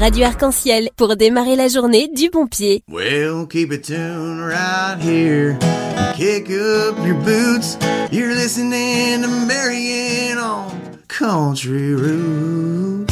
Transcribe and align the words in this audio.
Radio 0.00 0.24
Arc-en-Ciel 0.24 0.88
pour 0.96 1.14
démarrer 1.14 1.56
la 1.56 1.68
journée 1.68 2.08
du 2.08 2.30
bon 2.30 2.46
pied. 2.46 2.82
Well, 2.88 3.46
keep 3.46 3.70
it 3.70 3.84
tuned 3.84 4.40
right 4.40 4.96
here. 4.98 5.58
Kick 6.16 6.48
up 6.50 6.96
your 7.04 7.16
boots. 7.16 7.76
You're 8.10 8.34
listening 8.34 9.20
to 9.20 9.28
Marianne 9.28 10.38
on 10.38 10.70
Country 11.06 11.94
Roots. 11.94 13.09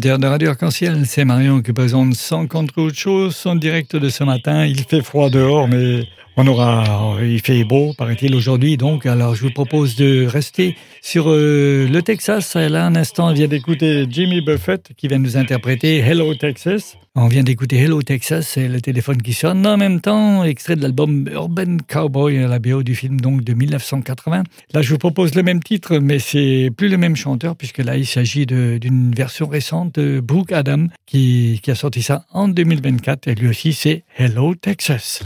De 0.00 0.26
Radio 0.26 0.48
Arc-en-Ciel, 0.48 1.04
c'est 1.04 1.26
Marion 1.26 1.60
qui 1.60 1.74
présente 1.74 2.14
sans 2.14 2.46
contre 2.46 2.78
autre 2.80 2.96
chose 2.96 3.36
son 3.36 3.54
direct 3.54 3.96
de 3.96 4.08
ce 4.08 4.24
matin. 4.24 4.64
Il 4.64 4.80
fait 4.84 5.02
froid 5.02 5.28
dehors, 5.28 5.68
mais 5.68 6.08
on 6.40 6.46
aura, 6.46 7.18
il 7.22 7.40
fait 7.40 7.64
beau, 7.64 7.92
paraît-il, 7.92 8.34
aujourd'hui. 8.34 8.78
Donc, 8.78 9.04
alors, 9.04 9.34
je 9.34 9.42
vous 9.42 9.50
propose 9.50 9.94
de 9.96 10.24
rester 10.24 10.74
sur 11.02 11.28
euh, 11.28 11.86
le 11.86 12.00
Texas. 12.00 12.56
Là, 12.56 12.86
un 12.86 12.96
instant, 12.96 13.28
on 13.28 13.32
vient 13.34 13.46
d'écouter 13.46 14.06
Jimmy 14.08 14.40
Buffett 14.40 14.90
qui 14.96 15.08
vient 15.08 15.18
nous 15.18 15.36
interpréter 15.36 15.98
Hello 15.98 16.34
Texas. 16.34 16.96
On 17.14 17.28
vient 17.28 17.42
d'écouter 17.42 17.76
Hello 17.76 18.00
Texas, 18.00 18.48
c'est 18.48 18.68
le 18.68 18.80
téléphone 18.80 19.20
qui 19.20 19.34
sonne. 19.34 19.66
En 19.66 19.76
même 19.76 20.00
temps, 20.00 20.42
extrait 20.44 20.76
de 20.76 20.82
l'album 20.82 21.28
Urban 21.30 21.76
Cowboy, 21.86 22.38
la 22.38 22.58
BO 22.58 22.82
du 22.82 22.94
film 22.94 23.20
donc 23.20 23.44
de 23.44 23.52
1980. 23.52 24.44
Là, 24.72 24.80
je 24.80 24.90
vous 24.90 24.98
propose 24.98 25.34
le 25.34 25.42
même 25.42 25.62
titre, 25.62 25.98
mais 25.98 26.20
c'est 26.20 26.70
plus 26.74 26.88
le 26.88 26.96
même 26.96 27.16
chanteur, 27.16 27.54
puisque 27.54 27.78
là, 27.78 27.98
il 27.98 28.06
s'agit 28.06 28.46
d'une 28.46 29.12
version 29.14 29.46
récente 29.46 29.96
de 29.96 30.20
Brooke 30.20 30.52
Adam 30.52 30.86
qui, 31.04 31.60
qui 31.62 31.70
a 31.70 31.74
sorti 31.74 32.00
ça 32.00 32.24
en 32.30 32.48
2024. 32.48 33.28
Et 33.28 33.34
lui 33.34 33.48
aussi, 33.48 33.74
c'est 33.74 34.04
Hello 34.16 34.54
Texas. 34.54 35.22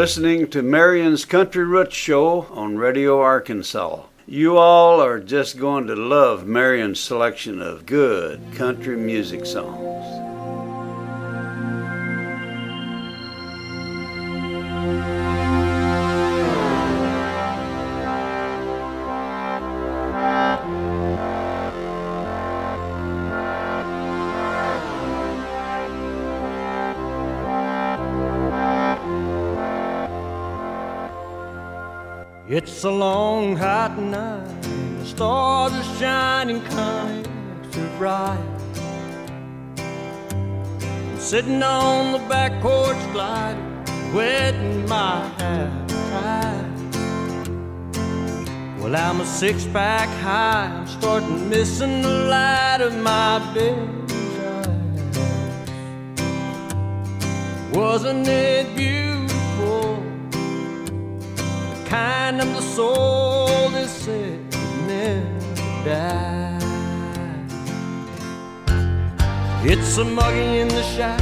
Listening 0.00 0.48
to 0.48 0.62
Marion's 0.62 1.26
Country 1.26 1.62
Roots 1.62 1.94
Show 1.94 2.46
on 2.52 2.78
Radio 2.78 3.20
Arc-en-Ciel. 3.20 4.08
You 4.26 4.56
all 4.56 4.98
are 4.98 5.20
just 5.20 5.58
going 5.58 5.88
to 5.88 5.94
love 5.94 6.46
Marion's 6.46 6.98
selection 6.98 7.60
of 7.60 7.84
good 7.84 8.40
country 8.54 8.96
music 8.96 9.44
songs. 9.44 9.79
It's 32.62 32.84
a 32.84 32.90
long 32.90 33.56
hot 33.56 33.98
night, 33.98 34.62
the 34.98 35.06
stars 35.06 35.72
are 35.72 35.94
shining 35.98 36.60
kind 36.60 37.26
of 37.26 37.96
bright. 37.96 38.38
I'm 39.78 41.18
sitting 41.18 41.62
on 41.62 42.12
the 42.12 42.18
back 42.28 42.60
porch 42.60 42.98
gliding, 43.14 43.64
wetting 44.12 44.86
my 44.86 45.32
tight. 45.38 46.66
Well, 48.78 48.94
I'm 48.94 49.22
a 49.22 49.24
six 49.24 49.64
pack 49.64 50.10
high, 50.20 50.66
I'm 50.66 50.86
starting 50.86 51.48
missing 51.48 52.02
the 52.02 52.26
light 52.28 52.82
of 52.82 52.94
my 52.94 53.38
baby's 53.54 54.38
eyes. 54.38 54.76
Wasn't 57.72 58.28
it 58.28 58.49
soul 62.74 63.30
die. 65.84 66.58
It's 69.64 69.96
a 69.98 70.04
muggy 70.04 70.58
in 70.60 70.68
the 70.68 70.82
shack 70.82 71.20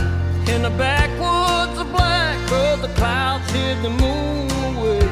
in 0.48 0.62
the 0.62 0.70
backwoods 0.70 1.78
of 1.78 1.88
black, 1.92 2.38
but 2.48 2.76
the 2.76 2.92
clouds 2.94 3.50
hid 3.50 3.76
the 3.82 3.90
moon 3.90 4.50
away. 4.70 5.06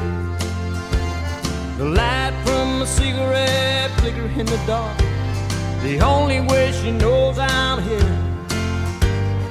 The 1.77 1.85
light 1.85 2.33
from 2.45 2.81
a 2.81 2.87
cigarette 2.87 3.91
flicker 3.99 4.27
in 4.39 4.45
the 4.45 4.61
dark, 4.65 4.97
the 5.83 5.99
only 6.01 6.41
way 6.41 6.71
she 6.79 6.91
knows 6.91 7.37
I'm 7.37 7.81
here. 7.83 8.17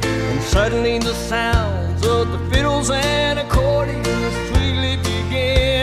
And 0.02 0.42
suddenly 0.42 0.98
the 0.98 1.14
sounds 1.14 2.04
of 2.06 2.32
the 2.32 2.40
fiddles 2.50 2.90
and 2.90 3.38
accordions 3.38 4.34
sweetly 4.48 4.96
begin 4.96 5.75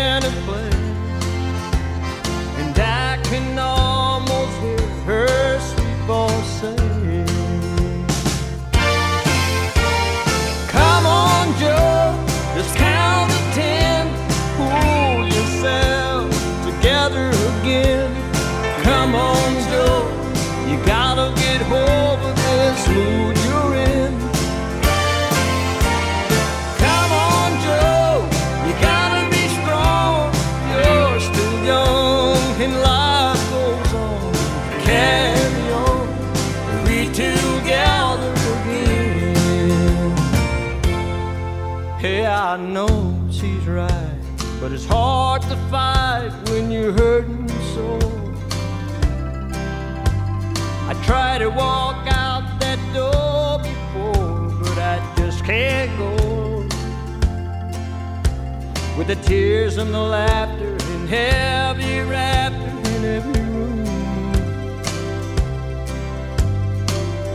the 59.15 59.21
tears 59.27 59.77
and 59.77 59.93
the 59.93 59.99
laughter 59.99 60.75
and 60.93 61.07
heavy 61.07 61.99
rapture 61.99 62.95
in 62.95 63.05
every 63.05 63.41
room. 63.53 63.85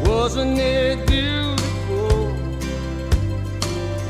Wasn't 0.03 0.59
it 0.59 1.07
beautiful? 1.07 2.35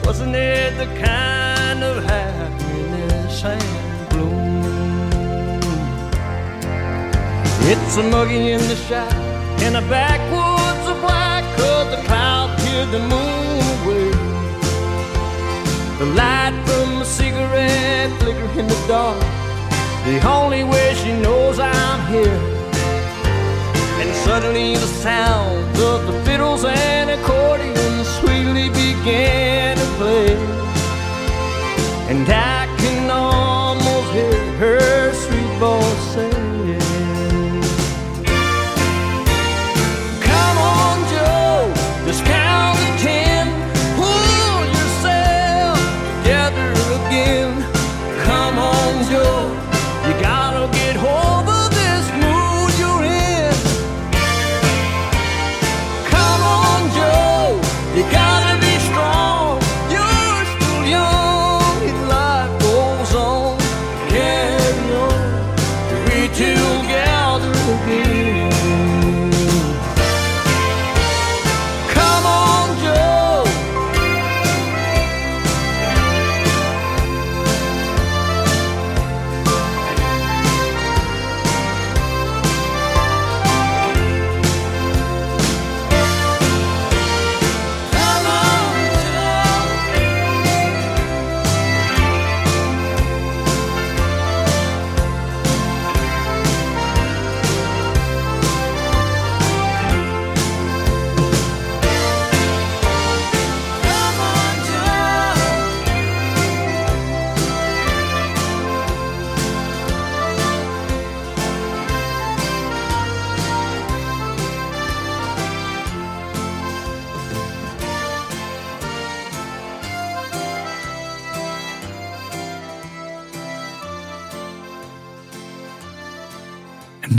Wasn't 0.07 0.35
it 0.35 0.79
the 0.79 0.87
kind 1.05 1.85
of 1.85 2.05
happiness 2.05 3.45
and 3.45 4.09
bloom? 4.09 5.61
It's 7.71 7.97
a 7.99 8.03
muggy 8.03 8.53
in 8.53 8.61
the 8.61 8.77
shop 8.89 9.13
in 9.61 9.75
the 9.75 9.85
backwoods 9.91 10.89
of 10.89 10.99
black, 11.03 11.45
the 11.57 12.01
clouds 12.07 12.63
hid 12.63 12.91
the 12.93 13.01
moon 13.13 13.61
away. 13.83 14.11
The 15.99 16.07
light 16.15 16.68
a 17.01 17.05
cigarette 17.05 18.11
flicker 18.21 18.51
in 18.59 18.67
the 18.67 18.85
dark, 18.89 19.21
the 20.05 20.21
only 20.27 20.65
way 20.65 20.95
she 20.95 21.13
knows 21.21 21.59
I'm 21.59 22.01
here. 22.13 22.41
And 24.01 24.11
suddenly 24.25 24.75
the 24.75 24.87
sounds 24.87 25.81
of 25.81 26.07
the 26.07 26.25
fiddles 26.25 26.65
and 26.65 27.11
accordions 27.11 28.09
sweetly 28.19 28.69
began 28.71 29.77
to 29.77 29.85
play. 29.99 30.35
And 32.09 32.29
I 32.29 32.67
can 32.79 33.11
almost 33.11 34.13
hear 34.13 34.53
her 34.63 35.13
sweet 35.13 35.53
voice 35.59 36.15
say, 36.15 36.28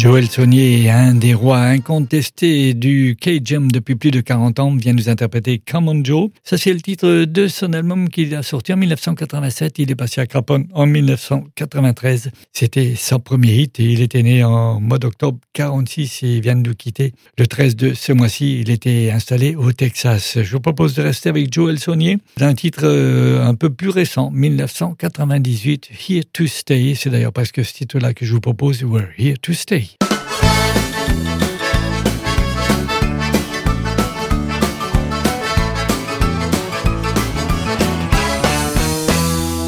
Joël 0.09 0.27
Saunier, 0.27 0.89
un 0.89 1.13
des 1.13 1.35
rois 1.35 1.59
incontestés 1.59 2.73
du 2.73 3.15
K-Jam 3.15 3.71
depuis 3.71 3.93
plus 3.93 4.09
de 4.09 4.21
40 4.21 4.59
ans, 4.59 4.75
vient 4.75 4.93
nous 4.93 5.07
interpréter 5.07 5.59
Come 5.59 5.87
on 5.87 6.03
Joe. 6.03 6.31
Ça, 6.43 6.57
c'est 6.57 6.73
le 6.73 6.81
titre 6.81 7.25
de 7.25 7.47
son 7.47 7.73
album 7.73 8.09
qu'il 8.09 8.33
a 8.33 8.41
sorti 8.41 8.73
en 8.73 8.77
1987. 8.77 9.77
Il 9.77 9.91
est 9.91 9.95
passé 9.95 10.19
à 10.19 10.25
Craponne 10.25 10.65
en 10.73 10.87
1993. 10.87 12.31
C'était 12.53 12.95
son 12.95 13.19
premier 13.19 13.53
hit 13.53 13.79
et 13.79 13.83
il 13.83 14.01
était 14.01 14.23
né 14.23 14.43
en 14.43 14.79
mois 14.79 14.97
d'octobre 14.97 15.37
46 15.53 16.23
et 16.23 16.39
vient 16.39 16.55
de 16.55 16.67
nous 16.67 16.73
quitter 16.73 17.13
le 17.37 17.45
13 17.45 17.75
de 17.75 17.93
ce 17.93 18.11
mois-ci. 18.11 18.61
Il 18.61 18.71
était 18.71 19.11
installé 19.13 19.55
au 19.55 19.71
Texas. 19.73 20.39
Je 20.41 20.51
vous 20.51 20.59
propose 20.59 20.95
de 20.95 21.03
rester 21.03 21.29
avec 21.29 21.53
Joël 21.53 21.77
Saunier. 21.77 22.17
Un 22.41 22.55
titre 22.55 22.81
euh, 22.85 23.45
un 23.45 23.53
peu 23.53 23.69
plus 23.69 23.89
récent, 23.89 24.31
1998, 24.31 25.91
Here 26.09 26.23
to 26.33 26.47
Stay. 26.47 26.95
C'est 26.95 27.11
d'ailleurs 27.11 27.31
presque 27.31 27.63
ce 27.63 27.73
titre-là 27.73 28.15
que 28.15 28.25
je 28.25 28.33
vous 28.33 28.41
propose. 28.41 28.83
We're 28.83 29.09
here 29.15 29.37
to 29.43 29.53
stay. 29.53 29.99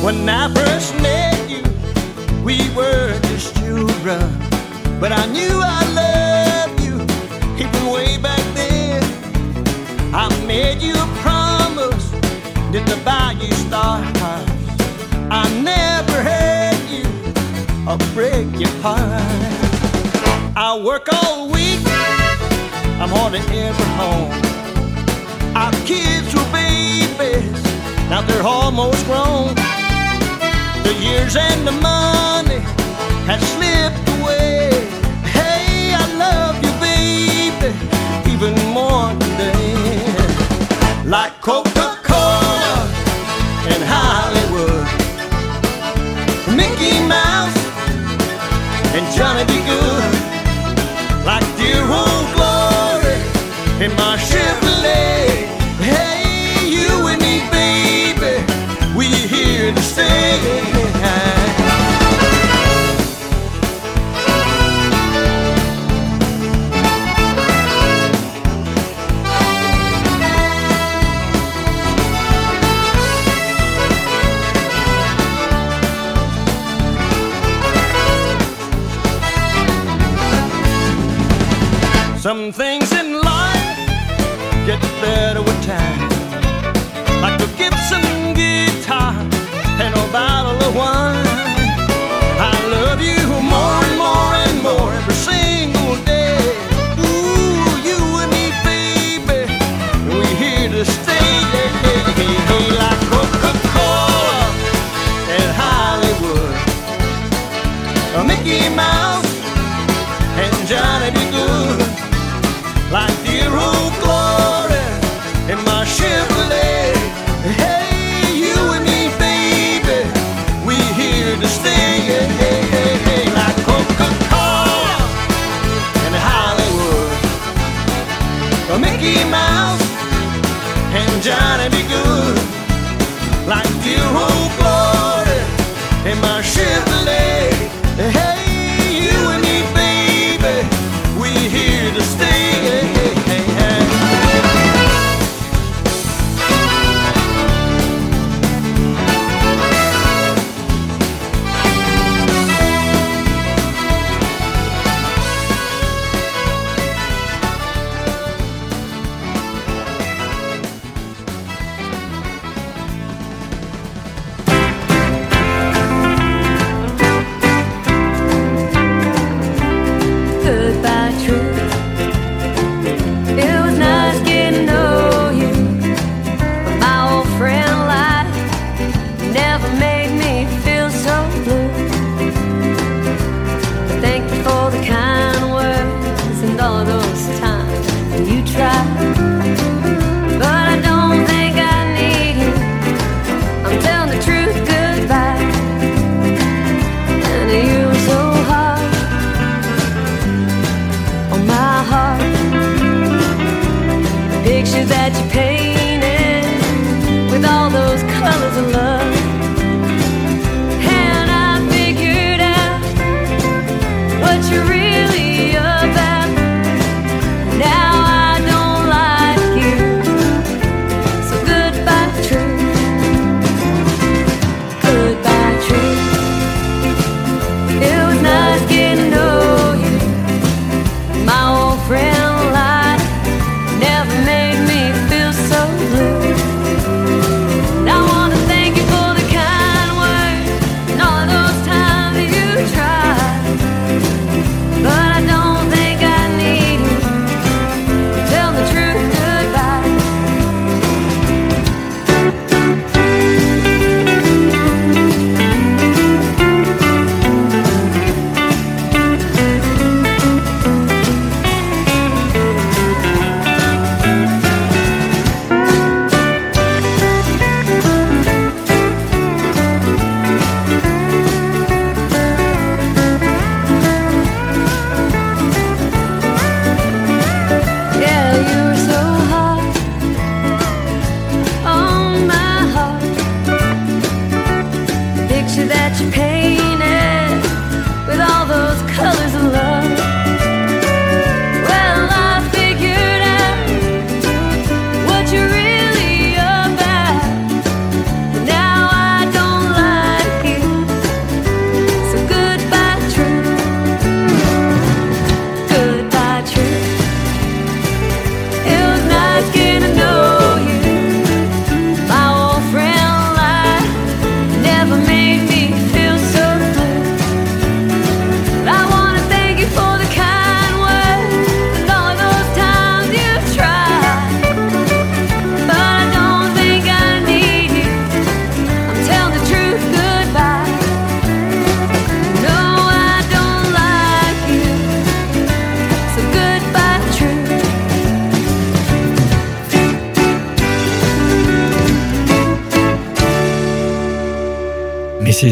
When 0.03 0.27
I 0.27 0.51
first 0.53 0.93
met 0.95 1.49
you, 1.49 1.63
we 2.43 2.57
were 2.75 3.19
just 3.29 3.55
children. 3.57 4.19
But 4.99 5.11
I 5.11 5.25
knew 5.27 5.61
I 5.63 5.81
loved 6.01 6.81
you 6.81 6.95
even 7.63 7.85
way 7.91 8.17
back 8.17 8.43
then. 8.55 9.03
I 10.13 10.27
made 10.47 10.81
you 10.81 10.93
a 10.93 11.07
promise, 11.23 12.09
didn't 12.71 13.03
buy 13.05 13.37
you 13.39 13.51
stars. 13.53 14.49
I 15.29 15.47
never 15.61 16.21
had 16.21 16.77
you 16.89 17.05
or 17.87 17.97
break 18.13 18.47
your 18.59 18.75
heart. 18.81 19.10
Work 20.91 21.13
all 21.23 21.47
week, 21.47 21.79
I'm 22.99 23.07
hardly 23.07 23.39
ever 23.39 23.87
home. 23.95 24.29
Our 25.55 25.71
kids 25.85 26.35
were 26.35 26.51
babies, 26.51 27.63
now 28.09 28.21
they're 28.23 28.43
almost 28.43 29.05
grown. 29.05 29.55
The 30.83 30.93
years 30.99 31.37
and 31.37 31.65
the 31.65 31.71
money 31.71 32.59
has 33.29 33.41
slipped 33.53 34.05
away. 34.19 34.69
Hey, 35.23 35.93
I 35.95 36.05
love 36.25 36.55
you, 36.61 36.73
baby, 36.83 37.71
even 38.29 38.53
more 38.73 39.13
today. 39.13 40.03
Like 41.05 41.39
Coca 41.39 41.90
in 53.81 53.89
my 53.95 54.15
Chevrolet. 54.15 54.70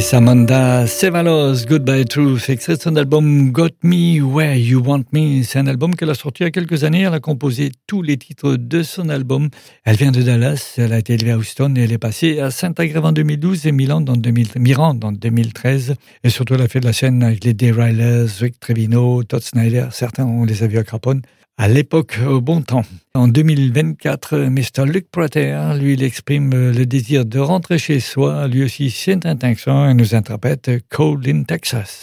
Samantha 0.10 0.88
Sevalos, 0.88 1.67
Goodbye 1.67 2.04
Truth, 2.04 2.50
extrait 2.50 2.78
de 2.78 2.82
son 2.82 2.95
album 2.95 3.52
Got 3.52 3.76
Me 3.84 4.19
Where 4.19 4.58
You 4.58 4.82
Want 4.84 5.04
Me. 5.12 5.43
C'est 5.43 5.60
un 5.60 5.67
album 5.67 5.95
qu'elle 5.95 6.10
a 6.10 6.15
sorti 6.15 6.41
il 6.41 6.45
y 6.45 6.48
a 6.48 6.52
quelques 6.52 6.84
années. 6.84 7.02
Elle 7.02 7.13
a 7.13 7.19
composé 7.19 7.72
tous 7.86 8.02
les 8.02 8.17
titres 8.17 8.56
de 8.56 8.82
son 8.82 9.10
album. 9.10 9.50
Elle 9.86 9.98
vient 9.98 10.12
de 10.12 10.24
Dallas, 10.24 10.74
elle 10.78 10.93
a 10.93 10.98
été 10.98 11.13
élevée 11.13 11.34
à 11.34 11.38
Houston 11.38 11.76
et 11.78 11.82
elle 11.82 11.91
est 11.91 12.00
passée 12.00 12.39
à 12.39 12.50
Saint-Agrève 12.50 13.06
en 13.06 13.12
2012 13.12 13.67
et 13.67 13.72
Milan 13.72 14.02
dans 14.02 14.15
2000, 14.15 14.48
Mirande 14.56 15.06
en 15.06 15.12
2013. 15.12 15.93
Et 16.24 16.32
surtout, 16.32 16.56
elle 16.56 16.63
a 16.63 16.67
fait 16.67 16.80
de 16.80 16.88
la 16.88 16.93
scène 16.93 17.22
avec 17.22 17.43
les 17.43 17.54
Day 17.54 17.69
Rilers, 17.69 18.32
Rick 18.39 18.60
Trevino, 18.60 19.22
Todd 19.22 19.43
Snyder. 19.43 19.89
Certains, 19.91 20.26
on 20.26 20.43
les 20.43 20.63
a 20.63 20.67
vus 20.67 20.80
à 20.80 20.84
Craponne 20.84 21.22
à 21.60 21.67
l'époque 21.67 22.17
au 22.26 22.39
bon 22.39 22.62
temps. 22.62 22.86
En 23.13 23.28
2024, 23.28 24.38
Mr. 24.48 24.86
Luc 24.86 25.12
Prater, 25.12 25.60
lui, 25.78 25.93
il 25.93 26.04
exprime 26.04 26.72
le 26.72 26.86
désir 26.86 27.26
de 27.26 27.38
rentrer 27.38 27.78
chez 27.78 28.00
soi. 28.00 28.48
Lui 28.48 28.63
aussi, 28.63 28.89
c'est 28.89 29.26
un 29.26 29.36
et 29.36 29.93
nous 29.93 30.15
interprète 30.15 30.72
Cold 30.88 31.28
in 31.28 31.43
Texas. 31.43 32.02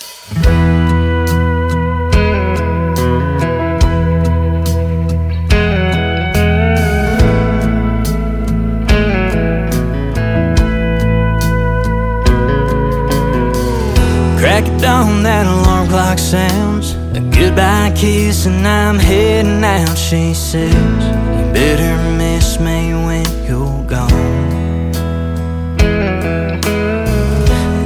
Crack 14.37 14.65
down, 14.83 15.23
that 15.23 15.47
alarm 15.47 15.89
clock 15.89 16.19
sounds. 16.19 16.76
A 17.17 17.21
goodbye 17.21 17.95
kiss, 17.97 18.45
and 18.45 18.69
I'm 18.69 18.99
heading 18.99 19.65
out. 19.65 19.97
She 19.97 20.35
says, 20.35 20.75
You 20.75 21.51
better 21.55 21.97
miss 22.19 22.61
me 22.61 22.93
when 22.93 23.25
you're 23.47 23.83
gone. 23.87 24.93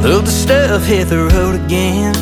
Look, 0.03 0.25
the 0.25 0.33
stuff 0.33 0.85
hit 0.85 1.07
the 1.11 1.29
road 1.33 1.61
again. 1.65 2.13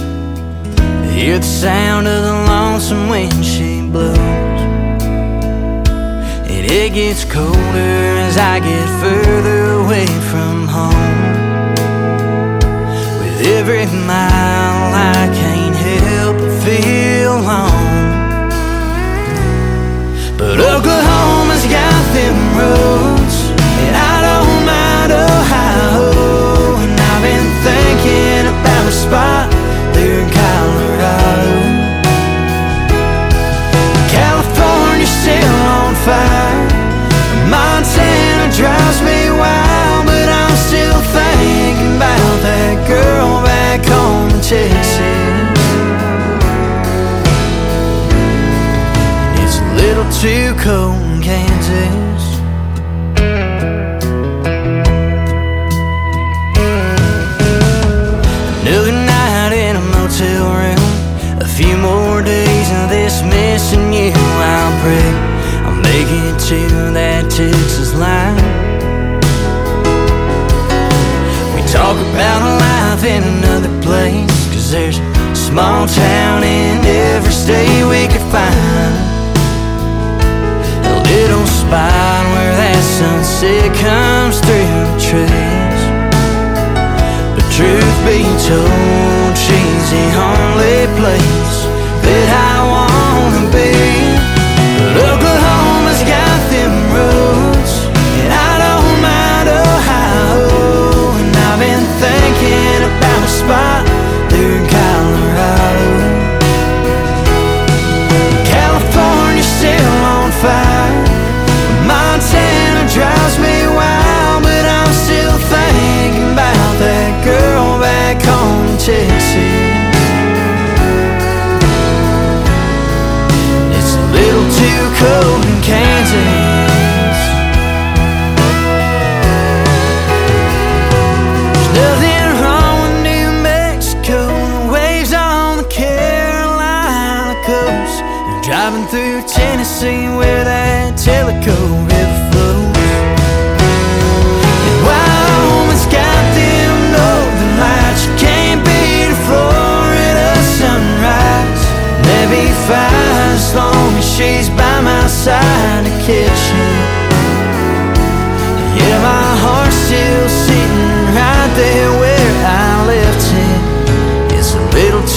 Hear 1.11 1.39
the 1.39 1.47
sound 1.47 2.07
of 2.07 2.23
the 2.25 2.33
lonesome 2.53 3.09
wind 3.09 3.43
she 3.43 3.81
blows. 3.81 4.19
And 6.53 6.67
it 6.71 6.93
gets 6.93 7.25
colder 7.25 8.19
as 8.27 8.37
I 8.37 8.61
get 8.61 8.87
further 9.01 9.81
away 9.81 10.07
from 10.31 10.69
home. 10.69 11.23
With 13.19 13.47
every 13.47 13.87
mile, 13.87 14.93
I 14.93 15.31
can't 15.33 15.75
help 15.75 16.37
but 16.37 16.63
feel 16.65 16.98
alone. 17.29 18.09
But 20.41 20.57
Oklahoma's 20.61 21.67
got 21.69 22.05
them 22.17 22.39
roads, 22.57 23.37
and 23.85 23.95
I 23.95 24.17
don't 24.29 24.61
mind 24.65 25.11
Ohio. 25.13 26.09
And 26.85 26.95
I've 26.97 27.23
been 27.29 27.49
thinking 27.69 28.45
about 28.49 28.85
a 28.89 28.95
spot 29.05 29.47
there 29.93 30.25
in 30.25 30.29
Colorado. 30.41 31.53
California's 34.09 35.13
still 35.21 35.59
on 35.77 35.93
fire. 36.07 36.65
Montana 37.53 38.47
drives 38.57 39.01
me 39.03 39.29
wild, 39.43 40.07
but 40.07 40.29
I'm 40.29 40.57
still 40.69 41.01
thinking 41.13 41.97
about 41.97 42.37
that 42.47 42.77
girl 42.89 43.43
back 43.45 43.85
home 43.85 44.31
in 44.33 44.41
Texas. 44.41 44.78
Too 50.69 51.08
told, 88.49 89.37
she's 89.37 89.91
the 89.91 90.07
only 90.17 90.87
place 90.99 91.28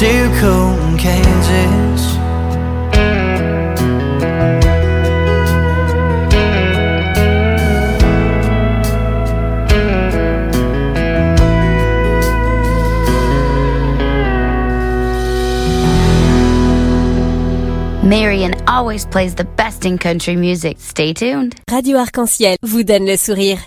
in 0.01 0.97
Kansas. 0.97 2.17
Marion 18.03 18.55
always 18.67 19.05
plays 19.05 19.35
the 19.35 19.43
best 19.55 19.85
in 19.85 19.99
country 19.99 20.35
music. 20.35 20.77
Stay 20.79 21.13
tuned. 21.13 21.53
Radio 21.69 21.99
Arc-en-Ciel 21.99 22.57
vous 22.63 22.83
donne 22.83 23.05
le 23.05 23.17
sourire. 23.17 23.59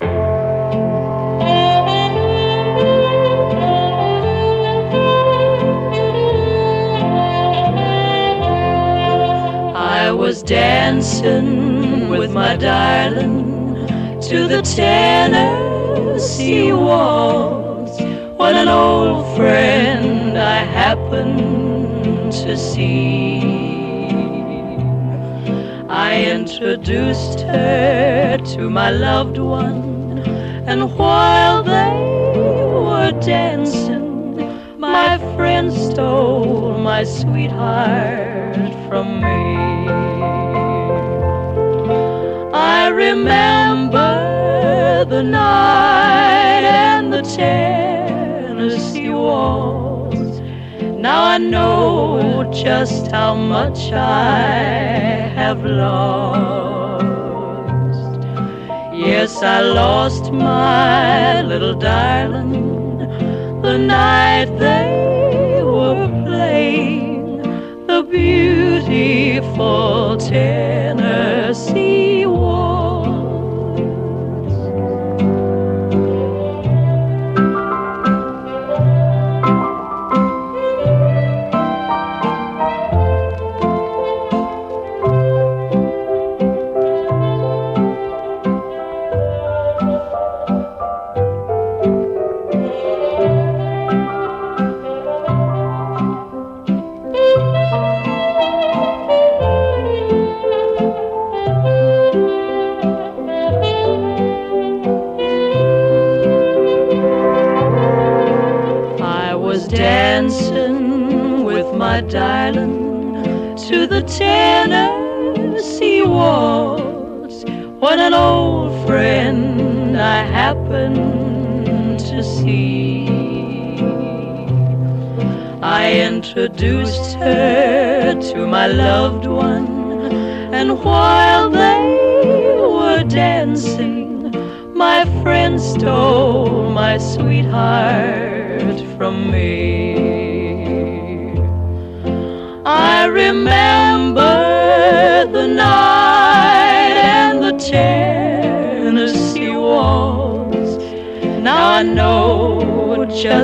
Was 10.17 10.43
dancing 10.43 12.09
with 12.09 12.33
my 12.33 12.57
darling 12.57 13.87
to 14.21 14.47
the 14.47 14.63
Tennessee 14.63 16.73
waltz 16.73 18.01
when 18.39 18.57
an 18.57 18.69
old 18.69 19.37
friend 19.37 20.39
I 20.39 20.59
happened 20.59 22.33
to 22.33 22.57
see. 22.57 23.41
I 25.89 26.25
introduced 26.25 27.41
her 27.41 28.39
to 28.55 28.71
my 28.71 28.91
loved 28.91 29.39
one, 29.39 30.19
and 30.67 30.97
while 30.97 31.63
they 31.63 32.01
were 32.89 33.13
dancing, 33.21 34.79
my 34.79 35.19
friend 35.37 35.73
stole 35.73 36.79
my 36.79 37.05
sweetheart 37.05 38.34
from 38.95 39.11
me. 39.27 39.43
I 42.55 42.83
remember 43.05 44.13
the 45.15 45.23
night 45.23 46.65
and 46.87 47.13
the 47.13 47.23
Tennessee 47.23 49.11
waltz. 49.11 50.39
Now 51.07 51.21
I 51.35 51.39
know 51.39 52.49
just 52.67 53.11
how 53.11 53.35
much 53.35 53.81
I 53.93 54.53
have 55.41 55.61
lost. 55.65 57.03
Yes, 59.09 59.43
I 59.43 59.61
lost 59.83 60.25
my 60.31 61.43
little 61.43 61.75
darling 61.75 62.99
the 63.67 63.77
night 63.77 64.51
they 64.67 65.63
were 65.65 66.07
playing 66.27 67.04
beautiful 68.95 70.17
Tennessee 70.17 72.04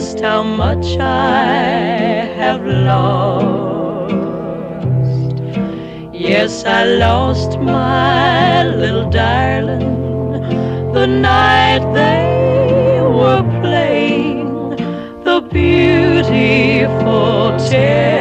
just 0.01 0.21
how 0.21 0.43
much 0.43 0.97
I 0.99 1.53
have 2.41 2.65
lost. 2.65 4.15
Yes, 6.15 6.65
I 6.65 6.85
lost 6.85 7.59
my 7.59 8.65
little 8.65 9.11
darling 9.11 9.93
the 10.95 11.07
night 11.07 11.83
they 11.93 13.03
were 13.19 13.45
playing 13.61 14.49
the 15.25 15.39
beautiful 15.53 17.51
Tennessee 17.69 18.20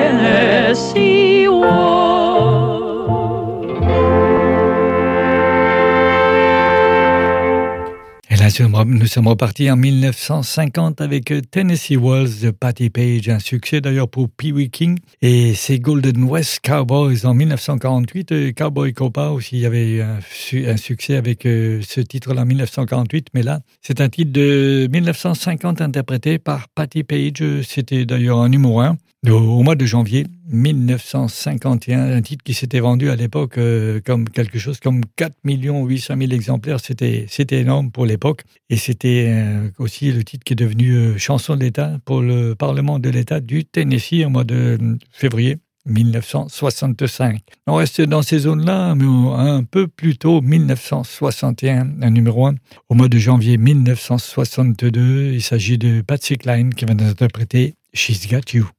Nous 8.59 9.07
sommes 9.07 9.27
repartis 9.27 9.71
en 9.71 9.77
1950 9.77 10.99
avec 10.99 11.31
Tennessee 11.49 11.95
Waltz 11.95 12.41
de 12.41 12.51
Patty 12.51 12.89
Page, 12.89 13.29
un 13.29 13.39
succès 13.39 13.79
d'ailleurs 13.79 14.09
pour 14.09 14.29
Pee 14.29 14.51
Wee 14.51 14.69
King. 14.69 14.97
Et 15.21 15.53
c'est 15.53 15.79
Golden 15.79 16.23
West 16.23 16.59
Cowboys 16.61 17.25
en 17.25 17.33
1948. 17.33 18.31
euh, 18.33 18.51
Cowboy 18.51 18.91
Copa 18.91 19.29
aussi, 19.29 19.55
il 19.57 19.61
y 19.61 19.65
avait 19.65 20.01
un, 20.01 20.19
un 20.67 20.77
succès 20.77 21.15
avec 21.15 21.45
euh, 21.45 21.79
ce 21.87 22.01
titre-là 22.01 22.41
en 22.41 22.45
1948. 22.45 23.27
Mais 23.33 23.43
là, 23.43 23.61
c'est 23.81 24.01
un 24.01 24.09
titre 24.09 24.33
de 24.33 24.89
1950 24.91 25.79
interprété 25.79 26.37
par 26.37 26.67
Patty 26.75 27.03
Page. 27.03 27.41
C'était 27.65 28.05
d'ailleurs 28.05 28.39
un 28.39 28.49
numéro 28.49 28.81
1 28.81 28.97
au, 29.29 29.31
au 29.31 29.63
mois 29.63 29.75
de 29.75 29.85
janvier 29.85 30.25
1951. 30.49 32.11
Un 32.11 32.21
titre 32.21 32.43
qui 32.43 32.53
s'était 32.53 32.79
vendu 32.79 33.09
à 33.09 33.15
l'époque 33.15 33.57
euh, 33.57 33.99
comme 34.05 34.27
quelque 34.29 34.59
chose 34.59 34.79
comme 34.79 35.01
4 35.15 35.35
800 35.43 36.15
000 36.17 36.31
exemplaires. 36.31 36.79
C'était, 36.79 37.27
énorme 37.51 37.91
pour 37.91 38.05
l'époque. 38.05 38.43
Et 38.69 38.77
c'était 38.77 39.27
euh, 39.29 39.69
aussi 39.77 40.11
le 40.11 40.23
titre 40.23 40.43
qui 40.43 40.53
est 40.53 40.55
devenu 40.55 40.91
euh, 40.91 41.17
chanson 41.17 41.55
de 41.55 41.61
l'État 41.61 41.97
pour 42.05 42.21
le 42.21 42.55
Parlement 42.55 42.99
de 42.99 43.09
l'État 43.09 43.39
du 43.39 43.65
Tennessee 43.65 44.25
au 44.25 44.29
mois 44.29 44.43
de 44.43 44.77
février 45.11 45.57
1965. 45.85 47.41
On 47.67 47.75
reste 47.75 48.01
dans 48.01 48.21
ces 48.21 48.39
zones-là, 48.39 48.95
mais 48.95 49.05
un 49.05 49.63
peu 49.63 49.87
plus 49.87 50.17
tôt, 50.17 50.41
1961, 50.41 51.89
un 52.01 52.09
numéro 52.09 52.45
1. 52.45 52.55
Au 52.89 52.95
mois 52.95 53.07
de 53.07 53.17
janvier 53.17 53.57
1962, 53.57 55.33
il 55.33 55.41
s'agit 55.41 55.77
de 55.77 56.01
Patsy 56.01 56.37
Cline 56.37 56.73
qui 56.73 56.85
va 56.85 56.93
nous 56.93 57.05
interpréter 57.05 57.75
She's 57.93 58.27
Got 58.27 58.53
You. 58.53 58.69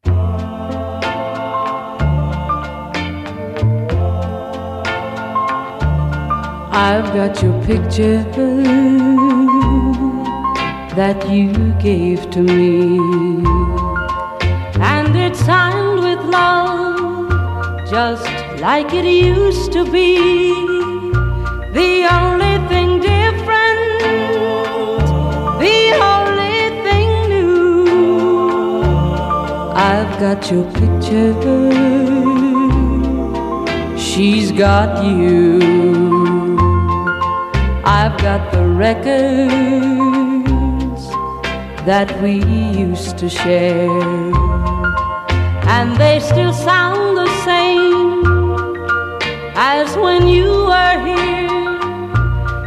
I've 6.72 7.12
got 7.12 7.42
your 7.42 7.61
picture 7.64 8.22
that 10.94 11.28
you 11.28 11.52
gave 11.80 12.30
to 12.30 12.42
me, 12.42 12.98
and 14.80 15.16
it's 15.16 15.40
signed 15.40 15.98
with 16.00 16.20
love, 16.26 17.90
just 17.90 18.24
like 18.61 18.94
it 18.94 19.04
used 19.04 19.72
to 19.72 19.85
be. 19.90 20.52
The 21.72 22.06
only 22.12 22.56
thing 22.68 23.00
different, 23.00 24.00
the 25.59 25.80
only 26.14 26.70
thing 26.85 27.11
new. 27.30 28.83
I've 29.74 30.18
got 30.20 30.50
your 30.52 30.64
picture, 30.72 31.35
she's 33.98 34.52
got 34.52 35.04
you. 35.04 36.19
I've 37.85 38.16
got 38.19 38.53
the 38.53 38.66
records 38.66 39.61
that 41.87 42.21
we 42.23 42.45
used 42.79 43.16
to 43.19 43.29
share, 43.29 43.88
and 45.66 45.97
they 45.97 46.21
still 46.21 46.53
sound 46.53 47.16
the 47.16 47.29
same 47.43 48.23
as 49.57 49.97
when 49.97 50.29
you 50.29 50.66
were 50.66 50.99
here. 51.07 51.49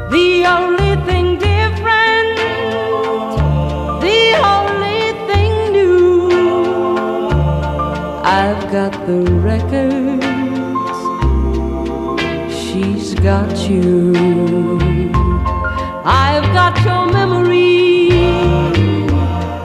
The 0.10 0.46
only 0.48 0.96
thing 1.06 1.38
different, 1.38 2.38
the 4.02 4.34
only 4.58 5.14
thing 5.30 5.54
new. 5.74 6.30
I've 8.24 8.72
got 8.72 8.94
the 9.06 9.22
records, 9.52 10.26
she's 12.52 13.14
got 13.16 13.70
you. 13.70 14.83
I've 16.06 16.44
got 16.54 16.78
your 16.84 17.06
memory, 17.06 18.12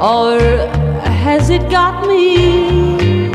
or 0.00 0.38
has 1.02 1.50
it 1.50 1.68
got 1.68 2.06
me? 2.06 3.32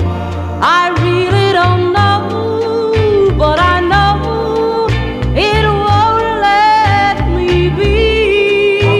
I 0.61 0.87
really 1.01 1.51
don't 1.51 1.91
know, 1.91 3.35
but 3.37 3.59
I 3.59 3.81
know 3.81 4.87
it 5.35 5.65
won't 5.65 6.41
let 6.49 7.27
me 7.35 7.69
be. 7.69 8.95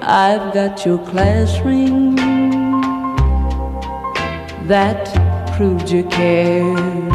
I've 0.00 0.54
got 0.54 0.86
your 0.86 0.98
class 0.98 1.58
ring 1.60 2.14
that 4.68 5.10
proved 5.56 5.90
you 5.90 6.04
cared, 6.04 7.12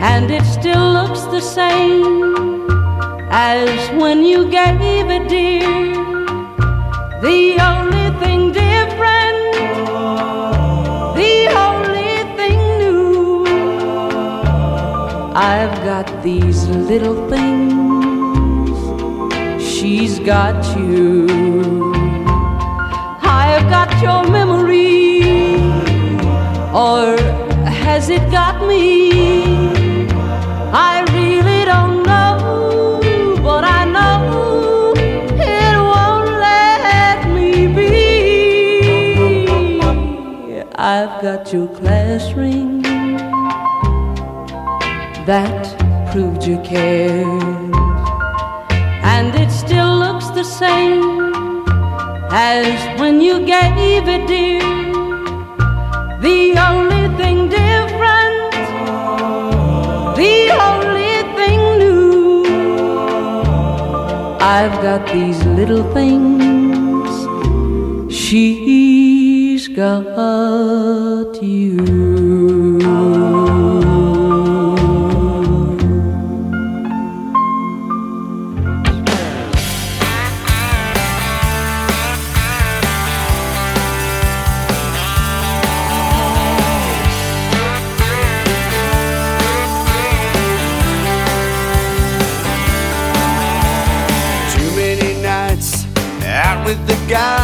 and 0.00 0.28
it 0.28 0.44
still 0.44 0.92
looks 0.92 1.22
the 1.22 1.40
same 1.40 2.61
as 3.32 3.90
when 3.98 4.26
you 4.26 4.44
gave 4.50 5.08
it, 5.08 5.26
dear. 5.26 5.60
The 7.22 7.56
only 7.72 8.08
thing 8.20 8.52
different, 8.52 9.54
the 11.16 11.48
only 11.66 12.12
thing 12.36 12.58
new. 12.82 13.46
I've 15.34 15.74
got 15.82 16.22
these 16.22 16.66
little 16.68 17.26
things, 17.30 18.76
she's 19.64 20.18
got 20.18 20.76
you. 20.76 21.26
I've 23.22 23.66
got 23.70 23.90
your 24.02 24.30
memory? 24.30 25.22
Or 26.74 27.16
has 27.64 28.10
it 28.10 28.30
got 28.30 28.66
me? 28.66 30.06
I 30.74 31.04
I've 40.84 41.22
got 41.22 41.52
your 41.52 41.68
class 41.68 42.32
ring 42.32 42.82
that 45.26 45.78
proved 46.10 46.42
you 46.42 46.58
cared, 46.62 47.72
and 49.04 49.32
it 49.32 49.52
still 49.52 49.96
looks 49.96 50.26
the 50.30 50.42
same 50.42 51.62
as 52.32 53.00
when 53.00 53.20
you 53.20 53.46
gave 53.46 54.08
it, 54.08 54.26
dear. 54.26 54.60
The 56.20 56.56
only 56.68 57.16
thing 57.16 57.48
different, 57.48 58.52
the 60.16 60.50
only 60.68 61.14
thing 61.36 61.60
new. 61.78 62.44
I've 64.40 64.82
got 64.82 65.06
these 65.12 65.40
little 65.44 65.84
things. 65.94 67.08
She's 68.12 68.91
got 69.74 71.42
you. 71.42 71.76
Too 94.52 94.70
many 94.76 95.22
nights 95.22 95.86
out 96.24 96.66
with 96.66 96.86
the 96.86 96.96
guys, 97.08 97.41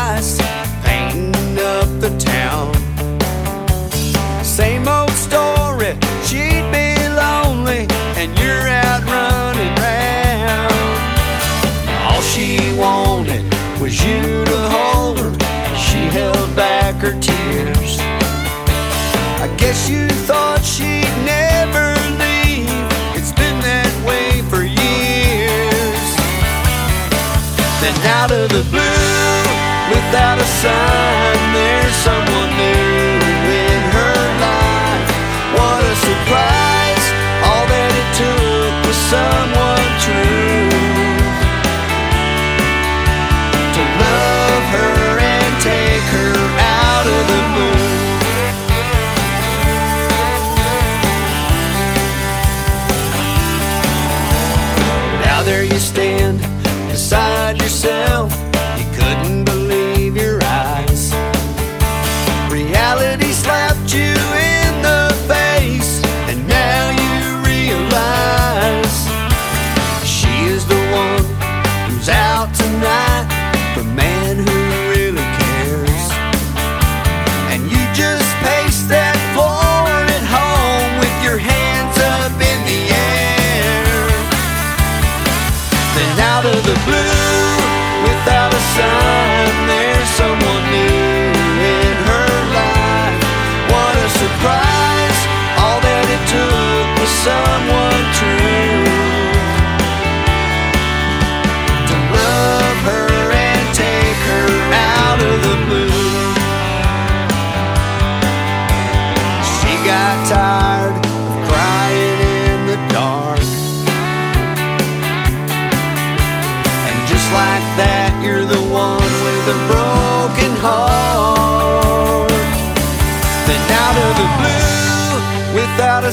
sign, 30.59 31.18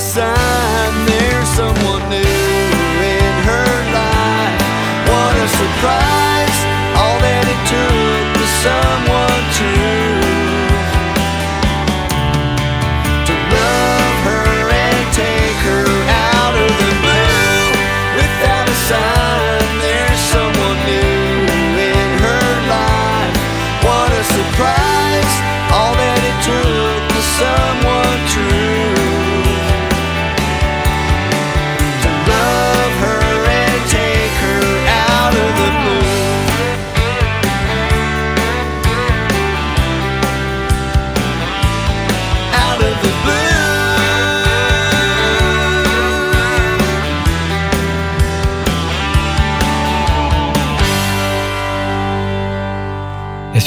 sign, 0.05 1.05
there's 1.07 1.49
someone 1.49 2.03
new 2.09 2.19
in 2.19 3.33
her 3.49 3.69
life. 3.91 4.61
What 5.09 5.35
a 5.35 5.47
surprise! 5.47 6.24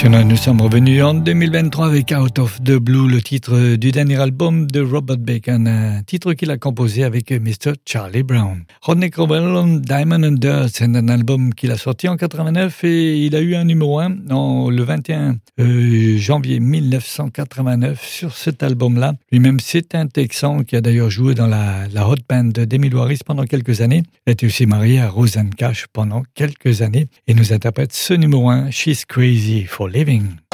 Nous 0.04 0.37
sommes 0.37 0.61
revenus 0.61 1.02
en 1.02 1.12
2023 1.14 1.87
avec 1.88 2.14
Out 2.16 2.38
of 2.38 2.62
the 2.62 2.76
Blue, 2.76 3.08
le 3.08 3.20
titre 3.20 3.74
du 3.74 3.90
dernier 3.90 4.20
album 4.20 4.70
de 4.70 4.80
Robert 4.80 5.18
Bacon, 5.18 5.66
un 5.66 6.02
titre 6.04 6.34
qu'il 6.34 6.52
a 6.52 6.56
composé 6.56 7.02
avec 7.02 7.32
Mr. 7.32 7.72
Charlie 7.84 8.22
Brown. 8.22 8.62
Rodney 8.80 9.11
Crowell, 9.11 9.80
Diamond 9.80 10.22
and 10.22 10.38
Dirt, 10.38 10.68
c'est 10.72 10.84
un 10.84 11.08
album 11.08 11.52
qu'il 11.52 11.72
a 11.72 11.76
sorti 11.76 12.06
en 12.06 12.16
89 12.16 12.84
et 12.84 13.18
il 13.18 13.34
a 13.34 13.40
eu 13.40 13.56
un 13.56 13.64
numéro 13.64 13.98
1 13.98 14.30
en, 14.30 14.70
le 14.70 14.82
21 14.84 15.38
euh, 15.58 16.16
janvier 16.16 16.61
1989 16.61 18.00
sur 18.06 18.37
cet 18.37 18.62
album-là. 18.62 19.14
Lui-même, 19.32 19.58
c'est 19.58 19.96
un 19.96 20.06
Texan 20.06 20.62
qui 20.62 20.76
a 20.76 20.80
d'ailleurs 20.80 21.11
joué 21.11 21.34
dans 21.34 21.48
la, 21.48 21.88
hot 22.08 22.16
band 22.28 22.44
d'Emilio 22.44 23.00
Harris 23.00 23.20
pendant 23.26 23.44
quelques 23.44 23.80
années. 23.80 24.04
Il 24.28 24.32
était 24.32 24.46
aussi 24.46 24.64
marié 24.64 25.00
à 25.00 25.08
Roseanne 25.08 25.52
Cash 25.54 25.87
pendant 25.92 26.22
quelques 26.34 26.82
années 26.82 27.08
et 27.26 27.34
nous 27.34 27.52
interprète 27.52 27.92
ce 27.92 28.14
numéro 28.14 28.48
1, 28.48 28.70
She's 28.70 29.04
Crazy 29.04 29.64
for 29.64 29.88
Leavin'. 29.98 30.47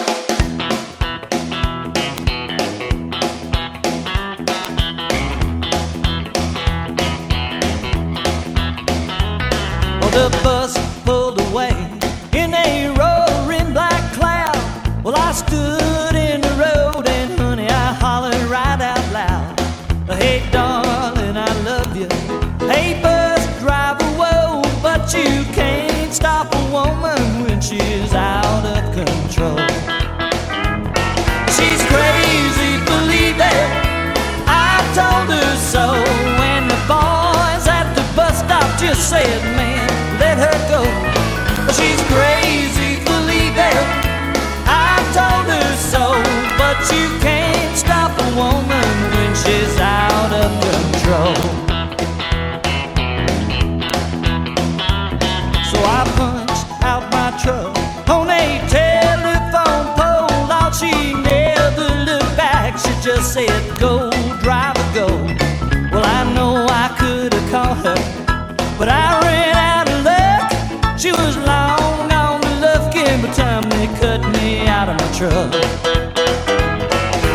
But 68.78 68.88
I 68.88 69.20
ran 69.22 69.56
out 69.56 69.88
of 69.88 70.04
luck. 70.04 70.98
She 70.98 71.10
was 71.12 71.36
long 71.36 72.10
on 72.12 72.40
Lufkin 72.62 73.22
by 73.22 73.28
the 73.28 73.34
time 73.34 73.62
they 73.70 73.86
cut 74.00 74.20
me 74.38 74.66
out 74.66 74.88
of 74.88 74.98
truck. 75.16 75.52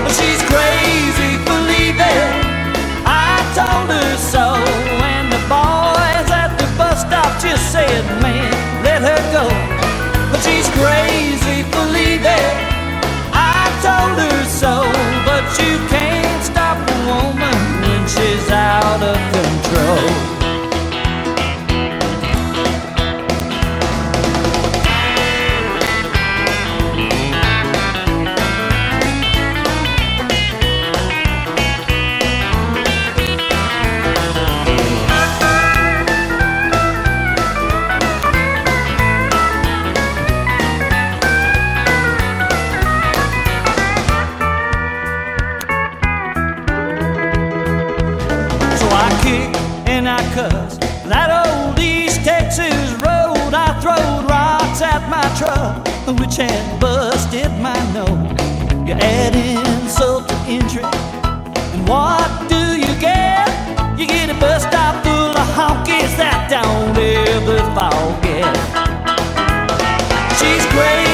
But 0.04 0.14
she's 0.20 0.42
crazy 0.52 1.34
for 1.46 1.60
leaving. 1.72 2.32
I 3.06 3.34
told 3.56 3.90
her 3.96 4.12
so, 4.34 4.46
and 5.14 5.32
the 5.32 5.42
boys 5.48 6.30
at 6.44 6.52
the 6.60 6.68
bus 6.78 7.02
stop 7.02 7.32
just 7.42 7.72
said, 7.72 8.04
"Man, 8.22 8.52
let 8.84 9.02
her 9.02 9.22
go." 9.32 9.46
But 10.32 10.40
she's 10.46 10.68
crazy 10.80 11.64
for 11.72 11.86
leaving. 11.98 12.56
I 13.34 13.62
told 13.86 14.16
her 14.24 14.40
so, 14.62 14.74
but 15.28 15.44
you 15.60 15.74
can't 15.88 15.99
which 56.18 56.38
had 56.38 56.80
busted 56.80 57.52
my 57.62 57.78
nose. 57.94 58.32
You 58.88 58.96
add 58.96 59.36
insult 59.36 60.28
to 60.30 60.36
injury, 60.48 60.84
and 60.84 61.88
what 61.88 62.30
do 62.50 62.78
you 62.78 62.94
get? 63.00 63.48
You 64.00 64.08
get 64.08 64.30
a 64.30 64.34
bus 64.40 64.64
stop 64.64 65.04
full 65.04 65.30
of 65.30 65.48
honkies 65.58 66.16
that 66.18 66.50
don't 66.50 66.98
ever 66.98 67.60
forget. 67.78 68.56
She's 70.40 70.66
crazy 70.74 71.09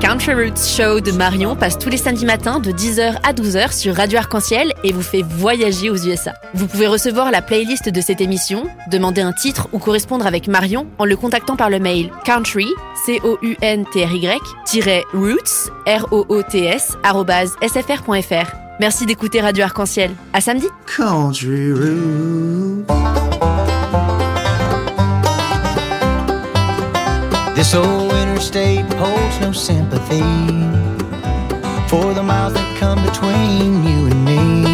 Country 0.00 0.32
Roots 0.32 0.64
Show 0.76 1.00
de 1.00 1.10
Marion 1.10 1.56
passe 1.56 1.76
tous 1.76 1.88
les 1.88 1.96
samedis 1.96 2.24
matins 2.24 2.60
de 2.60 2.70
10h 2.70 3.16
à 3.24 3.32
12h 3.32 3.76
sur 3.76 3.96
Radio 3.96 4.18
Arc-en-Ciel 4.18 4.72
et 4.84 4.92
vous 4.92 5.02
fait 5.02 5.22
voyager 5.22 5.90
aux 5.90 5.96
USA. 5.96 6.34
Vous 6.54 6.68
pouvez 6.68 6.86
recevoir 6.86 7.32
la 7.32 7.42
playlist 7.42 7.88
de 7.88 8.00
cette 8.00 8.20
émission, 8.20 8.68
demander 8.90 9.22
un 9.22 9.32
titre 9.32 9.68
ou 9.72 9.78
correspondre 9.78 10.26
avec 10.26 10.46
Marion 10.46 10.86
en 10.98 11.04
le 11.04 11.16
contactant 11.16 11.56
par 11.56 11.68
le 11.68 11.80
mail 11.80 12.10
country, 12.24 12.68
c 13.06 13.20
o 13.24 13.38
u 13.42 13.56
n 13.60 13.84
t 13.92 14.04
r 14.04 14.14
y 14.14 14.28
roots 15.12 15.72
r 15.86 16.06
o 16.12 16.42
t 16.42 16.64
s 16.64 16.96
sfr.fr. 17.60 18.52
Merci 18.78 19.04
d'écouter 19.04 19.40
Radio 19.40 19.64
Arc-en-Ciel. 19.64 20.12
À 20.32 20.40
samedi. 20.40 20.68
Country. 20.86 21.72
This 27.56 27.74
old 27.74 28.07
interstate 28.38 28.84
holds 28.92 29.40
no 29.40 29.50
sympathy 29.50 30.20
for 31.90 32.14
the 32.14 32.22
miles 32.22 32.54
that 32.54 32.76
come 32.78 33.02
between 33.02 33.82
you 33.82 34.06
and 34.06 34.24
me. 34.24 34.64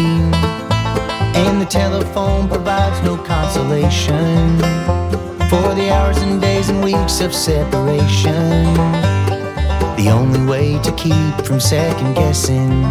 And 1.33 1.59
the 1.59 1.65
telephone 1.65 2.47
provides 2.47 3.01
no 3.01 3.17
consolation 3.17 4.59
for 5.49 5.73
the 5.73 5.89
hours 5.91 6.17
and 6.17 6.39
days 6.39 6.69
and 6.69 6.83
weeks 6.83 7.21
of 7.21 7.33
separation. 7.33 8.71
The 9.97 10.11
only 10.13 10.45
way 10.45 10.77
to 10.83 10.91
keep 10.91 11.33
from 11.43 11.59
second 11.59 12.13
guessing 12.13 12.83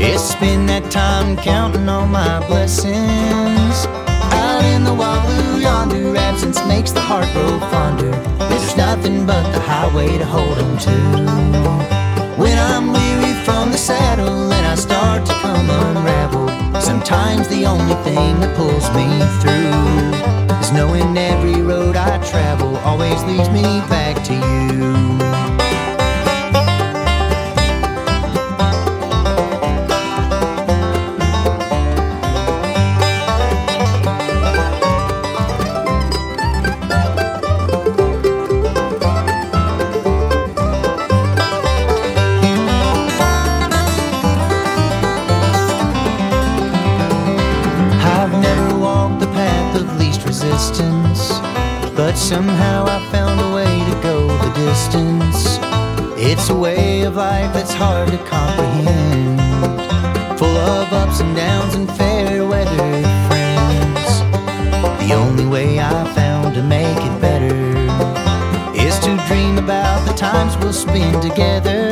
is 0.00 0.22
spend 0.22 0.68
that 0.68 0.92
time 0.92 1.36
counting 1.36 1.88
all 1.88 2.06
my 2.06 2.38
blessings. 2.46 4.11
Out 4.62 4.68
in 4.74 4.84
the 4.84 4.94
wild 4.94 5.60
yonder, 5.60 6.16
absence 6.16 6.64
makes 6.66 6.92
the 6.92 7.00
heart 7.00 7.26
grow 7.32 7.58
fonder. 7.70 8.10
There's 8.48 8.76
nothing 8.76 9.26
but 9.26 9.42
the 9.52 9.60
highway 9.60 10.18
to 10.18 10.24
hold 10.24 10.56
'em 10.58 10.78
to. 10.78 10.98
When 12.36 12.56
I'm 12.58 12.92
weary 12.92 13.34
from 13.44 13.72
the 13.72 13.78
saddle 13.78 14.52
and 14.52 14.66
I 14.66 14.76
start 14.76 15.26
to 15.26 15.34
come 15.34 15.68
unraveled, 15.68 16.52
sometimes 16.80 17.48
the 17.48 17.66
only 17.66 17.96
thing 18.06 18.38
that 18.40 18.54
pulls 18.56 18.88
me 18.94 19.08
through 19.40 20.60
is 20.60 20.70
knowing 20.72 21.16
every 21.16 21.60
road 21.60 21.96
I 21.96 22.18
travel 22.18 22.76
always 22.84 23.22
leads 23.24 23.50
me 23.50 23.82
back 23.88 24.22
to 24.28 24.34
you. 24.34 25.31
Somehow 52.32 52.86
I 52.86 52.98
found 53.12 53.38
a 53.42 53.54
way 53.54 53.72
to 53.90 53.96
go 54.00 54.26
the 54.26 54.52
distance. 54.64 55.58
It's 56.16 56.48
a 56.48 56.54
way 56.54 57.02
of 57.02 57.16
life 57.16 57.52
that's 57.52 57.74
hard 57.74 58.08
to 58.10 58.16
comprehend, 58.24 59.38
full 60.38 60.56
of 60.56 60.90
ups 60.94 61.20
and 61.20 61.36
downs 61.36 61.74
and 61.74 61.86
fair 61.98 62.46
weather 62.46 62.88
friends. 63.28 64.06
The 65.02 65.12
only 65.12 65.44
way 65.44 65.78
I 65.78 65.92
found 66.14 66.54
to 66.54 66.62
make 66.62 67.00
it 67.08 67.20
better 67.20 67.54
is 68.86 68.98
to 69.00 69.10
dream 69.28 69.58
about 69.58 70.08
the 70.08 70.14
times 70.14 70.56
we'll 70.56 70.72
spend 70.72 71.20
together. 71.20 71.91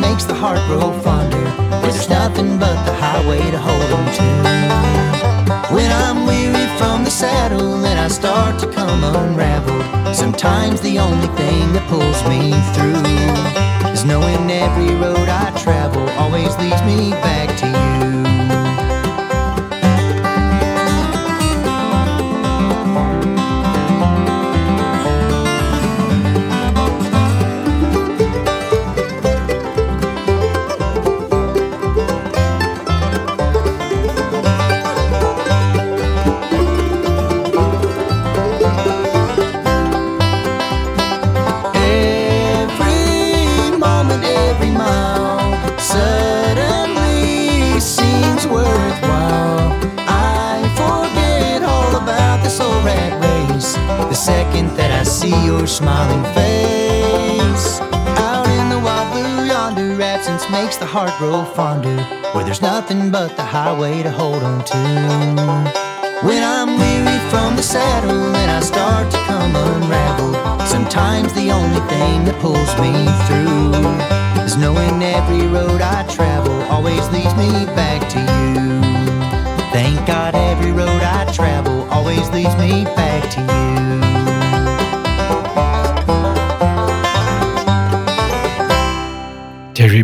Makes 0.00 0.24
the 0.24 0.34
heart 0.34 0.60
grow 0.66 0.92
fonder. 1.00 1.44
There's 1.82 2.08
nothing 2.08 2.58
but 2.58 2.76
the 2.84 2.94
highway 2.94 3.42
to 3.50 3.58
hold 3.58 3.90
'em 3.96 4.06
to. 4.18 4.28
When 5.74 5.90
I'm 6.04 6.26
weary 6.26 6.66
from 6.78 7.04
the 7.04 7.10
saddle 7.10 7.84
and 7.84 7.98
I 7.98 8.08
start 8.08 8.58
to 8.60 8.66
come 8.66 9.02
unraveled, 9.04 9.84
sometimes 10.14 10.80
the 10.80 10.98
only 10.98 11.28
thing 11.40 11.72
that 11.74 11.86
pulls 11.88 12.20
me 12.32 12.52
through 12.74 13.92
is 13.92 14.04
knowing 14.04 14.50
every 14.50 14.94
road 14.94 15.28
I 15.28 15.50
travel 15.64 16.08
always 16.18 16.56
leads 16.58 16.82
me 16.82 17.10
back 17.10 17.48
to 17.60 17.66
you. 17.66 18.27
Heart 60.88 61.12
grow 61.18 61.44
fonder. 61.44 62.02
Where 62.32 62.44
there's 62.44 62.62
nothing 62.62 63.10
but 63.10 63.36
the 63.36 63.42
highway 63.42 64.02
to 64.02 64.10
hold 64.10 64.42
on 64.42 64.64
to. 64.64 64.78
When 66.26 66.42
I'm 66.42 66.78
weary 66.80 67.18
from 67.28 67.56
the 67.56 67.62
saddle 67.62 68.34
and 68.34 68.50
I 68.50 68.60
start 68.60 69.10
to 69.10 69.18
come 69.28 69.54
unraveled, 69.54 70.66
sometimes 70.66 71.34
the 71.34 71.50
only 71.50 71.82
thing 71.92 72.24
that 72.24 72.40
pulls 72.40 72.72
me 72.80 72.92
through 73.28 73.76
is 74.46 74.56
knowing 74.56 75.02
every 75.02 75.46
road 75.46 75.82
I 75.82 76.06
travel 76.08 76.56
always 76.72 77.06
leads 77.10 77.34
me 77.36 77.66
back 77.76 78.00
to 78.14 78.20
you. 78.20 78.70
Thank 79.76 80.06
God 80.06 80.34
every 80.34 80.72
road 80.72 81.02
I 81.02 81.30
travel 81.32 81.86
always 81.90 82.30
leads 82.30 82.56
me 82.56 82.84
back 82.96 83.30
to 83.34 83.40
you. 83.42 83.67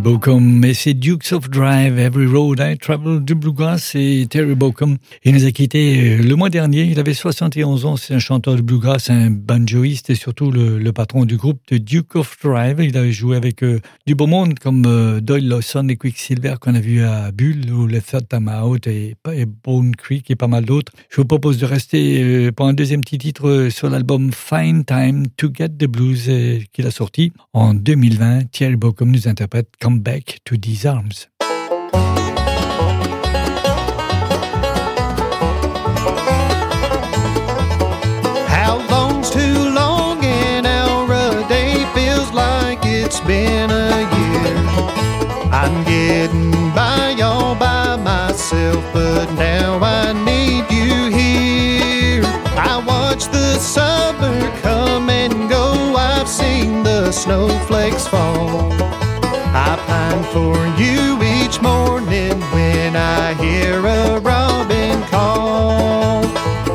Bocum 0.04 0.62
et 0.66 0.74
c'est 0.74 0.92
Dukes 0.92 1.32
of 1.32 1.48
Drive, 1.48 1.98
Every 1.98 2.26
Road 2.26 2.60
I 2.60 2.76
Travel 2.76 3.24
du 3.24 3.34
Bluegrass 3.34 3.94
et 3.94 4.26
Terry 4.28 4.54
Bocum. 4.54 4.98
Il 5.24 5.32
nous 5.32 5.46
a 5.46 5.50
quittés 5.50 6.18
le 6.18 6.36
mois 6.36 6.50
dernier, 6.50 6.82
il 6.82 7.00
avait 7.00 7.14
71 7.14 7.86
ans, 7.86 7.96
c'est 7.96 8.12
un 8.12 8.18
chanteur 8.18 8.56
de 8.56 8.60
Bluegrass, 8.60 9.08
un 9.08 9.30
banjoiste 9.30 10.10
et 10.10 10.14
surtout 10.14 10.50
le, 10.50 10.92
patron 10.92 11.24
du 11.24 11.38
groupe 11.38 11.58
de 11.70 11.78
Duke 11.78 12.16
of 12.16 12.36
Drive. 12.42 12.80
Il 12.82 12.98
avait 12.98 13.12
joué 13.12 13.34
avec 13.34 13.62
euh, 13.64 13.80
du 14.06 14.14
beau 14.14 14.26
monde 14.26 14.58
comme 14.58 14.84
euh, 14.84 15.20
Doyle 15.22 15.48
Lawson 15.48 15.88
et 15.88 15.96
Quicksilver 15.96 16.56
qu'on 16.60 16.74
a 16.74 16.80
vu 16.80 17.02
à 17.02 17.32
Bull 17.32 17.72
ou 17.72 17.86
le 17.86 18.02
Third 18.02 18.28
Time 18.28 18.50
Out 18.62 18.86
et, 18.86 19.16
Bone 19.64 19.96
Creek 19.96 20.30
et 20.30 20.36
pas 20.36 20.48
mal 20.48 20.66
d'autres. 20.66 20.92
Je 21.08 21.16
vous 21.16 21.24
propose 21.24 21.58
de 21.58 21.64
rester 21.64 22.22
euh, 22.22 22.52
pour 22.52 22.66
un 22.66 22.74
deuxième 22.74 23.00
petit 23.00 23.18
titre 23.18 23.48
euh, 23.48 23.70
sur 23.70 23.88
l'album 23.88 24.32
Fine 24.32 24.84
Time 24.84 25.28
to 25.36 25.48
Get 25.52 25.70
the 25.70 25.86
Blues 25.86 26.26
euh, 26.28 26.60
qu'il 26.72 26.86
a 26.86 26.90
sorti 26.90 27.32
en 27.52 27.72
2020. 27.72 28.50
Thierry 28.50 28.76
Bocum 28.76 29.10
nous 29.10 29.28
interprète 29.28 29.68
Come 29.94 30.02
Back 30.02 30.40
to 30.46 30.56
These 30.56 30.84
Arms. 30.84 31.28
How 38.48 38.84
long's 38.90 39.30
too 39.30 39.70
long? 39.70 40.24
An 40.24 40.66
hour 40.66 41.12
a 41.12 41.48
day 41.48 41.86
feels 41.94 42.32
like 42.32 42.80
it's 42.82 43.20
been 43.20 43.70
a 43.70 44.00
year. 44.18 44.56
I'm 45.52 45.84
getting 45.84 46.50
by 46.74 47.16
all 47.22 47.54
by 47.54 47.94
myself, 47.94 48.84
but 48.92 49.32
now 49.34 49.78
I 49.80 50.12
need 50.24 50.64
you 50.74 51.08
here. 51.16 52.24
I 52.58 52.82
watch 52.84 53.26
the 53.26 53.58
summer 53.60 54.50
come 54.60 55.08
and 55.08 55.48
go. 55.48 55.94
I've 55.96 56.28
seen 56.28 56.82
the 56.82 57.12
snowflakes 57.12 58.08
fall. 58.08 58.72
I 59.56 59.76
pine 59.86 60.24
for 60.34 60.56
you 60.82 61.22
each 61.22 61.62
morning 61.62 62.40
when 62.52 62.96
I 62.96 63.34
hear 63.34 63.78
a 63.78 64.18
robin 64.18 65.00
call. 65.04 66.24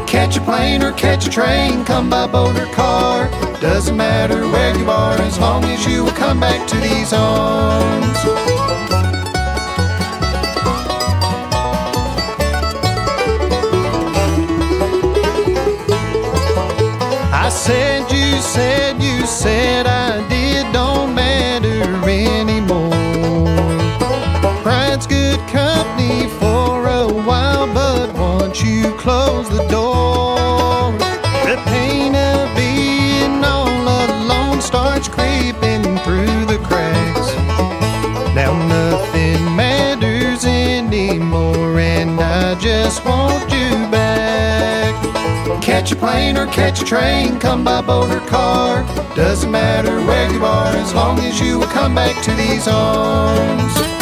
Catch 0.07 0.37
a 0.37 0.41
plane 0.41 0.81
or 0.81 0.93
catch 0.93 1.27
a 1.27 1.29
train, 1.29 1.83
come 1.83 2.09
by 2.09 2.25
boat 2.27 2.57
or 2.57 2.73
car. 2.73 3.29
Doesn't 3.59 3.97
matter 3.97 4.47
where 4.47 4.77
you 4.77 4.89
are 4.89 5.19
as 5.21 5.37
long 5.37 5.65
as 5.65 5.85
you 5.85 6.05
will 6.05 6.13
come 6.13 6.39
back 6.39 6.65
to 6.69 6.77
these 6.77 7.11
arms. 7.11 8.68
The 29.49 29.65
door, 29.67 30.91
the 31.47 31.57
pain 31.65 32.15
of 32.15 32.55
being 32.55 33.43
all 33.43 33.67
alone 34.05 34.61
starts 34.61 35.07
creeping 35.07 35.83
through 35.99 36.45
the 36.45 36.59
cracks. 36.63 37.33
Now 38.35 38.53
nothing 38.67 39.43
matters 39.55 40.45
anymore, 40.45 41.79
and 41.79 42.19
I 42.19 42.55
just 42.59 43.03
want 43.05 43.51
you 43.51 43.69
back. 43.89 44.93
Catch 45.63 45.91
a 45.91 45.95
plane 45.95 46.37
or 46.37 46.45
catch 46.47 46.81
a 46.81 46.85
train, 46.85 47.39
come 47.39 47.63
by 47.63 47.81
boat 47.81 48.11
or 48.11 48.19
car. 48.27 48.83
Doesn't 49.15 49.51
matter 49.51 49.97
where 50.05 50.31
you 50.31 50.45
are 50.45 50.75
as 50.75 50.93
long 50.93 51.19
as 51.19 51.39
you 51.39 51.59
will 51.59 51.67
come 51.67 51.95
back 51.95 52.23
to 52.23 52.31
these 52.35 52.67
arms. 52.67 53.98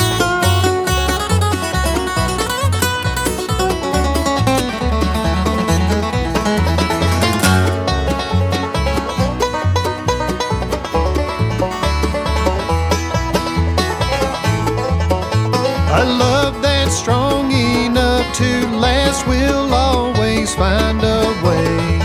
Find 20.58 21.00
a 21.04 21.22
way. 21.46 22.00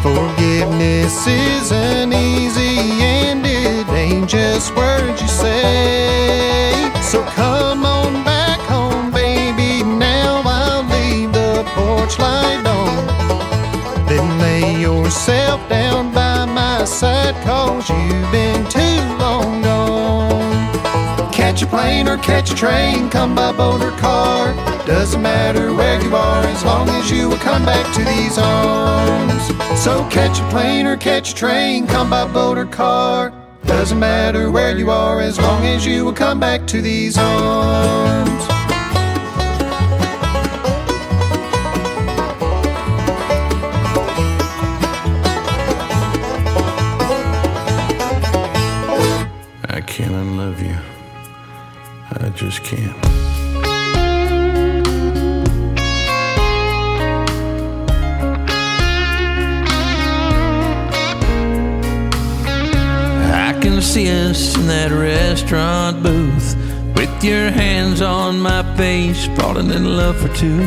Forgiveness 0.00 1.26
isn't 1.26 2.12
easy 2.12 2.78
and 3.02 3.44
it 3.44 3.88
ain't 3.88 4.28
just 4.28 4.74
words 4.76 5.20
you 5.20 5.26
say. 5.26 6.92
So 7.02 7.24
come 7.24 7.84
on 7.84 8.22
back 8.24 8.60
home, 8.60 9.10
baby. 9.10 9.82
Now 9.82 10.42
I'll 10.44 10.84
leave 10.84 11.32
the 11.32 11.64
porch 11.74 12.16
light 12.20 12.64
on. 12.64 14.06
Then 14.06 14.38
lay 14.38 14.80
yourself 14.80 15.68
down 15.68 16.12
by 16.12 16.44
my 16.44 16.84
side, 16.84 17.34
cause 17.44 17.88
you've 17.90 18.30
been 18.30 18.64
too 18.68 19.00
long 19.18 19.62
gone. 19.62 21.32
Catch 21.32 21.62
a 21.62 21.66
plane 21.66 22.06
or 22.06 22.18
catch 22.18 22.52
a 22.52 22.54
train, 22.54 23.10
come 23.10 23.34
by 23.34 23.50
boat 23.50 23.82
or 23.82 23.90
car. 23.98 24.73
Doesn't 24.86 25.22
matter 25.22 25.72
where 25.72 25.98
you 26.02 26.14
are 26.14 26.44
as 26.44 26.62
long 26.62 26.86
as 26.90 27.10
you 27.10 27.30
will 27.30 27.38
come 27.38 27.64
back 27.64 27.94
to 27.94 28.04
these 28.04 28.36
arms. 28.36 29.46
So 29.82 30.06
catch 30.10 30.38
a 30.38 30.48
plane 30.50 30.86
or 30.86 30.98
catch 30.98 31.32
a 31.32 31.34
train, 31.34 31.86
come 31.86 32.10
by 32.10 32.30
boat 32.30 32.58
or 32.58 32.66
car. 32.66 33.32
Doesn't 33.64 33.98
matter 33.98 34.50
where 34.50 34.76
you 34.76 34.90
are 34.90 35.22
as 35.22 35.38
long 35.38 35.64
as 35.64 35.86
you 35.86 36.04
will 36.04 36.12
come 36.12 36.38
back 36.38 36.66
to 36.66 36.82
these 36.82 37.16
arms. 37.16 38.30
I 49.70 49.80
can't 49.86 50.12
unlove 50.12 50.60
you. 50.60 50.76
I 52.20 52.28
just 52.36 52.62
can't. 52.62 53.03
That 64.68 64.90
restaurant 64.90 66.02
booth 66.02 66.56
with 66.94 67.24
your 67.24 67.50
hands 67.50 68.00
on 68.00 68.40
my 68.40 68.62
face, 68.76 69.26
falling 69.36 69.70
in 69.70 69.96
love 69.96 70.16
for 70.16 70.28
two. 70.34 70.60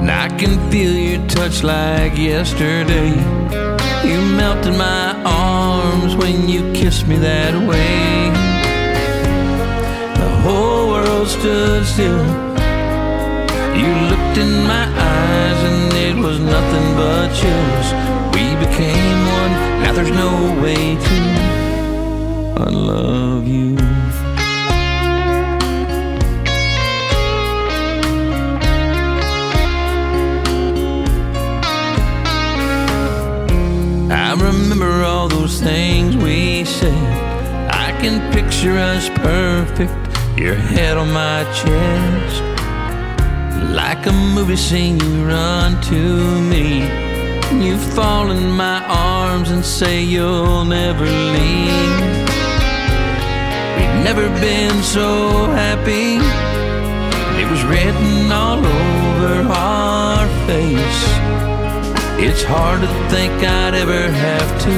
And 0.00 0.10
I 0.10 0.28
can 0.38 0.70
feel 0.70 0.92
your 0.92 1.26
touch 1.28 1.62
like 1.62 2.16
yesterday. 2.16 3.10
You 4.08 4.20
melted 4.36 4.74
my 4.74 5.20
arms 5.24 6.14
when 6.16 6.48
you 6.48 6.72
kissed 6.72 7.06
me 7.08 7.16
that 7.16 7.54
way. 7.68 8.30
The 10.22 10.30
whole 10.42 10.88
world 10.88 11.28
stood 11.28 11.84
still. 11.84 12.24
You 13.80 13.90
looked 14.10 14.38
in 14.38 14.52
my 14.74 14.86
eyes 15.12 15.60
and 15.70 15.92
it 15.92 16.16
was 16.16 16.38
nothing 16.38 16.86
but 17.00 17.28
chills. 17.34 17.88
We 18.34 18.44
became 18.64 19.18
one, 19.40 19.52
now 19.82 19.92
there's 19.92 20.10
no 20.10 20.62
way 20.62 20.96
to 20.96 21.55
unlove 22.56 23.46
you. 23.46 23.76
I 34.10 34.34
remember 34.38 35.02
all 35.02 35.28
those 35.28 35.60
things 35.60 36.16
we 36.16 36.64
said. 36.64 36.92
I 37.72 37.92
can 38.00 38.32
picture 38.32 38.78
us 38.78 39.08
perfect, 39.10 39.92
your 40.38 40.54
head 40.54 40.96
on 40.96 41.12
my 41.12 41.44
chest. 41.60 42.42
Like 43.72 44.06
a 44.06 44.12
movie 44.12 44.56
scene, 44.56 44.98
you 45.00 45.26
run 45.26 45.80
to 45.82 46.40
me. 46.42 46.84
You 47.64 47.78
fall 47.78 48.30
in 48.30 48.50
my 48.50 48.84
arms 48.86 49.50
and 49.50 49.64
say 49.64 50.02
you'll 50.02 50.64
never 50.64 51.04
leave. 51.04 52.25
We've 53.76 54.04
never 54.04 54.28
been 54.40 54.82
so 54.82 55.46
happy. 55.62 56.18
It 57.40 57.50
was 57.50 57.62
written 57.64 58.32
all 58.32 58.58
over 58.58 59.48
our 59.52 60.26
face. 60.46 61.02
It's 62.18 62.42
hard 62.42 62.80
to 62.80 62.88
think 63.10 63.32
I'd 63.44 63.74
ever 63.74 64.10
have 64.10 64.62
to 64.66 64.76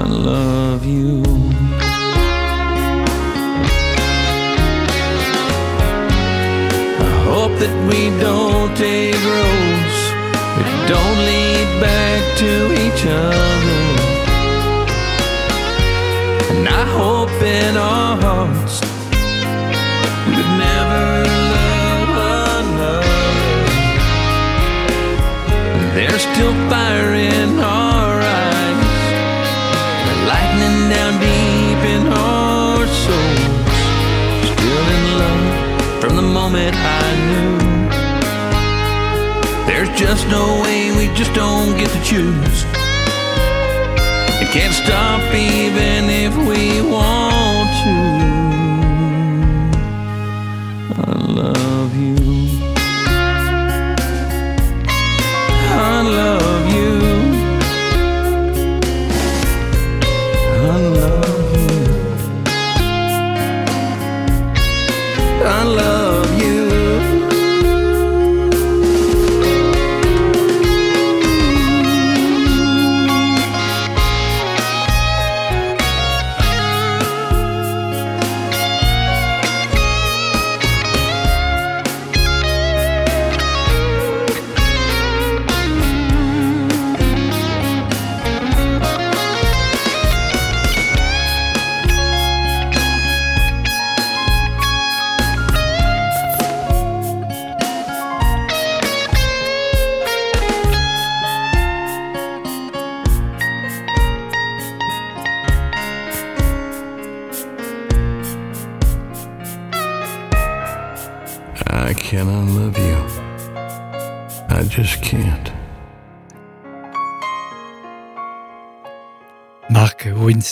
unlove 0.00 0.86
you. 0.86 1.22
I 7.00 7.10
hope 7.24 7.58
that 7.58 7.74
we 7.90 8.10
don't 8.20 8.76
take 8.76 9.18
roads 9.34 9.98
that 10.56 10.88
don't 10.92 11.18
lead 11.28 11.68
back 11.80 12.22
to 12.38 12.52
each 12.84 13.04
other. 13.06 13.97
And 16.50 16.66
I 16.66 16.84
hope 16.98 17.30
in 17.42 17.76
our 17.76 18.16
hearts 18.20 18.80
we 20.26 20.32
would 20.36 20.52
never 20.66 21.04
love 21.54 22.10
another. 22.64 23.02
There's 25.94 26.22
still 26.22 26.54
fire 26.70 27.12
in 27.14 27.58
our 27.60 28.20
eyes, 28.20 28.86
lightning 30.30 30.80
down 30.92 31.12
deep 31.20 31.82
in 31.94 32.02
our 32.08 32.86
souls. 33.02 33.42
Still 34.50 34.86
in 34.96 35.04
love 35.22 35.46
from 36.00 36.12
the 36.16 36.22
moment 36.22 36.74
I 36.74 37.06
knew. 37.28 37.56
There's 39.66 39.90
just 39.98 40.26
no 40.28 40.62
way 40.62 40.92
we 40.96 41.06
just 41.14 41.32
don't 41.34 41.76
get 41.76 41.90
to 41.90 42.02
choose. 42.02 42.77
Can't 44.52 44.72
stop 44.72 45.34
even 45.34 46.08
if 46.08 46.34
we 46.34 46.80
want 46.80 47.68
to. 47.84 47.96
I 50.96 51.12
love 51.40 51.94
you. 51.94 52.16
I 55.70 56.02
love 56.02 56.66
you. 56.74 56.92
I 60.54 60.78
love 60.98 61.52
you. 61.56 61.82
I 65.44 65.62
love 65.62 65.97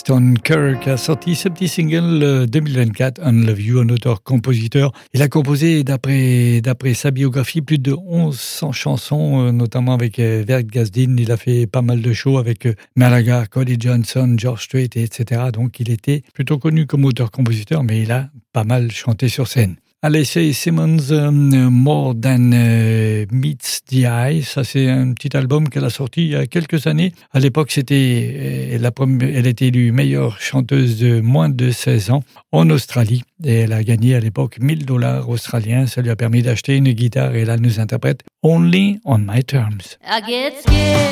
Winston 0.09 0.35
Kirk 0.41 0.87
a 0.87 0.95
sorti 0.95 1.35
ce 1.35 1.49
petit 1.49 1.67
single 1.67 2.23
euh, 2.23 2.45
2024, 2.45 3.19
Unlove 3.23 3.61
You, 3.61 3.79
un 3.79 3.89
auteur-compositeur. 3.89 4.93
Il 5.13 5.21
a 5.21 5.27
composé, 5.27 5.83
d'après 5.83 6.61
sa 6.93 7.11
biographie, 7.11 7.61
plus 7.61 7.77
de 7.77 7.91
1100 7.91 8.71
chansons, 8.71 9.47
euh, 9.47 9.51
notamment 9.51 9.93
avec 9.93 10.19
euh, 10.19 10.45
Vert 10.47 10.63
Gazdin. 10.63 11.17
Il 11.17 11.29
a 11.31 11.35
fait 11.35 11.67
pas 11.67 11.81
mal 11.81 12.01
de 12.01 12.13
shows 12.13 12.37
avec 12.37 12.67
euh, 12.67 12.73
Malaga, 12.95 13.47
Cody 13.47 13.75
Johnson, 13.77 14.35
George 14.37 14.63
Strait, 14.63 14.89
etc. 14.95 15.41
Donc 15.51 15.81
il 15.81 15.91
était 15.91 16.23
plutôt 16.33 16.57
connu 16.57 16.85
comme 16.85 17.03
auteur-compositeur, 17.03 17.83
mais 17.83 18.01
il 18.01 18.11
a 18.13 18.29
pas 18.53 18.63
mal 18.63 18.91
chanté 18.91 19.27
sur 19.27 19.47
scène. 19.47 19.75
C'est 20.03 20.53
Simmons 20.53 21.11
euh, 21.11 21.31
More 21.31 22.13
Than 22.13 22.51
euh, 22.53 23.25
Meets 23.31 23.81
the 23.89 24.03
Eye. 24.05 24.43
Ça, 24.43 24.63
c'est 24.63 24.87
un 24.87 25.11
petit 25.13 25.35
album 25.35 25.67
qu'elle 25.69 25.85
a 25.85 25.89
sorti 25.89 26.21
il 26.21 26.29
y 26.29 26.35
a 26.35 26.45
quelques 26.45 26.85
années. 26.85 27.13
À 27.33 27.39
l'époque, 27.39 27.71
c'était 27.71 28.35
euh, 28.37 28.77
la 28.77 28.91
première, 28.91 29.27
elle 29.35 29.47
était 29.47 29.67
élue 29.67 29.91
meilleure 29.91 30.39
chanteuse 30.39 30.99
de 30.99 31.19
moins 31.19 31.49
de 31.49 31.71
16 31.71 32.11
ans 32.11 32.23
en 32.51 32.69
Australie. 32.69 33.23
Et 33.43 33.61
elle 33.61 33.73
a 33.73 33.83
gagné 33.83 34.13
à 34.13 34.19
l'époque 34.19 34.57
1000 34.61 34.85
dollars 34.85 35.27
australiens. 35.29 35.87
Ça 35.87 36.03
lui 36.03 36.11
a 36.11 36.15
permis 36.15 36.43
d'acheter 36.43 36.77
une 36.77 36.91
guitare 36.91 37.33
et 37.33 37.43
là, 37.43 37.55
elle 37.55 37.61
nous 37.61 37.79
interprète 37.79 38.21
Only 38.43 38.99
on 39.03 39.17
My 39.17 39.43
Terms. 39.43 39.97
I 40.05 40.21
get 40.21 40.61
scared, 40.61 41.09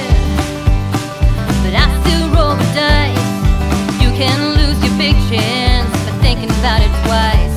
but 1.64 1.74
I 1.74 1.90
still 2.02 2.30
roll 2.30 2.56
the 2.56 2.70
dice. 2.76 4.04
You 4.04 4.12
can 4.16 4.54
lose 4.54 4.80
your 4.86 4.96
big 5.00 5.16
chance 5.28 5.90
thinking 6.22 6.52
about 6.52 6.82
it 6.82 6.92
twice. 7.04 7.55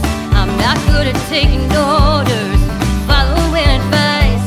Taking 1.29 1.69
orders, 1.77 2.61
following 3.07 3.69
advice. 3.69 4.41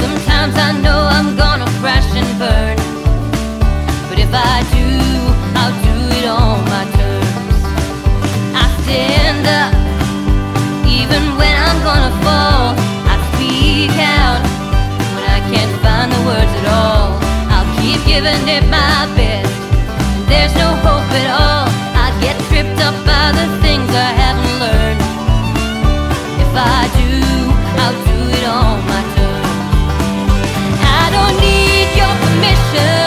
Sometimes 0.00 0.56
I 0.56 0.72
know 0.80 1.00
I'm 1.16 1.36
gonna 1.36 1.68
crash 1.80 2.08
and 2.16 2.26
burn, 2.40 2.76
but 4.08 4.18
if 4.18 4.32
I 4.32 4.64
do, 4.72 4.88
I'll 5.60 5.76
do 5.84 5.96
it 6.16 6.24
on 6.24 6.64
my 6.64 6.84
terms. 6.96 7.60
I 8.56 8.64
stand 8.82 9.44
up, 9.60 9.74
even 10.88 11.36
when 11.36 11.54
I'm 11.54 11.80
gonna 11.84 12.14
fall. 12.24 12.72
I 13.04 13.16
speak 13.36 13.92
out 14.00 14.40
when 15.14 15.24
I 15.28 15.40
can't 15.52 15.74
find 15.84 16.10
the 16.10 16.20
words 16.24 16.52
at 16.60 16.66
all. 16.72 17.20
I'll 17.52 17.68
keep 17.76 18.00
giving 18.06 18.48
it 18.48 18.64
my 18.70 19.12
best. 19.14 19.52
There's 20.26 20.54
no 20.54 20.74
hope 20.80 21.12
at 21.12 21.30
all. 21.38 21.53
Permission. 32.74 33.03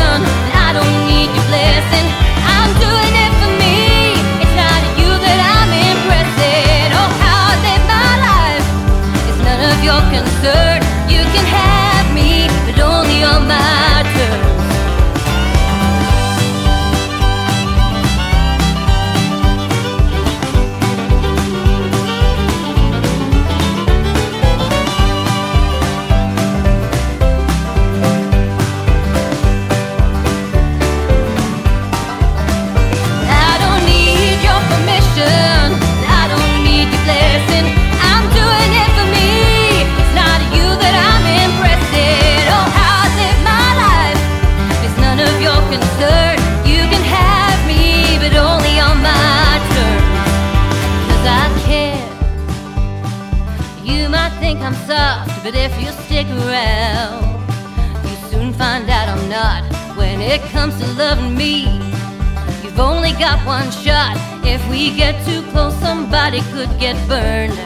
One. 63.97 64.17
If 64.45 64.61
we 64.69 64.81
get 65.01 65.13
too 65.25 65.41
close, 65.51 65.75
somebody 65.87 66.41
could 66.53 66.71
get 66.79 66.95
burned. 67.07 67.59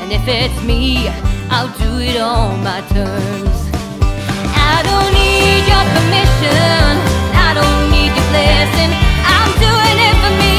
And 0.00 0.08
if 0.18 0.24
it's 0.26 0.58
me, 0.70 1.08
I'll 1.54 1.72
do 1.84 1.92
it 2.08 2.18
on 2.20 2.62
my 2.68 2.80
terms. 2.96 3.56
I 4.66 4.72
I 4.74 4.78
don't 4.88 5.10
need 5.20 5.62
your 5.72 5.84
permission. 5.94 6.92
I 7.46 7.50
don't 7.58 7.82
need 7.94 8.12
your 8.18 8.28
blessing. 8.32 8.92
I'm 9.36 9.52
doing 9.66 9.98
it 10.08 10.16
for 10.22 10.32
me. 10.42 10.56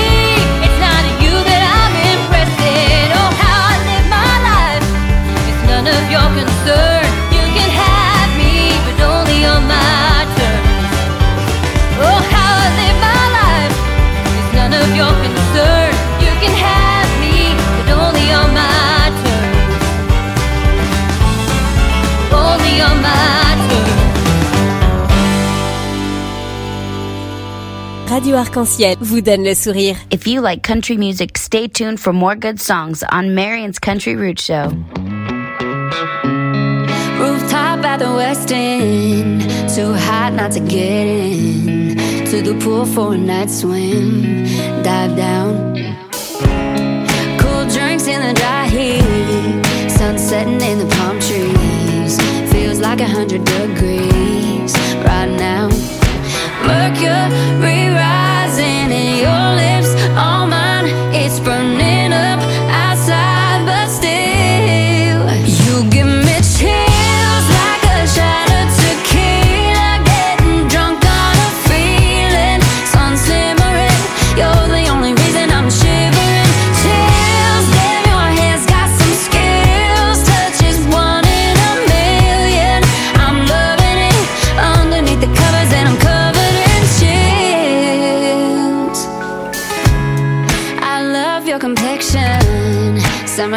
It's 0.65 0.79
not 0.85 1.03
you 1.23 1.33
that 1.49 1.63
I'm 1.81 1.95
impressing. 2.13 3.07
Oh, 3.19 3.31
how 3.43 3.59
I 3.71 3.75
live 3.89 4.07
my 4.17 4.33
life. 4.49 4.87
It's 5.49 5.61
none 5.71 5.87
of 5.97 6.03
your 6.13 6.27
concern. 6.39 6.92
Radio 28.23 28.37
Arc-en-Ciel 28.37 28.95
vous 29.01 29.19
donne 29.19 29.43
le 29.43 29.53
sourire. 29.53 29.97
If 30.09 30.25
you 30.25 30.39
like 30.39 30.63
country 30.63 30.95
music, 30.95 31.37
stay 31.37 31.67
tuned 31.67 31.99
for 31.99 32.13
more 32.13 32.35
good 32.35 32.57
songs 32.57 33.03
on 33.11 33.35
Marion's 33.35 33.79
Country 33.79 34.15
Roots 34.15 34.45
Show. 34.45 34.71
Rooftop 37.19 37.83
at 37.83 37.97
the 37.99 38.13
West 38.15 38.49
End, 38.49 39.41
too 39.75 39.93
hot 39.93 40.31
not 40.31 40.53
to 40.53 40.61
get 40.61 41.05
in. 41.05 41.97
To 42.27 42.41
the 42.41 42.57
pool 42.63 42.85
for 42.85 43.13
a 43.13 43.17
night 43.17 43.49
swim, 43.49 44.45
dive 44.83 45.17
down. 45.17 45.75
Cool 47.39 47.65
drinks 47.67 48.07
in 48.07 48.21
the 48.25 48.33
dry 48.35 48.69
heat, 48.69 49.89
sun 49.91 50.17
setting 50.17 50.61
in 50.61 50.79
the 50.79 50.87
palm 50.95 51.19
trees. 51.19 52.17
Feels 52.53 52.79
like 52.79 53.01
a 53.01 53.05
hundred 53.05 53.43
degrees 53.43 54.73
right 55.03 55.29
now. 55.37 55.67
Mercury 56.65 57.89
rising 57.89 58.91
in 58.91 59.17
your 59.23 59.62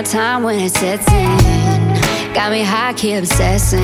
Summertime 0.06 0.44
when 0.44 0.60
it 0.60 0.72
sets 0.72 1.10
in. 1.10 2.32
Got 2.32 2.52
me 2.52 2.62
high 2.62 2.92
key 2.92 3.14
obsessing 3.14 3.82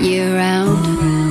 year 0.00 0.36
round. 0.36 1.27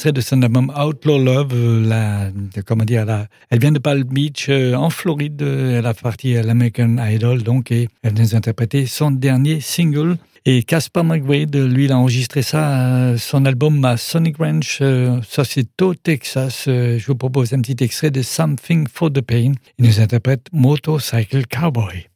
Extrait 0.00 0.12
de 0.12 0.22
son 0.22 0.40
album 0.40 0.72
Outlaw 0.74 1.18
Love. 1.22 1.52
euh, 1.52 2.30
comment 2.64 2.86
dire, 2.86 3.04
elle 3.50 3.58
vient 3.60 3.70
de 3.70 3.78
Palm 3.78 4.04
Beach, 4.04 4.46
euh, 4.48 4.72
en 4.72 4.88
Floride. 4.88 5.42
euh, 5.42 5.78
Elle 5.78 5.84
a 5.84 5.92
parti 5.92 6.34
à 6.38 6.42
l'American 6.42 6.96
Idol, 7.06 7.42
donc, 7.42 7.70
et 7.70 7.86
elle 8.02 8.14
nous 8.14 8.34
a 8.34 8.38
interprété 8.38 8.86
son 8.86 9.10
dernier 9.10 9.60
single. 9.60 10.16
Et 10.46 10.62
Caspar 10.62 11.04
McWade, 11.04 11.54
lui, 11.54 11.84
il 11.84 11.92
a 11.92 11.98
enregistré 11.98 12.40
ça, 12.40 13.12
son 13.18 13.44
album 13.44 13.84
à 13.84 13.98
Sonic 13.98 14.38
Ranch, 14.38 14.78
euh, 14.80 15.20
ça 15.28 15.44
c'est 15.44 15.68
au 15.82 15.94
Texas. 15.94 16.62
Je 16.66 17.06
vous 17.06 17.14
propose 17.14 17.52
un 17.52 17.60
petit 17.60 17.84
extrait 17.84 18.10
de 18.10 18.22
Something 18.22 18.86
for 18.90 19.12
the 19.12 19.20
Pain. 19.20 19.52
Il 19.78 19.84
nous 19.84 20.00
interprète 20.00 20.46
Motorcycle 20.50 21.44
Cowboy. 21.46 22.06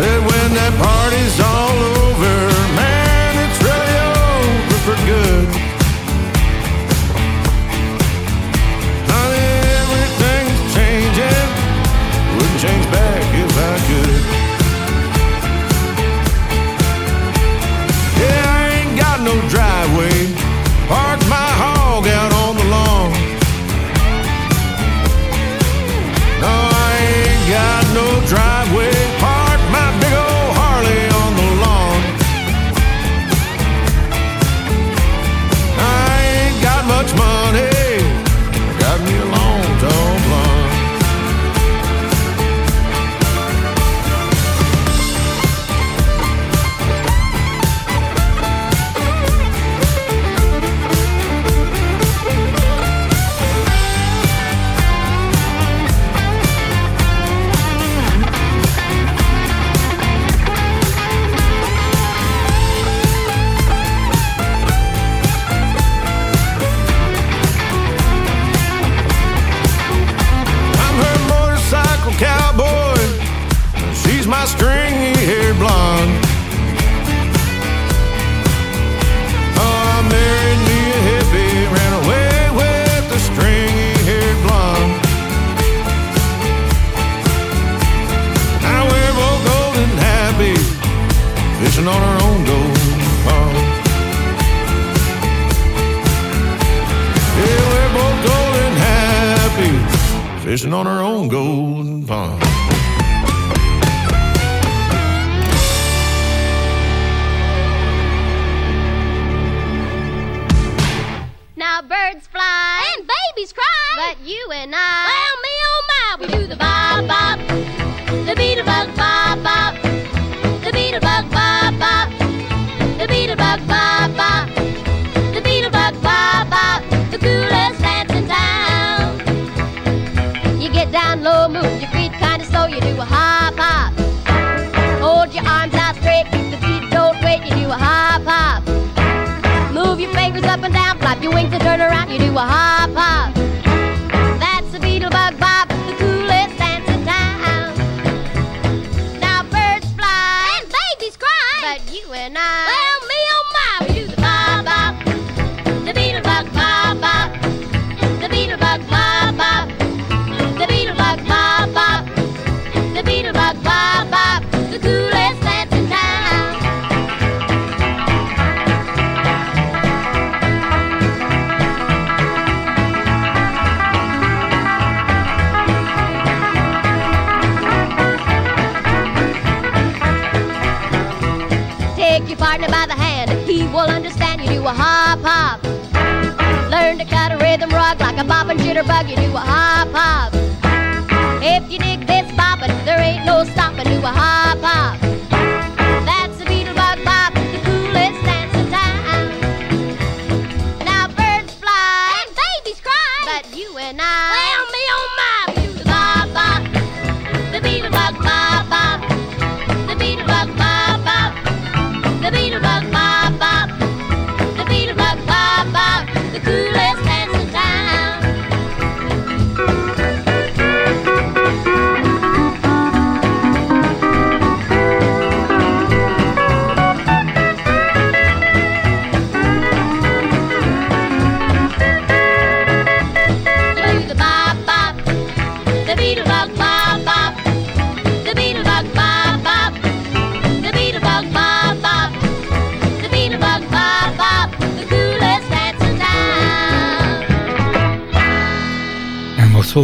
Said 0.00 0.20
when 0.20 0.54
that 0.54 0.72
party's 0.80 1.38
all 1.40 1.78
over, 1.78 1.99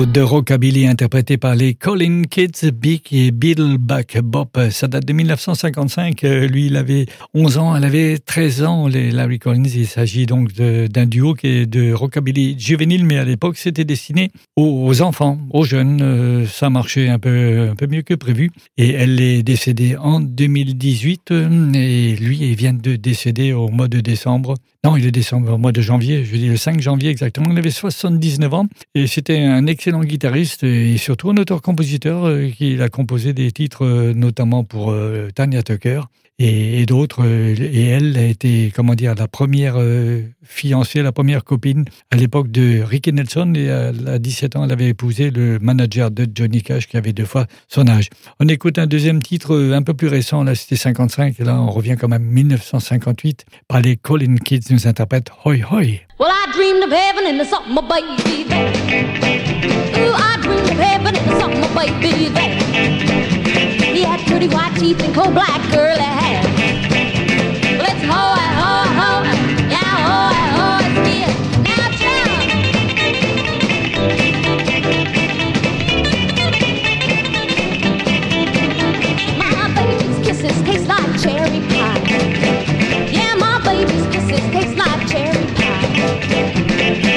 de 0.05 0.21
rockabilly 0.21 0.87
interprété 0.87 1.39
par 1.39 1.55
les 1.55 1.73
Colin 1.73 2.23
Kids, 2.29 2.71
Big 2.73 3.01
et 3.13 3.31
Beetleback 3.31 4.19
Bop. 4.21 4.59
Ça 4.71 4.89
date 4.89 5.07
de 5.07 5.13
1955. 5.15 6.23
Euh, 6.25 6.47
Lui, 6.47 6.67
il 6.67 6.77
avait 6.77 7.07
11 7.33 7.57
ans, 7.57 7.75
elle 7.77 7.85
avait 7.85 8.19
13 8.19 8.65
ans, 8.65 8.89
les 8.89 9.11
Larry 9.11 9.39
Collins. 9.39 9.65
Il 9.65 9.87
s'agit 9.87 10.27
donc 10.27 10.53
d'un 10.53 11.07
duo 11.07 11.33
qui 11.33 11.47
est 11.47 11.67
de 11.67 11.93
rockabilly 11.93 12.57
juvénile, 12.59 13.07
mais 13.07 13.17
à 13.17 13.25
l'époque, 13.25 13.57
c'était 13.57 13.85
destiné 13.85 14.31
aux, 14.57 15.01
enfants, 15.01 15.39
aux 15.51 15.65
jeunes. 15.65 16.01
Euh, 16.03 16.47
Ça 16.47 16.69
marchait 16.69 17.09
un 17.09 17.19
peu, 17.19 17.69
un 17.71 17.75
peu 17.75 17.87
mieux 17.87 18.03
que 18.03 18.15
prévu. 18.15 18.51
Et 18.77 18.91
elle 18.91 19.21
est 19.21 19.43
décédée 19.43 19.97
en 19.97 20.21
2018. 20.21 21.31
euh, 21.31 21.73
Et 21.73 22.15
lui, 22.17 22.39
il 22.43 22.55
vient 22.57 22.75
de 22.75 22.97
décéder 22.97 23.53
au 23.55 23.69
mois 23.69 23.89
de 23.89 24.01
décembre. 24.01 24.55
Non, 24.85 24.97
il 24.97 25.05
est 25.05 25.11
décembre, 25.11 25.55
au 25.55 25.59
mois 25.59 25.73
de 25.73 25.81
janvier, 25.81 26.25
je 26.25 26.37
dis 26.37 26.47
le 26.47 26.57
5 26.57 26.81
janvier 26.81 27.11
exactement. 27.11 27.49
Il 27.51 27.59
avait 27.59 27.73
79 27.73 28.55
ans 28.55 28.67
et 28.95 29.09
c'était 29.09 29.41
un 29.41 29.67
excellent 29.67 29.86
guitariste 29.93 30.65
et 30.65 30.97
surtout 30.97 31.31
un 31.31 31.37
auteur-compositeur 31.37 32.27
euh, 32.27 32.49
qui 32.49 32.81
a 32.81 32.89
composé 32.89 33.33
des 33.33 33.51
titres 33.53 33.85
euh, 33.85 34.13
notamment 34.15 34.65
pour 34.65 34.91
euh, 34.91 35.29
Tanya 35.35 35.63
Tucker 35.63 36.03
et, 36.39 36.85
d'autres. 36.85 37.25
Et 37.25 37.87
elle 37.87 38.19
a 38.19 38.25
été, 38.25 38.71
comment 38.77 38.95
dire, 38.95 39.15
la 39.15 39.27
première 39.27 39.77
fiancée, 40.45 41.01
la 41.01 41.11
première 41.11 41.45
copine 41.45 41.87
à 42.11 42.17
l'époque 42.17 42.51
de 42.51 42.83
Ricky 42.83 43.11
Nelson 43.11 43.55
et 43.57 43.71
à, 43.71 43.87
à 44.07 44.19
17 44.19 44.57
ans, 44.57 44.65
elle 44.65 44.73
avait 44.73 44.89
épousé 44.89 45.31
le 45.31 45.59
manager 45.61 46.11
de 46.11 46.27
Johnny 46.31 46.61
Cash 46.61 46.89
qui 46.89 46.99
avait 46.99 47.15
deux 47.15 47.25
fois 47.25 47.47
son 47.69 47.89
âge. 47.89 48.11
On 48.39 48.47
écoute 48.49 48.79
un 48.79 48.87
deuxième 48.87 49.23
titre 49.23 49.57
un 49.73 49.81
peu 49.81 49.95
plus 49.95 50.09
récent, 50.09 50.45
là 50.45 50.55
c'était 50.55 50.77
55 50.77 51.41
et 51.41 51.45
là 51.45 51.59
on 51.59 51.71
revient 51.71 51.97
quand 51.99 52.09
même 52.09 52.25
1958 52.25 53.47
par 53.67 53.81
les 53.81 53.97
Colin 53.97 54.37
Kids 54.37 54.61
nous 54.69 54.87
interprètent 54.87 55.31
my 57.67 57.81
baby 57.83 59.76
the 61.27 61.69
baby 61.75 62.29
there. 62.29 62.59
He 63.95 64.03
had 64.03 64.21
pretty 64.27 64.49
white 64.49 64.75
teeth 64.77 65.03
and 65.03 65.15
coal 65.15 65.31
black 65.31 65.61
curly 65.73 66.03
hair. 66.03 66.43
Well, 67.79 67.89
it's 67.91 68.05
hoy, 68.05 68.47
hoy, 68.61 68.87
hoy, 68.99 69.23
yeah, 69.71 69.97
hoy, 70.09 70.41
hoy, 70.57 70.83
still. 70.97 71.33
Now, 71.67 71.87
child. 72.01 72.41
My 79.39 79.67
baby's 79.75 80.19
kisses 80.27 80.59
taste 80.63 80.87
like 80.87 81.13
cherry 81.23 81.61
pie. 81.71 82.01
Yeah, 83.11 83.35
my 83.37 83.59
baby's 83.65 84.07
kisses 84.15 84.47
taste 84.53 84.77
like 84.77 85.03
cherry 85.09 85.47
pie. 85.55 85.87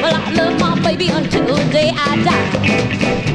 Well, 0.02 0.16
I 0.16 0.32
love 0.32 0.56
my 0.60 0.74
baby 0.82 1.10
until 1.10 1.46
the 1.46 1.64
day 1.72 1.92
I 1.96 1.98
die. 2.24 3.29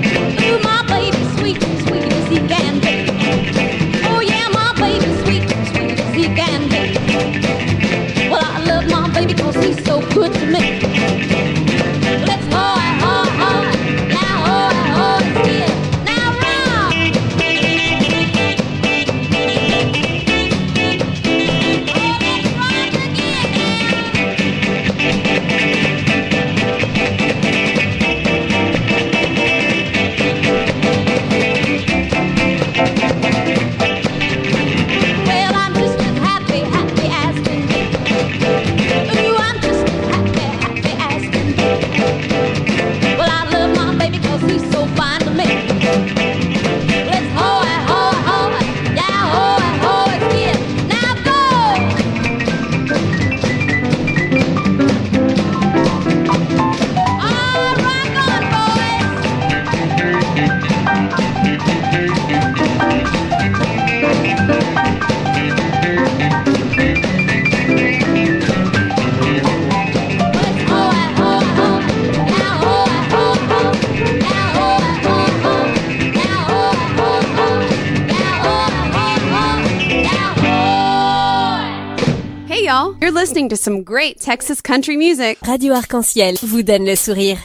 You're 83.05 83.13
listening 83.13 83.51
to 83.51 83.57
some 83.57 83.83
great 83.83 84.19
Texas 84.19 84.63
country 84.63 84.97
music. 84.97 85.37
Radio 85.47 85.75
Arc-en-Ciel 85.75 86.39
vous 86.43 86.63
donne 86.63 86.87
le 86.87 86.97
sourire. 86.97 87.37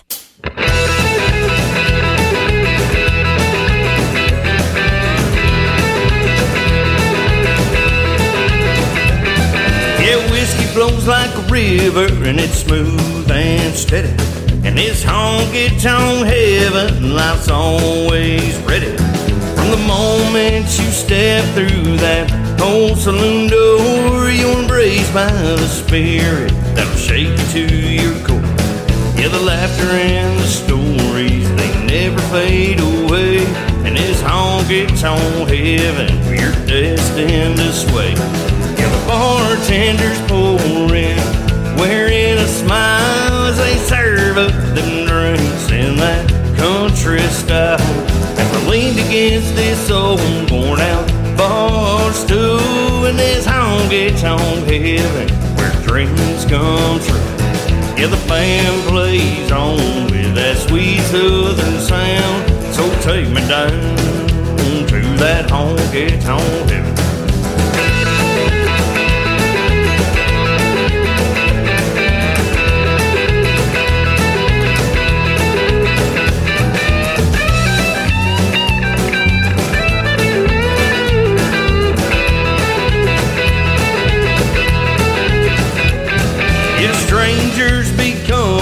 Yeah, 10.00 10.32
whiskey 10.32 10.64
flows 10.72 11.06
like 11.06 11.30
a 11.36 11.42
river 11.52 12.08
and 12.24 12.40
it's 12.40 12.60
smooth 12.60 13.30
and 13.30 13.76
steady. 13.76 14.16
And 14.64 14.78
this 14.78 15.04
honky 15.04 15.68
tonk 15.84 16.26
heaven, 16.26 17.14
life's 17.14 17.50
always 17.50 18.56
ready. 18.60 18.96
From 19.58 19.72
the 19.72 19.84
moment 19.86 20.68
you 20.80 20.90
step 20.90 21.44
through 21.54 21.98
that 21.98 22.49
old 22.62 22.98
saloon 22.98 23.50
door, 23.50 24.30
you're 24.30 24.60
embraced 24.60 25.14
by 25.14 25.32
the 25.32 25.68
spirit 25.68 26.52
that'll 26.76 26.96
shake 26.96 27.30
you 27.54 27.68
to 27.68 27.76
your 27.78 28.14
core. 28.26 28.42
Yeah, 29.16 29.30
the 29.30 29.40
laughter 29.40 29.90
and 29.92 30.40
the 30.40 30.48
stories, 30.48 31.48
they 31.56 31.86
never 31.86 32.20
fade 32.34 32.80
away. 32.80 33.46
And 33.86 33.96
this 33.96 34.22
honky 34.22 34.88
tonk 35.00 35.50
heaven, 35.50 36.20
we're 36.28 36.54
destined 36.66 37.58
to 37.58 37.72
sway. 37.72 38.12
Yeah, 38.12 38.90
the 38.90 39.04
bartenders 39.08 40.20
pouring, 40.28 41.18
wearing 41.78 42.38
a 42.38 42.48
smile 42.48 43.46
as 43.46 43.58
they 43.58 43.78
serve 43.78 44.38
up 44.38 44.52
them 44.76 45.08
drinks 45.08 45.72
in 45.72 45.96
that 45.98 46.28
country 46.58 47.20
style. 47.30 47.80
As 47.80 48.54
I 48.54 48.70
leaned 48.70 49.00
against 49.00 49.56
this 49.56 49.90
old 49.90 50.20
worn 50.52 50.80
out 50.80 51.19
bar 51.40 52.12
stool 52.12 53.06
in 53.06 53.16
this 53.16 53.46
honky 53.48 54.10
tonk 54.20 54.68
heaven 54.68 55.30
where 55.56 55.72
dreams 55.88 56.44
come 56.44 57.00
true. 57.00 57.16
Yeah, 57.98 58.08
the 58.08 58.22
band 58.28 58.90
plays 58.90 59.50
on 59.50 60.12
with 60.12 60.36
that 60.36 60.58
sweet 60.58 61.00
southern 61.04 61.80
sound. 61.80 62.76
So 62.76 62.84
take 63.02 63.30
me 63.30 63.42
down 63.48 63.70
to 64.88 65.00
that 65.24 65.50
honky 65.50 66.22
tonk 66.22 66.70
heaven. 66.70 66.99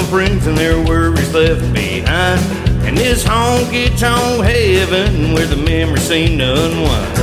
Friends 0.09 0.47
and 0.47 0.57
their 0.57 0.79
worries 0.85 1.33
left 1.33 1.61
behind. 1.73 2.41
And 2.85 2.97
this 2.97 3.23
honky 3.23 3.87
tonk 3.99 4.43
heaven 4.43 5.33
where 5.33 5.45
the 5.45 5.57
memories 5.57 6.03
seem 6.03 6.37
to 6.39 6.51
unwind. 6.51 7.17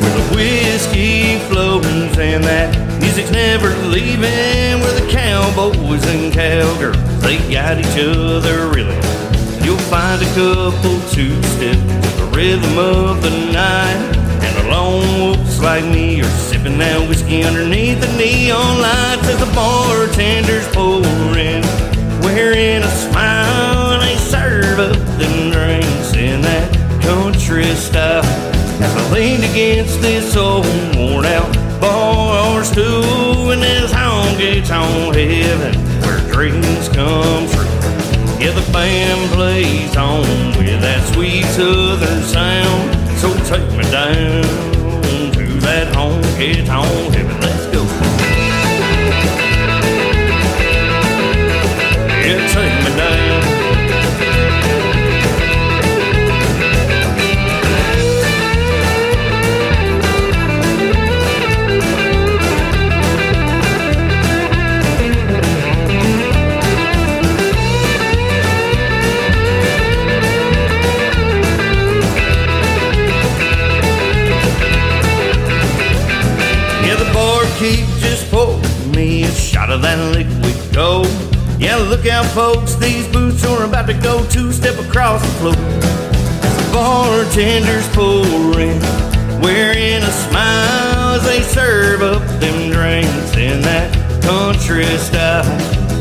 Where 0.00 0.14
the 0.18 0.34
whiskey 0.34 1.38
flows 1.48 1.86
and 2.18 2.42
that 2.44 3.00
music's 3.00 3.30
never 3.30 3.70
leaving. 3.86 4.80
Where 4.82 5.00
the 5.00 5.08
cowboys 5.10 6.04
and 6.06 6.32
cowgirls, 6.32 6.98
they 7.22 7.38
got 7.52 7.78
each 7.78 7.98
other 7.98 8.68
really. 8.68 8.98
You'll 9.64 9.78
find 9.88 10.20
a 10.20 10.30
couple 10.34 10.98
two-step 11.10 11.78
to 11.78 12.10
the 12.18 12.32
rhythm 12.34 12.78
of 12.78 13.22
the 13.22 13.30
night. 13.52 14.10
And 14.42 14.56
the 14.58 14.70
lone 14.70 15.20
wolves 15.20 15.60
like 15.62 15.84
me 15.84 16.20
are 16.20 16.24
sipping 16.24 16.78
that 16.78 17.08
whiskey 17.08 17.44
underneath 17.44 18.00
the 18.00 18.12
neon 18.18 18.80
lights 18.80 19.28
as 19.28 19.38
the 19.38 19.50
bartenders 19.54 20.66
pouring, 20.74 21.62
wearing 22.34 22.82
a 22.82 22.88
smile 22.88 23.92
and 23.92 24.02
they 24.02 24.16
serve 24.16 24.80
up 24.80 24.96
them 25.18 25.52
drinks 25.52 26.14
in 26.14 26.40
that 26.40 26.68
country 27.02 27.64
style. 27.76 28.24
As 28.82 28.92
I 28.96 29.12
leaned 29.12 29.44
against 29.44 30.00
this 30.00 30.36
old 30.36 30.66
worn 30.96 31.26
out 31.26 31.80
bar 31.80 32.64
stool 32.64 33.52
in 33.52 33.60
this 33.60 33.92
honky 33.92 34.66
tonk 34.66 35.14
heaven 35.14 35.74
where 36.02 36.18
dreams 36.32 36.88
come 36.88 37.46
true. 37.50 37.70
Yeah, 38.42 38.50
the 38.50 38.68
band 38.72 39.30
plays 39.30 39.96
on 39.96 40.22
with 40.58 40.80
that 40.80 41.14
sweet 41.14 41.44
southern 41.44 42.22
sound. 42.24 43.18
So 43.20 43.32
take 43.44 43.70
me 43.78 43.84
down 43.92 44.42
to 45.34 45.46
that 45.60 45.94
honky 45.94 46.66
tonk 46.66 47.14
heaven. 47.14 47.40
Let's 47.40 47.66
go. 47.66 48.33
Of 79.94 80.14
that 80.14 80.16
liquid. 80.16 81.60
Yeah, 81.60 81.76
look 81.76 82.06
out, 82.06 82.26
folks, 82.26 82.74
these 82.74 83.06
boots 83.08 83.44
are 83.44 83.64
about 83.64 83.86
to 83.86 83.94
go 83.94 84.26
two 84.28 84.52
step 84.52 84.78
across 84.78 85.22
the 85.22 85.28
floor. 85.38 85.54
As 86.42 86.56
the 86.56 86.72
bartenders 86.72 87.88
pour 87.94 88.60
in, 88.60 88.80
wearing 89.40 90.02
a 90.02 90.10
smile 90.10 91.14
as 91.14 91.24
they 91.24 91.40
serve 91.42 92.02
up 92.02 92.22
them 92.40 92.72
drinks 92.72 93.36
in 93.36 93.62
that 93.62 93.92
country 94.22 94.84
style. 94.98 95.44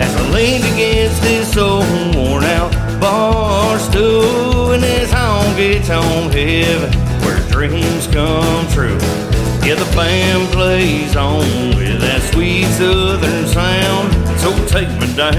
As 0.02 0.16
I 0.16 0.30
leaned 0.32 0.66
against 0.66 1.22
this 1.22 1.56
old 1.56 1.86
worn 2.16 2.44
out 2.44 2.72
bar 3.00 3.78
stool 3.80 4.72
in 4.72 4.82
this 4.82 5.12
honky 5.12 5.86
tonk 5.86 6.34
heaven 6.34 6.92
where 7.22 7.40
dreams 7.52 8.08
come 8.08 8.68
true. 8.70 9.33
Yeah, 9.66 9.76
the 9.76 9.86
band 9.96 10.52
plays 10.52 11.16
on 11.16 11.40
with 11.78 12.02
that 12.02 12.22
sweet 12.34 12.66
southern 12.66 13.48
sound. 13.48 14.12
So 14.38 14.52
take 14.68 14.90
me 15.00 15.08
down 15.16 15.32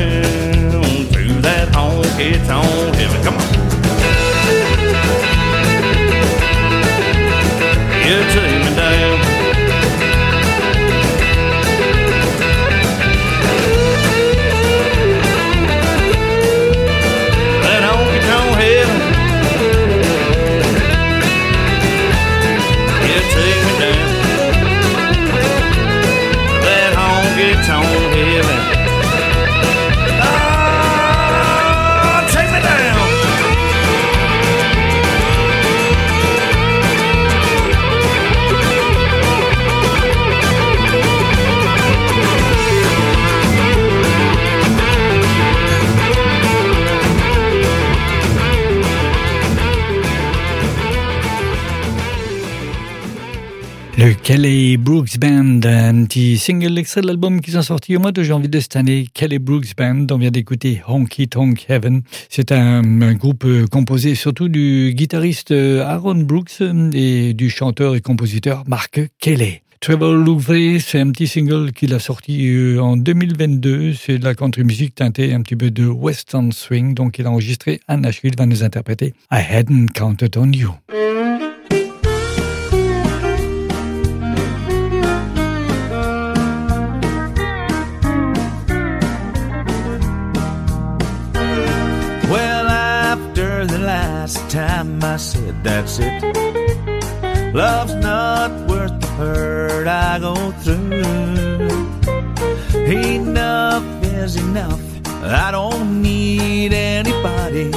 to 1.13 1.41
that 1.43 1.69
honky 1.73 2.33
tonk 2.47 2.95
heaven. 2.97 3.23
Come 3.23 3.35
on. 3.35 3.55
Yeah, 8.01 8.25
take 8.33 8.64
Le 53.97 54.13
Kelly 54.13 54.77
Brooks 54.77 55.19
Band, 55.21 55.61
un 55.65 56.05
petit 56.05 56.37
single 56.37 56.77
extrait 56.79 57.01
de 57.01 57.07
l'album 57.07 57.41
qui 57.41 57.53
sont 57.53 57.63
sortis 57.63 57.97
au 57.97 58.01
mois 58.01 58.11
de 58.11 58.25
janvier 58.25 58.49
de 58.49 58.59
cette 58.59 58.75
année. 58.75 59.07
Kelly 59.15 59.39
Brooks 59.39 59.77
Band, 59.77 60.07
on 60.11 60.19
vient 60.19 60.33
d'écouter 60.33 60.83
Honky 60.89 61.29
Tonk 61.29 61.65
Heaven. 61.69 62.03
C'est 62.29 62.51
un, 62.51 62.83
groupe 63.15 63.45
euh, 63.45 63.67
composé 63.67 64.17
surtout 64.17 64.49
du 64.49 64.93
guitariste 64.97 65.53
euh, 65.53 65.85
Aaron 65.85 66.17
Brooks 66.17 66.61
euh, 66.61 66.91
et 66.93 67.35
du 67.35 67.51
chanteur 67.51 67.95
et 67.95 68.01
compositeur 68.01 68.65
Mark 68.67 69.01
Kelly. 69.21 69.61
Trevor 69.79 70.15
Louvre, 70.15 70.79
c'est 70.81 70.99
un 70.99 71.11
petit 71.13 71.29
single 71.29 71.71
qu'il 71.73 71.95
a 71.95 72.01
sorti 72.01 72.77
en 72.81 72.97
2022. 72.97 73.93
C'est 73.93 74.19
de 74.19 74.25
la 74.25 74.35
country 74.35 74.65
music 74.65 74.97
teintée 74.97 75.33
un 75.33 75.43
petit 75.43 75.57
peu 75.57 75.71
de 75.71 75.87
western 75.87 76.51
swing. 76.51 76.95
Donc 76.95 77.19
il 77.19 77.27
a 77.27 77.31
enregistré 77.31 77.81
à 77.87 77.97
Nashville, 77.97 78.35
va 78.37 78.47
nous 78.47 78.65
interpréter 78.65 79.15
I 79.31 79.43
Hadn't 79.49 79.89
Counted 79.95 80.37
on 80.37 80.51
You. 80.53 80.73
Said 95.45 95.65
that's 95.65 95.99
it, 95.99 96.23
love's 97.55 97.95
not 97.95 98.51
worth 98.69 98.99
the 99.01 99.07
hurt 99.19 99.87
I 99.87 100.19
go 100.19 100.35
through. 100.63 100.93
Enough 102.87 103.85
is 104.05 104.37
enough. 104.37 104.81
I 105.23 105.51
don't 105.51 106.03
need 106.03 106.73
anybody, 106.73 107.71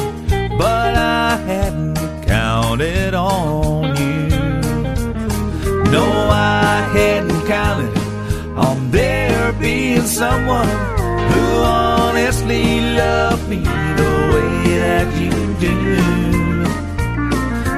but 0.57 0.95
I 0.95 1.37
hadn't 1.45 1.97
counted 2.25 3.13
on 3.13 3.95
you. 3.97 4.29
No, 5.91 6.05
I 6.31 6.87
hadn't 6.93 7.45
counted 7.47 7.97
on 8.57 8.91
there 8.91 9.53
being 9.53 10.01
someone 10.01 10.67
who 11.31 11.43
honestly 11.63 12.81
loved 12.95 13.47
me 13.49 13.59
the 13.59 14.11
way 14.33 14.77
that 14.79 15.07
you 15.21 15.31
do. 15.59 16.36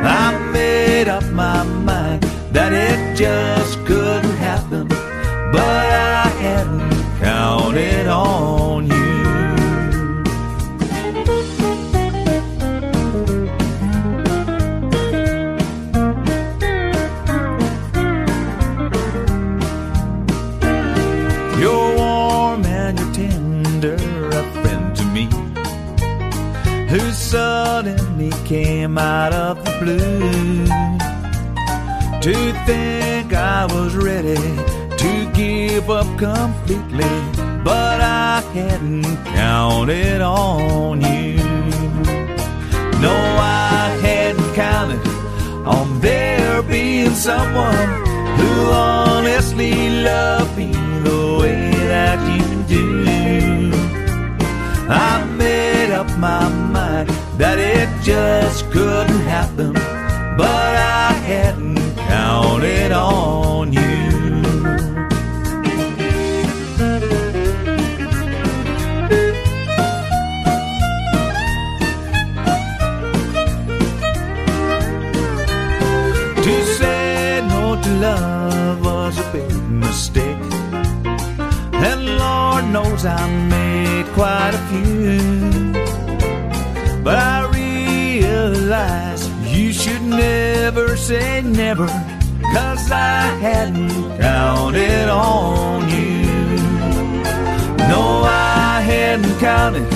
I 0.03 0.37
made 0.51 1.07
up 1.07 1.23
my 1.31 1.63
mind 1.63 2.23
that 2.51 2.71
it 2.73 3.17
just 3.17 3.77
couldn't 3.85 4.37
happen, 4.37 4.87
but 4.87 5.61
I 5.61 6.27
hadn't 6.39 7.19
counted 7.19 8.07
on 8.07 8.87
you. 8.87 9.09
You're 21.59 21.95
warm 21.97 22.65
and 22.65 22.97
you're 22.99 23.13
tender, 23.13 23.95
a 24.29 24.43
friend 24.61 24.95
to 24.95 25.03
me, 25.05 25.25
who 26.87 27.11
suddenly 27.11 27.98
came 28.49 28.97
out 28.97 29.31
of 29.31 29.63
the 29.63 29.71
blue. 29.79 30.65
To 32.19 32.33
think 32.65 33.31
I 33.31 33.67
was 33.67 33.95
ready 33.95 34.41
to 35.03 35.31
give 35.35 35.87
up 35.91 36.07
completely, 36.17 37.13
but 37.63 38.01
I 38.01 38.41
hadn't 38.55 39.03
counted 39.37 40.21
on 40.21 40.99
you. 41.01 41.37
No, 43.05 43.15
I 43.37 43.95
hadn't 44.01 44.55
counted 44.55 45.07
on 45.67 45.99
there 45.99 46.63
being 46.63 47.13
someone 47.13 47.89
who 48.39 48.51
honestly 48.71 50.01
loved 50.01 50.57
me 50.57 50.71
the 51.07 51.37
way 51.39 51.69
that 51.93 52.19
you 52.35 52.63
do. 52.63 53.71
I 54.89 55.23
made 55.37 55.91
up 55.91 56.09
my 56.17 56.49
mind 56.49 56.68
that 57.39 57.57
it 57.57 57.87
just 58.03 58.69
couldn't 58.69 59.21
happen, 59.21 59.71
but 59.71 60.75
I 60.75 61.13
hadn't 61.23 61.95
counted 61.95 62.91
on 62.91 63.71
you. 63.71 63.79
To 76.43 76.65
say 76.77 77.41
no 77.47 77.81
to 77.81 77.89
love 78.01 78.83
was 78.83 79.17
a 79.17 79.31
big 79.31 79.55
mistake. 79.71 80.43
And 81.87 82.17
Lord 82.17 82.65
knows 82.65 83.05
I 83.05 83.29
made 83.47 84.07
quite 84.07 84.53
a 84.53 84.61
few. 84.67 85.48
Realize 88.69 89.27
you 89.51 89.73
should 89.73 90.03
never 90.03 90.95
say 90.95 91.41
never, 91.41 91.87
cause 92.53 92.91
I 92.91 93.21
hadn't 93.41 93.89
counted 94.21 95.09
on 95.09 95.89
you. 95.89 96.21
No, 97.91 98.03
I 98.25 98.81
hadn't 98.81 99.39
counted 99.39 99.91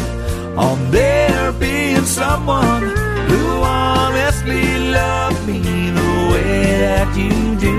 on 0.57 0.89
there 0.89 1.51
being 1.51 2.05
someone 2.05 2.81
who 3.29 3.61
honestly 3.61 4.65
loved 4.89 5.47
me 5.47 5.59
the 5.99 6.11
way 6.31 6.63
that 6.85 7.09
you 7.15 7.35
do. 7.67 7.77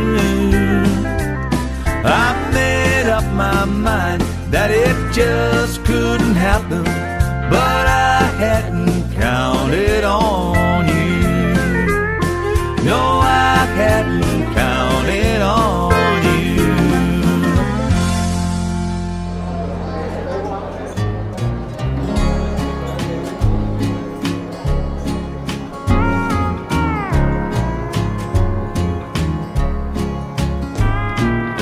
I 2.04 2.28
made 2.52 3.10
up 3.10 3.26
my 3.34 3.64
mind 3.64 4.22
that 4.52 4.70
it 4.70 4.96
just 5.12 5.84
couldn't 5.84 6.36
happen, 6.36 6.84
but 7.50 7.84
I 7.88 8.30
hadn't 8.38 9.12
counted 9.12 10.04
on 10.04 10.53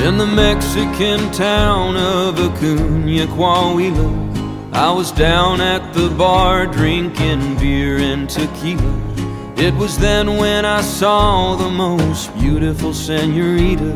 In 0.03 0.19
the 0.19 0.27
Mexican 0.27 1.31
town 1.31 1.97
of 1.97 2.37
Acuna, 2.37 3.25
Coahuila, 3.29 4.75
I 4.75 4.91
was 4.91 5.13
down 5.13 5.61
at 5.61 5.95
the 5.95 6.11
bar 6.11 6.67
drinking 6.67 7.57
beer 7.59 7.99
and 7.99 8.29
tequila. 8.29 8.99
It 9.57 9.73
was 9.75 9.97
then 9.97 10.39
when 10.39 10.65
I 10.65 10.81
saw 10.81 11.55
the 11.55 11.71
most 11.71 12.35
beautiful 12.35 12.93
senorita 12.93 13.93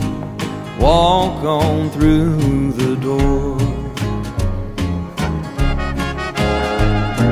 walk 0.78 1.43
on 1.43 1.91
through 1.91 2.70
the 2.74 2.95
door. 2.95 3.59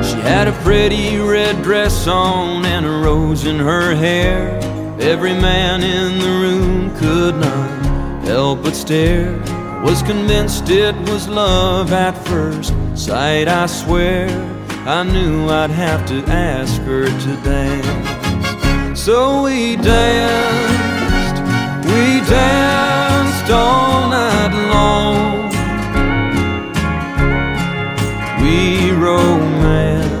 She 0.03 0.19
had 0.19 0.49
a 0.49 0.63
pretty 0.63 1.17
red 1.17 1.63
dress 1.63 2.07
on 2.07 2.65
and 2.65 2.85
a 2.85 2.89
rose 2.89 3.45
in 3.45 3.57
her 3.57 3.95
hair. 3.95 4.59
Every 4.99 5.33
man 5.33 5.81
in 5.81 6.19
the 6.19 6.29
room 6.41 6.97
could 6.97 7.35
not 7.37 7.74
help 8.25 8.63
but 8.63 8.75
stare. 8.75 9.39
Was 9.83 10.01
convinced 10.01 10.69
it 10.69 10.95
was 11.09 11.27
love 11.27 11.93
at 11.93 12.17
first 12.27 12.73
sight, 12.97 13.47
I 13.47 13.67
swear. 13.67 14.27
I 14.87 15.03
knew 15.03 15.49
I'd 15.49 15.69
have 15.69 16.05
to 16.07 16.23
ask 16.27 16.81
her 16.83 17.05
to 17.05 17.35
dance. 17.43 18.99
So 18.99 19.43
we 19.43 19.75
danced, 19.75 21.41
we 21.85 22.21
danced 22.27 23.51
all 23.51 24.09
night 24.09 24.53
long. 24.73 25.51
We 28.41 28.91
romanced, 28.91 30.13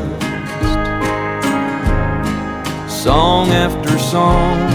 song 3.03 3.49
after 3.49 3.97
song. 3.97 4.74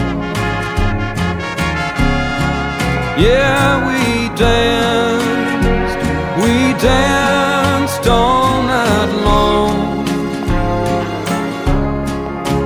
Yeah, 3.20 3.84
we 3.86 4.34
danced, 4.34 5.98
we 6.40 6.72
danced 6.80 8.06
all 8.08 8.62
night 8.62 9.12
long. 9.28 10.06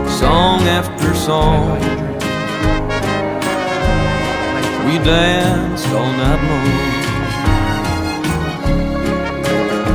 Song 0.08 0.62
after 0.62 1.12
song. 1.14 1.80
We 4.86 4.98
danced 5.02 5.88
all 5.88 6.12
night 6.22 6.42
long. 6.50 6.70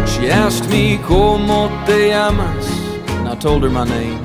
She 0.08 0.30
asked 0.30 0.70
me, 0.70 0.98
¿Cómo 1.08 1.70
te 1.86 2.10
llamas? 2.10 2.68
And 3.12 3.30
I 3.30 3.36
told 3.36 3.64
her 3.64 3.70
my 3.70 3.86
name. 3.86 4.20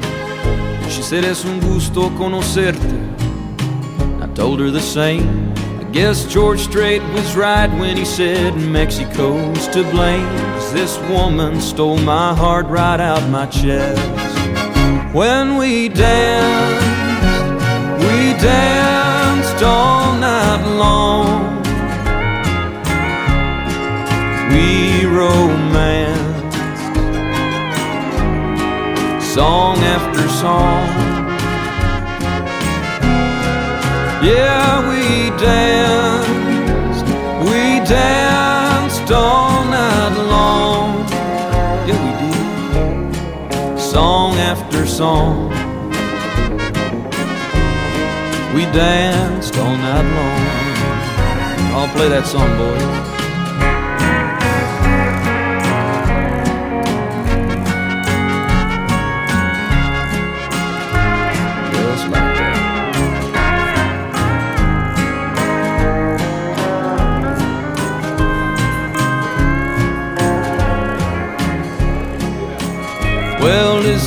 She 0.90 1.02
said, 1.02 1.22
Es 1.24 1.44
un 1.44 1.60
gusto 1.60 2.10
conocerte. 2.18 2.98
I 4.20 4.26
told 4.34 4.58
her 4.58 4.72
the 4.72 4.80
same. 4.80 5.54
Guess 5.94 6.24
George 6.24 6.58
Strait 6.58 7.00
was 7.12 7.36
right 7.36 7.70
when 7.78 7.96
he 7.96 8.04
said 8.04 8.56
Mexico's 8.56 9.68
to 9.68 9.84
blame. 9.92 10.26
'Cause 10.26 10.72
this 10.72 10.98
woman 11.08 11.60
stole 11.60 11.98
my 11.98 12.34
heart 12.34 12.66
right 12.66 12.98
out 12.98 13.22
my 13.28 13.46
chest. 13.46 14.02
When 15.12 15.56
we 15.56 15.88
danced, 15.88 16.86
we 18.00 18.32
danced 18.42 19.62
all 19.62 20.14
night 20.14 20.66
long. 20.66 21.62
We 24.50 25.06
romanced, 25.06 26.56
song 29.32 29.78
after 29.78 30.28
song. 30.28 31.03
Yeah, 34.24 34.88
we 34.88 35.28
danced, 35.36 37.04
we 37.44 37.84
danced 37.86 39.12
all 39.12 39.62
night 39.66 40.16
long. 40.16 41.06
Yeah, 41.86 42.00
we 42.04 42.12
did. 42.22 43.78
Song 43.78 44.36
after 44.36 44.86
song. 44.86 45.50
We 48.54 48.62
danced 48.72 49.58
all 49.58 49.76
night 49.76 50.08
long. 50.16 50.40
I'll 51.76 51.94
play 51.94 52.08
that 52.08 52.26
song, 52.26 52.48
boys. 52.56 53.13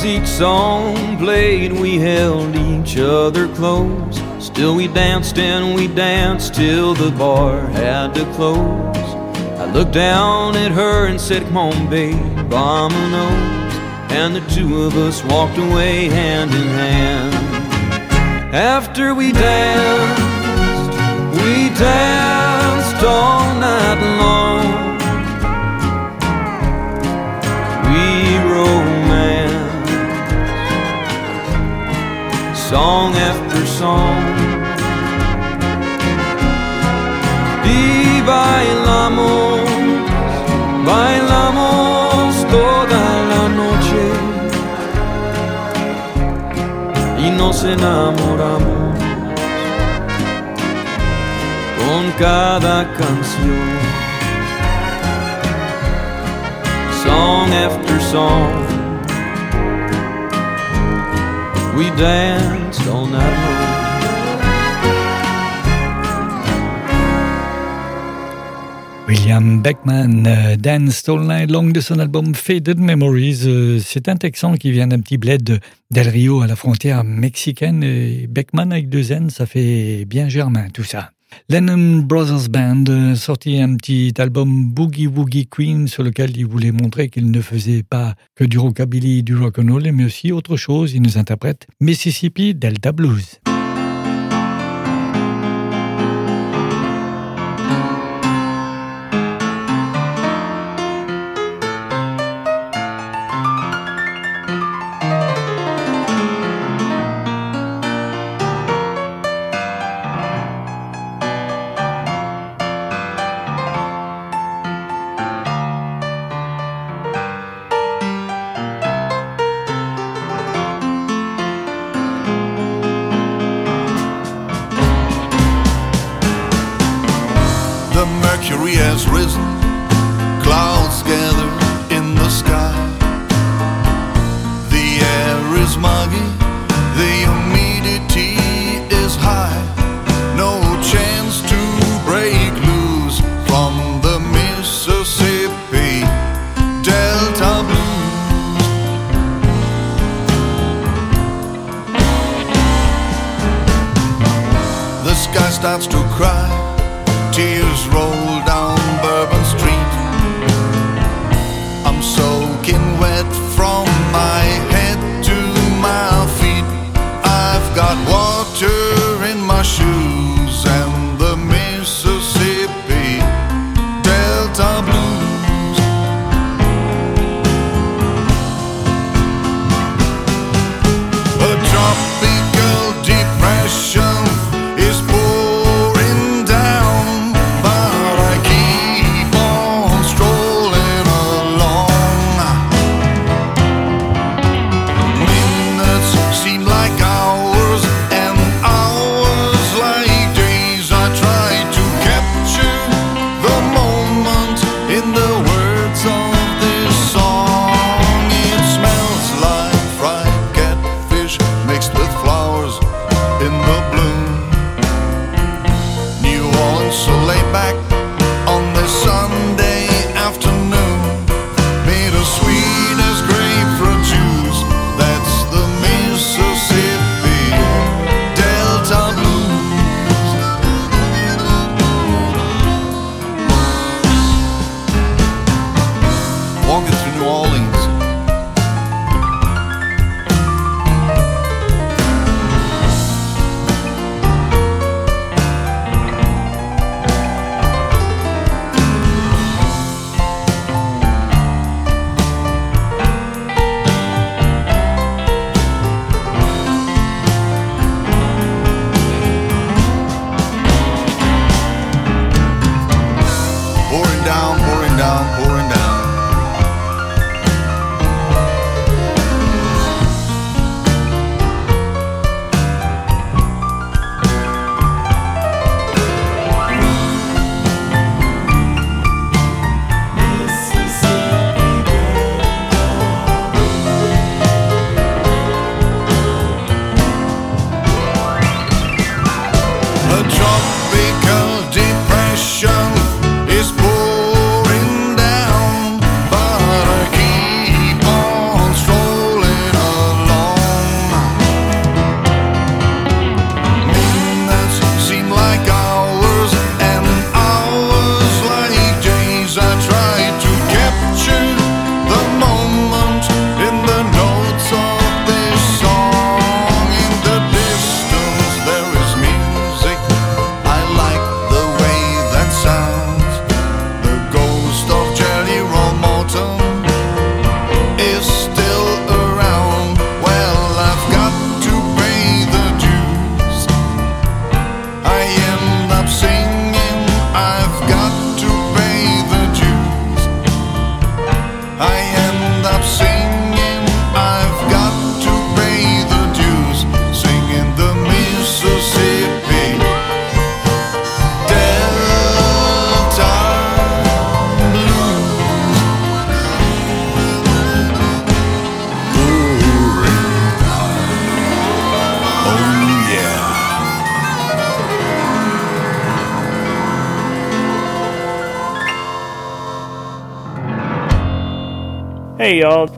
Each 0.08 0.26
song 0.26 1.18
played, 1.18 1.70
we 1.70 1.98
held 1.98 2.56
each 2.56 2.96
other 2.96 3.46
close. 3.54 4.18
Still, 4.40 4.74
we 4.74 4.88
danced 4.88 5.38
and 5.38 5.74
we 5.74 5.86
danced 5.86 6.54
till 6.54 6.94
the 6.94 7.10
bar 7.10 7.60
had 7.66 8.14
to 8.14 8.24
close. 8.32 8.96
I 9.60 9.70
looked 9.70 9.92
down 9.92 10.56
at 10.56 10.72
her 10.72 11.08
and 11.08 11.20
said, 11.20 11.42
Come 11.42 11.58
on, 11.58 11.90
babe, 11.90 12.16
vamonos. 12.48 13.74
And 14.10 14.34
the 14.34 14.40
two 14.48 14.82
of 14.84 14.96
us 14.96 15.22
walked 15.24 15.58
away 15.58 16.06
hand 16.06 16.52
in 16.54 16.68
hand. 16.68 17.34
After 18.54 19.14
we 19.14 19.32
danced, 19.32 20.22
we 21.34 21.68
danced 21.76 23.04
all 23.04 23.44
night 23.60 24.00
long. 24.18 24.87
Song 32.70 33.14
after 33.16 33.66
song. 33.66 34.24
Y 37.64 38.20
bailamos, 38.22 39.60
bailamos 40.84 42.34
toda 42.56 43.04
la 43.32 43.44
noche 43.62 44.04
y 47.24 47.30
nos 47.30 47.64
enamoramos 47.64 48.98
con 51.78 52.02
cada 52.18 52.76
canción. 53.00 53.68
Song 57.02 57.50
after 57.64 58.00
song, 58.12 58.52
we 61.74 61.90
William 69.08 69.62
Beckman, 69.62 70.26
euh, 70.26 70.56
Dance 70.56 71.06
Long 71.08 71.70
de 71.70 71.80
son 71.80 71.98
album 71.98 72.34
Faded 72.34 72.78
Memories. 72.78 73.40
Euh, 73.46 73.78
c'est 73.82 74.08
un 74.08 74.16
Texan 74.16 74.54
qui 74.54 74.70
vient 74.70 74.86
d'un 74.86 75.00
petit 75.00 75.16
bled 75.16 75.42
de 75.42 75.60
Del 75.90 76.08
Rio 76.08 76.42
à 76.42 76.46
la 76.46 76.56
frontière 76.56 77.04
mexicaine. 77.04 77.82
Et 77.82 78.26
Beckman 78.28 78.70
avec 78.70 78.88
deux 78.88 79.12
N, 79.12 79.30
ça 79.30 79.46
fait 79.46 80.04
bien 80.04 80.28
germain 80.28 80.68
tout 80.72 80.84
ça. 80.84 81.10
Lennon 81.48 81.98
Brothers 82.02 82.48
Band 82.48 82.84
euh, 82.88 83.14
sorti 83.14 83.60
un 83.60 83.76
petit 83.76 84.12
album 84.18 84.66
Boogie 84.70 85.06
Woogie 85.06 85.46
Queen 85.46 85.88
sur 85.88 86.02
lequel 86.02 86.36
il 86.36 86.46
voulait 86.46 86.72
montrer 86.72 87.08
qu'il 87.08 87.30
ne 87.30 87.40
faisait 87.40 87.82
pas 87.82 88.14
que 88.34 88.44
du 88.44 88.58
rockabilly, 88.58 89.22
du 89.22 89.36
rock'n'roll, 89.36 89.90
mais 89.92 90.04
aussi 90.04 90.32
autre 90.32 90.56
chose. 90.56 90.94
Il 90.94 91.02
nous 91.02 91.18
interprète 91.18 91.66
Mississippi 91.80 92.54
Delta 92.54 92.92
Blues. 92.92 93.40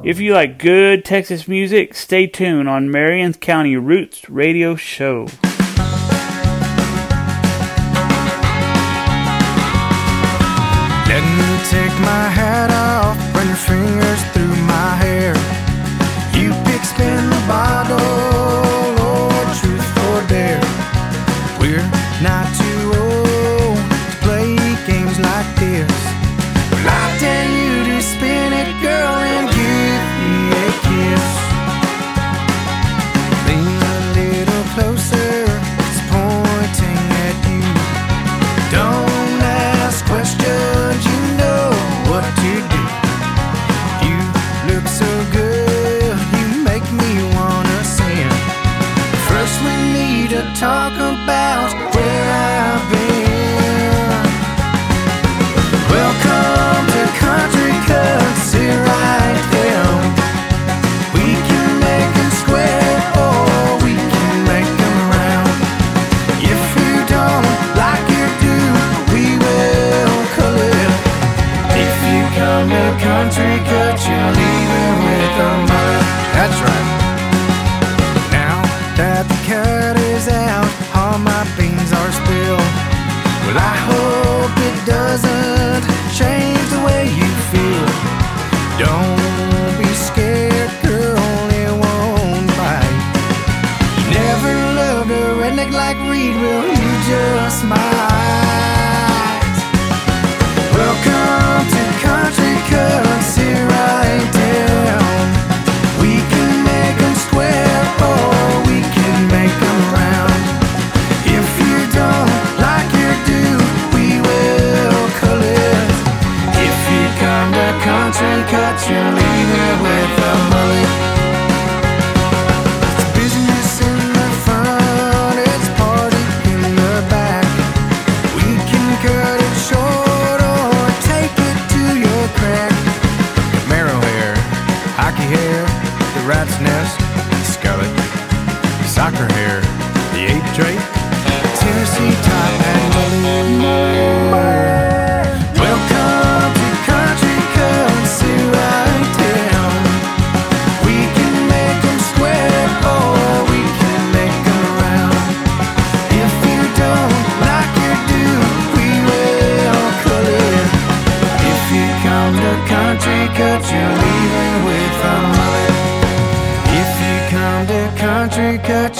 If 0.05 0.20
You 0.20 0.35
Like 0.35 0.59
Good 0.59 1.05
Texas 1.05 1.48
Music, 1.48 1.94
stay 1.94 2.27
tuned 2.27 2.69
on 2.69 2.90
Marion 2.90 3.32
Country 3.32 3.77
Roots 3.77 4.28
Radio 4.28 4.77
Show. 4.77 5.27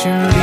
Country 0.03 0.40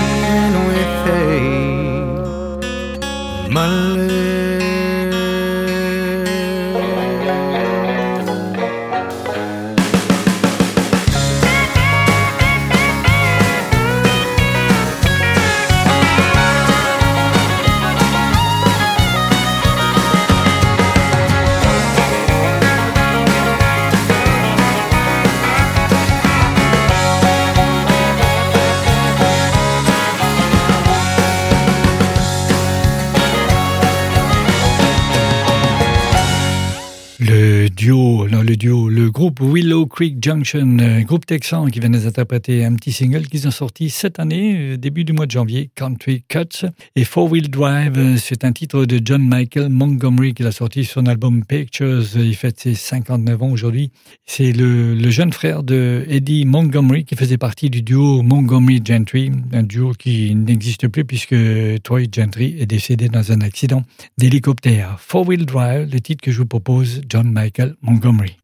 Creek 39.98 40.24
Junction, 40.24 40.78
euh, 40.80 41.02
groupe 41.02 41.26
texan 41.26 41.65
qui 41.65 41.80
vient 41.80 41.90
nous 41.90 42.06
interpréter 42.06 42.64
un 42.64 42.76
petit 42.76 42.91
single 42.91 43.26
qu'ils 43.26 43.48
ont 43.48 43.52
sorti 43.52 43.90
cette 43.90 44.19
année, 44.19 44.74
euh, 44.74 44.78
début 44.78 45.03
du 45.03 45.11
mois 45.11 45.26
de 45.26 45.32
janvier, 45.32 45.72
Country 45.74 46.24
Cuts. 46.28 46.68
Et 46.95 47.03
Four 47.03 47.32
Wheel 47.32 47.49
Drive, 47.49 47.98
euh, 47.98 48.15
c'est 48.18 48.44
un 48.44 48.52
titre 48.52 48.86
de 48.86 49.02
John 49.03 49.28
Michael 49.28 49.69
Montgomery 49.69 50.36
qu'il 50.36 50.45
a 50.45 50.52
sorti 50.52 50.84
sur 50.84 51.02
son 51.02 51.07
album 51.07 51.44
Pictures. 51.44 52.03
Il 52.15 52.36
fête 52.36 52.60
ses 52.60 52.76
59 52.76 53.41
ans 53.41 53.49
aujourd'hui. 53.49 53.90
C'est 54.28 54.52
le, 54.52 54.94
le 54.94 55.10
jeune 55.10 55.34
frère 55.34 55.64
de 55.64 56.06
Eddie 56.07 56.45
Montgomery 56.45 57.03
qui 57.03 57.15
faisait 57.15 57.40
partie 57.40 57.72
du 57.72 57.82
duo 57.82 58.22
Montgomery 58.22 58.84
Gentry, 58.86 59.32
un 59.52 59.64
duo 59.64 59.94
qui 59.98 60.36
n'existe 60.36 60.88
plus 60.90 61.06
puisque 61.06 61.36
Troy 61.82 62.02
Gentry 62.11 62.56
est 62.60 62.68
décédé 62.68 63.10
dans 63.10 63.32
un 63.32 63.41
accident 63.41 63.82
d'hélicoptère. 64.19 64.98
Four 64.99 65.28
Wheel 65.28 65.48
Drive, 65.48 65.90
le 65.91 65.99
titre 66.02 66.22
que 66.22 66.32
je 66.32 66.38
vous 66.38 66.45
propose, 66.45 67.02
John 67.10 67.32
Michael 67.32 67.74
Montgomery. 67.82 68.38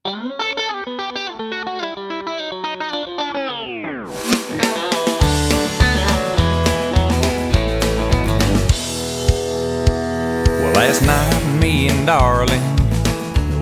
And 11.74 12.06
darling, 12.06 12.62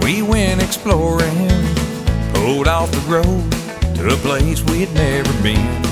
we 0.01 0.21
went 0.21 0.61
exploring. 0.61 1.47
Pulled 2.33 2.67
off 2.67 2.91
the 2.91 2.99
road 3.07 3.51
to 3.95 4.13
a 4.13 4.17
place 4.17 4.61
we'd 4.63 4.93
never 4.93 5.31
been. 5.41 5.85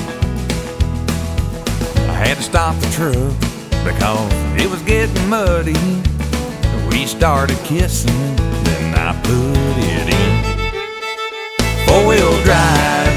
I 2.09 2.13
had 2.13 2.35
to 2.37 2.43
stop 2.43 2.75
the 2.81 2.89
truck 2.91 3.15
because 3.85 4.33
it 4.61 4.69
was 4.69 4.81
getting 4.81 5.29
muddy. 5.29 5.79
We 6.89 7.05
started 7.05 7.57
kissing, 7.63 8.35
then 8.65 8.95
I 8.95 9.13
put 9.23 9.77
it 9.77 10.07
in. 10.21 10.35
Four 11.87 12.05
wheel 12.05 12.43
drive, 12.43 13.15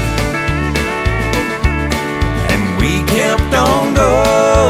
and 2.51 2.63
we 2.79 3.03
kept 3.11 3.53
on 3.53 3.93
going. 3.95 4.62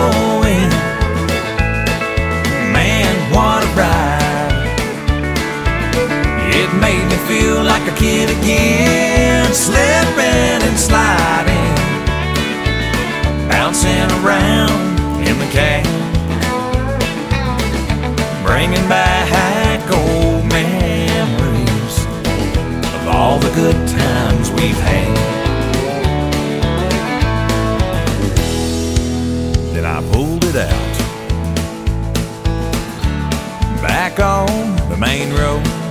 Made 6.79 7.05
me 7.05 7.17
feel 7.27 7.63
like 7.63 7.85
a 7.91 7.95
kid 7.95 8.29
again, 8.29 9.53
slipping 9.53 10.61
and 10.67 10.77
sliding, 10.77 11.75
bouncing 13.49 14.09
around 14.21 14.71
in 15.27 15.37
the 15.39 15.49
cab, 15.51 15.85
bringing 18.45 18.87
back 18.87 19.81
old 19.91 20.45
memories 20.45 22.05
of 22.95 23.07
all 23.07 23.39
the 23.39 23.51
good 23.55 23.87
times 23.87 24.51
we've 24.51 24.79
had. 24.79 25.17
Then 29.73 29.85
I 29.85 30.01
pulled 30.11 30.43
it 30.45 30.55
out 30.55 30.93
back 33.81 34.19
on 34.19 34.75
the 34.89 34.97
main 34.97 35.33
road. 35.33 35.82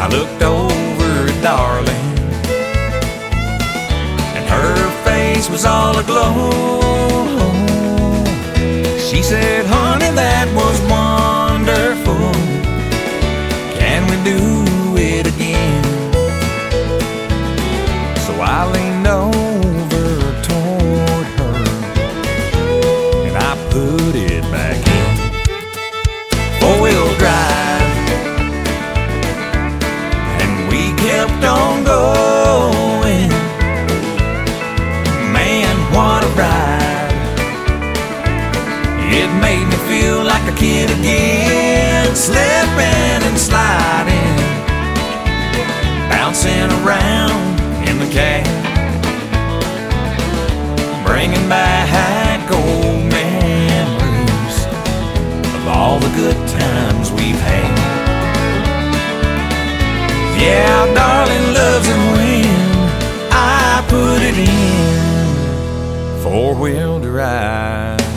I 0.00 0.06
looked 0.08 0.42
over 0.42 1.10
at 1.30 1.42
darling, 1.42 2.06
and 4.36 4.44
her 4.48 4.74
face 5.04 5.50
was 5.50 5.64
all 5.64 5.98
aglow. 5.98 6.50
She 8.98 9.22
said, 9.22 9.66
bringing 51.18 51.48
back 51.48 52.48
old 52.52 53.02
memories 53.10 54.56
of 55.56 55.66
all 55.66 55.98
the 55.98 56.08
good 56.10 56.36
times 56.46 57.10
we've 57.10 57.40
had. 57.40 57.76
Yeah, 60.40 60.94
darling 60.94 61.46
loves 61.58 61.88
it 61.88 62.00
when 62.14 62.46
I 63.32 63.84
put 63.88 64.22
it 64.22 64.38
in 64.38 66.22
four 66.22 66.54
wheel 66.54 67.00
drive. 67.00 68.07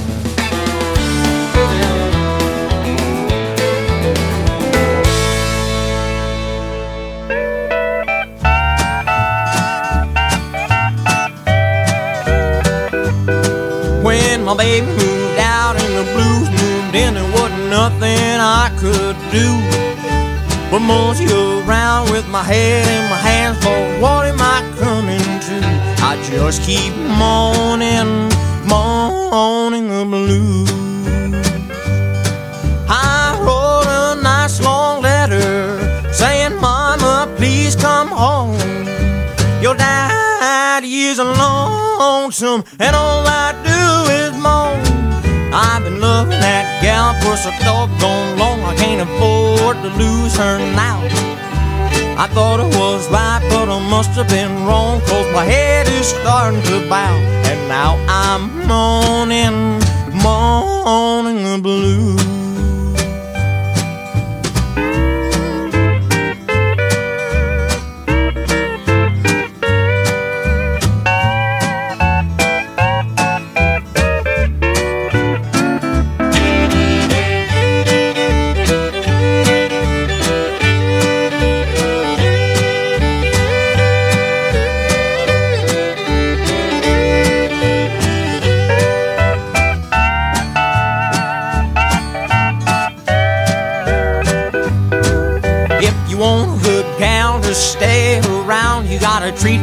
My 14.51 14.57
baby 14.57 14.85
moved 14.85 15.39
out 15.39 15.77
and 15.81 15.93
the 15.95 16.03
blues 16.11 16.49
moved 16.49 16.93
in, 16.93 17.13
there 17.13 17.31
wasn't 17.31 17.69
nothing 17.69 18.35
I 18.37 18.69
could 18.75 19.15
do 19.31 19.47
but 20.69 20.79
mosey 20.79 21.25
around 21.31 22.11
with 22.11 22.27
my 22.27 22.43
head 22.43 22.85
in 22.85 23.09
my 23.09 23.15
hands. 23.15 23.57
For 23.63 24.01
what 24.01 24.25
am 24.25 24.41
I 24.41 24.59
coming 24.77 25.21
to? 25.47 25.57
I 26.03 26.21
just 26.29 26.63
keep 26.63 26.93
moaning, 26.95 28.27
moaning 28.67 29.87
the 29.87 30.03
blues. 30.03 30.90
Daddy 40.81 41.01
is 41.03 41.19
lonesome, 41.19 42.63
and 42.79 42.95
all 42.95 43.23
I 43.27 43.53
do 43.69 44.11
is 44.11 44.31
moan. 44.41 44.79
I've 45.53 45.83
been 45.83 45.99
loving 45.99 46.39
that 46.39 46.81
gal 46.81 47.13
for 47.21 47.37
so 47.37 47.51
doggone 47.63 48.39
long, 48.39 48.61
I 48.61 48.75
can't 48.75 49.01
afford 49.01 49.77
to 49.83 49.89
lose 50.01 50.35
her 50.37 50.57
now. 50.73 50.99
I 52.17 52.27
thought 52.33 52.59
it 52.59 52.75
was 52.75 53.07
right, 53.09 53.45
but 53.49 53.69
I 53.69 53.79
must 53.89 54.11
have 54.11 54.29
been 54.29 54.65
wrong, 54.65 55.01
cause 55.01 55.31
my 55.33 55.43
head 55.43 55.87
is 55.87 56.07
starting 56.07 56.61
to 56.63 56.89
bow. 56.89 57.15
And 57.45 57.67
now 57.67 57.97
I'm 58.07 58.65
moaning, 58.67 59.79
moaning 60.23 61.43
the 61.43 61.59
blues. 61.61 62.40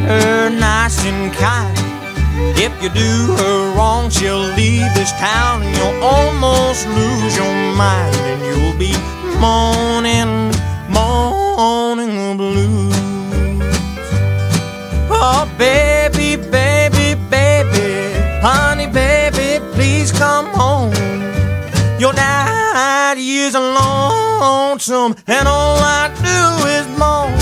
Her 0.09 0.49
nice 0.49 1.05
and 1.05 1.31
kind. 1.33 1.77
If 2.57 2.71
you 2.81 2.89
do 2.89 3.35
her 3.37 3.75
wrong, 3.75 4.09
she'll 4.09 4.47
leave 4.57 4.89
this 4.95 5.11
town 5.13 5.61
and 5.61 5.71
you'll 5.77 6.03
almost 6.03 6.87
lose 6.87 7.37
your 7.37 7.53
mind. 7.75 8.15
And 8.29 8.41
you'll 8.47 8.77
be 8.77 8.93
moaning, 9.39 10.51
moaning 10.89 12.37
blues. 12.37 12.95
Oh, 15.11 15.45
baby, 15.59 16.37
baby, 16.37 17.13
baby, 17.29 17.87
honey, 18.41 18.87
baby, 18.87 19.63
please 19.73 20.11
come 20.11 20.47
home. 20.47 20.91
Your 21.99 22.13
daddy 22.13 23.29
is 23.45 23.53
lonesome, 23.53 25.15
and 25.27 25.47
all 25.47 25.77
I 25.77 26.09
do 26.29 26.67
is 26.77 26.87
moan. 26.97 27.38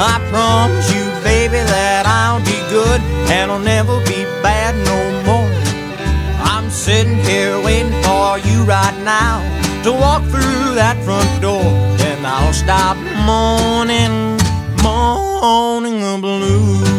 I 0.00 0.20
promise 0.30 0.86
you, 0.94 1.02
baby, 1.24 1.58
that 1.58 2.06
I'll 2.06 2.38
be 2.46 2.54
good, 2.70 3.00
and 3.34 3.50
I'll 3.50 3.58
never 3.58 3.98
be 4.06 4.22
bad 4.46 4.78
no 4.86 4.98
more. 5.26 5.50
I'm 6.38 6.70
sitting 6.70 7.18
here 7.18 7.60
waiting 7.60 7.90
for 8.06 8.38
you 8.38 8.62
right 8.62 8.94
now 9.02 9.42
to 9.82 9.90
walk 9.90 10.22
through 10.30 10.76
that 10.78 11.02
front 11.04 11.42
door, 11.42 11.66
and 12.06 12.24
I'll 12.24 12.52
stop 12.52 12.96
moaning, 13.26 14.38
moaning 14.84 16.00
the 16.00 16.18
blues. 16.22 16.97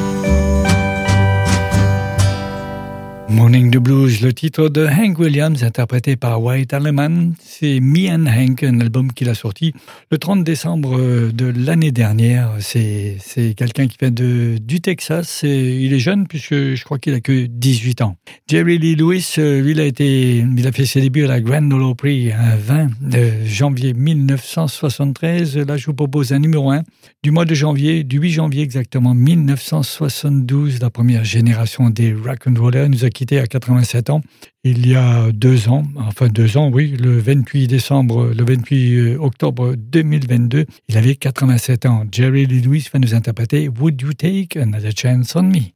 Morning 3.32 3.70
the 3.70 3.78
Blues, 3.78 4.22
le 4.22 4.34
titre 4.34 4.70
de 4.70 4.88
Hank 4.88 5.20
Williams, 5.20 5.64
interprété 5.64 6.16
par 6.16 6.42
White 6.42 6.74
Alleman. 6.74 7.34
C'est 7.40 7.80
Me 7.80 8.10
and 8.10 8.26
Hank, 8.26 8.64
un 8.64 8.80
album 8.80 9.14
qu'il 9.14 9.30
a 9.30 9.36
sorti 9.36 9.72
le 10.10 10.18
30 10.18 10.44
décembre 10.44 10.98
de 11.32 11.46
l'année 11.56 11.92
dernière. 11.92 12.54
C'est 12.60 13.18
quelqu'un 13.56 13.88
qui 13.88 13.98
vient 14.00 14.10
de, 14.10 14.58
du 14.60 14.82
Texas. 14.82 15.44
Et 15.44 15.76
il 15.76 15.94
est 15.94 16.00
jeune 16.00 16.28
puisque 16.28 16.56
je 16.56 16.84
crois 16.84 16.98
qu'il 16.98 17.14
a 17.14 17.20
que 17.20 17.46
18 17.46 18.02
ans. 18.02 18.16
Jerry 18.48 18.80
Lee 18.80 18.96
Lewis, 18.96 19.36
euh, 19.38 19.62
lui, 19.62 19.72
il 19.72 19.80
a, 19.80 19.86
été, 19.86 20.38
il 20.38 20.68
a 20.68 20.72
fait 20.72 20.88
ses 20.88 21.02
débuts 21.02 21.26
à 21.26 21.28
la 21.28 21.40
Grand 21.40 21.72
Ole 21.72 21.84
Opry 21.84 22.32
un 22.32 22.56
20 22.56 22.88
de 23.02 23.46
janvier 23.46 23.94
1973. 23.94 25.56
Là, 25.58 25.78
je 25.78 25.86
vous 25.86 25.94
propose 25.94 26.34
un 26.34 26.40
numéro 26.40 26.72
1 26.72 26.82
du 27.22 27.32
mois 27.32 27.46
de 27.46 27.54
janvier, 27.54 28.04
du 28.04 28.18
8 28.18 28.32
janvier 28.32 28.64
exactement 28.64 29.14
1972. 29.14 30.80
La 30.82 30.90
première 30.90 31.26
génération 31.26 31.90
des 31.90 32.14
rock'n'rollers 32.14 32.90
nous 32.90 33.06
a 33.06 33.10
quittés 33.20 33.40
à 33.40 33.48
87 33.48 34.12
ans. 34.12 34.22
Il 34.64 34.88
y 34.88 34.96
a 34.96 35.30
deux 35.34 35.68
ans, 35.68 35.84
enfin 35.98 36.30
deux 36.30 36.56
ans, 36.56 36.70
oui, 36.72 36.96
le 36.98 37.20
28 37.20 37.68
décembre, 37.68 38.32
le 38.34 38.46
28 38.46 39.18
octobre 39.18 39.74
2022, 39.76 40.66
il 40.88 40.98
avait 40.98 41.16
87 41.16 41.86
ans. 41.86 42.06
Jerry 42.10 42.46
Lee 42.46 42.62
Lewis 42.62 42.88
va 42.94 43.00
nous 43.00 43.14
interpréter 43.14 43.68
Would 43.68 44.02
You 44.02 44.14
Take 44.14 44.58
Another 44.58 44.92
Chance 44.96 45.36
on 45.36 45.44
Me? 45.44 45.74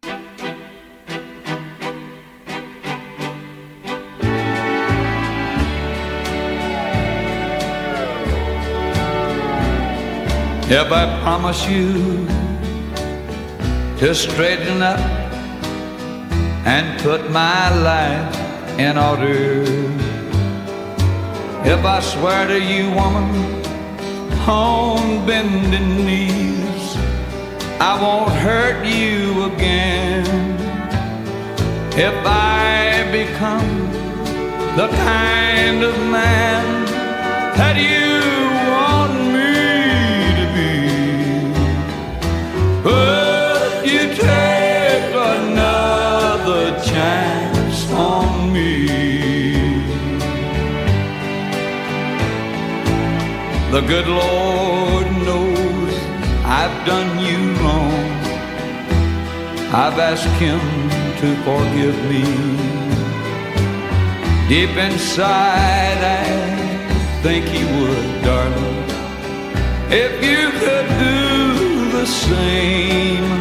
I 10.76 11.22
promise 11.24 11.68
you 11.68 12.26
to 14.00 14.16
straighten 14.16 14.82
up 14.82 15.23
and 16.66 17.00
put 17.02 17.30
my 17.32 17.70
life 17.76 18.80
in 18.80 18.98
order, 18.98 19.64
if 21.66 21.86
I 21.86 22.00
swear 22.00 22.48
to 22.48 22.60
you, 22.60 22.92
woman, 22.92 23.30
on 24.48 25.26
bending 25.26 26.06
knees, 26.06 26.96
I 27.80 28.00
won't 28.02 28.32
hurt 28.32 28.86
you 28.86 29.46
again. 29.54 30.26
If 31.96 32.16
I 32.26 33.08
become 33.12 33.92
the 34.76 34.88
kind 34.88 35.84
of 35.84 35.96
man 36.10 36.86
that 37.56 37.76
you 37.78 38.10
want 38.74 39.14
me 39.36 39.54
to 40.40 40.46
be. 40.56 40.72
Oh, 42.90 43.23
The 53.74 53.82
good 53.82 54.08
Lord 54.08 55.08
knows 55.26 55.94
I've 56.46 56.86
done 56.86 57.12
you 57.26 57.40
wrong. 57.60 58.06
I've 59.74 59.98
asked 59.98 60.36
Him 60.38 60.62
to 61.22 61.30
forgive 61.48 61.98
me. 62.12 62.24
Deep 64.48 64.78
inside, 64.78 66.02
I 66.22 66.24
think 67.24 67.46
He 67.46 67.64
would, 67.66 68.24
darling. 68.24 68.84
If 69.90 70.14
you 70.30 70.52
could 70.62 70.88
do 71.08 71.92
the 71.98 72.06
same, 72.06 73.32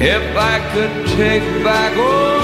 if 0.00 0.24
I 0.34 0.56
could 0.72 0.94
take 1.18 1.44
back 1.62 1.94
all 1.98 2.35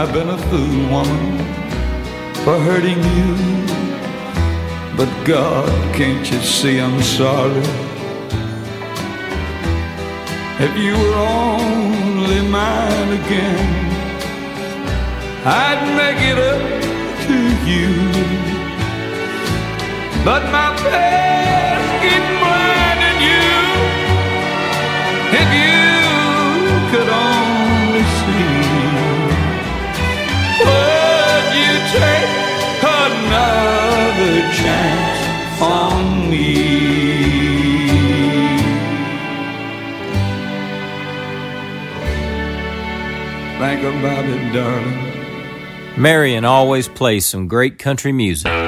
I've 0.00 0.12
been 0.12 0.30
a 0.30 0.38
fool, 0.38 0.90
woman, 0.92 1.38
for 2.44 2.56
hurting 2.60 3.02
you. 3.18 3.34
But 4.96 5.10
God, 5.24 5.68
can't 5.96 6.24
you 6.30 6.38
see 6.38 6.78
I'm 6.78 7.02
sorry? 7.02 7.66
If 10.64 10.72
you 10.78 10.92
were 10.92 11.16
only 11.16 12.48
mine 12.48 13.10
again, 13.20 13.70
I'd 15.44 15.82
make 16.00 16.22
it 16.32 16.38
up 16.52 16.62
to 17.26 17.38
you. 17.68 17.90
But 20.24 20.44
my 20.52 20.76
past 20.76 21.27
chance 34.68 36.30
me? 36.30 36.54
Think 43.58 43.82
about 43.82 44.24
it, 44.24 44.52
darling. 44.52 45.08
Marion 45.96 46.44
always 46.44 46.86
plays 46.86 47.26
some 47.26 47.48
great 47.48 47.78
country 47.78 48.12
music. 48.12 48.67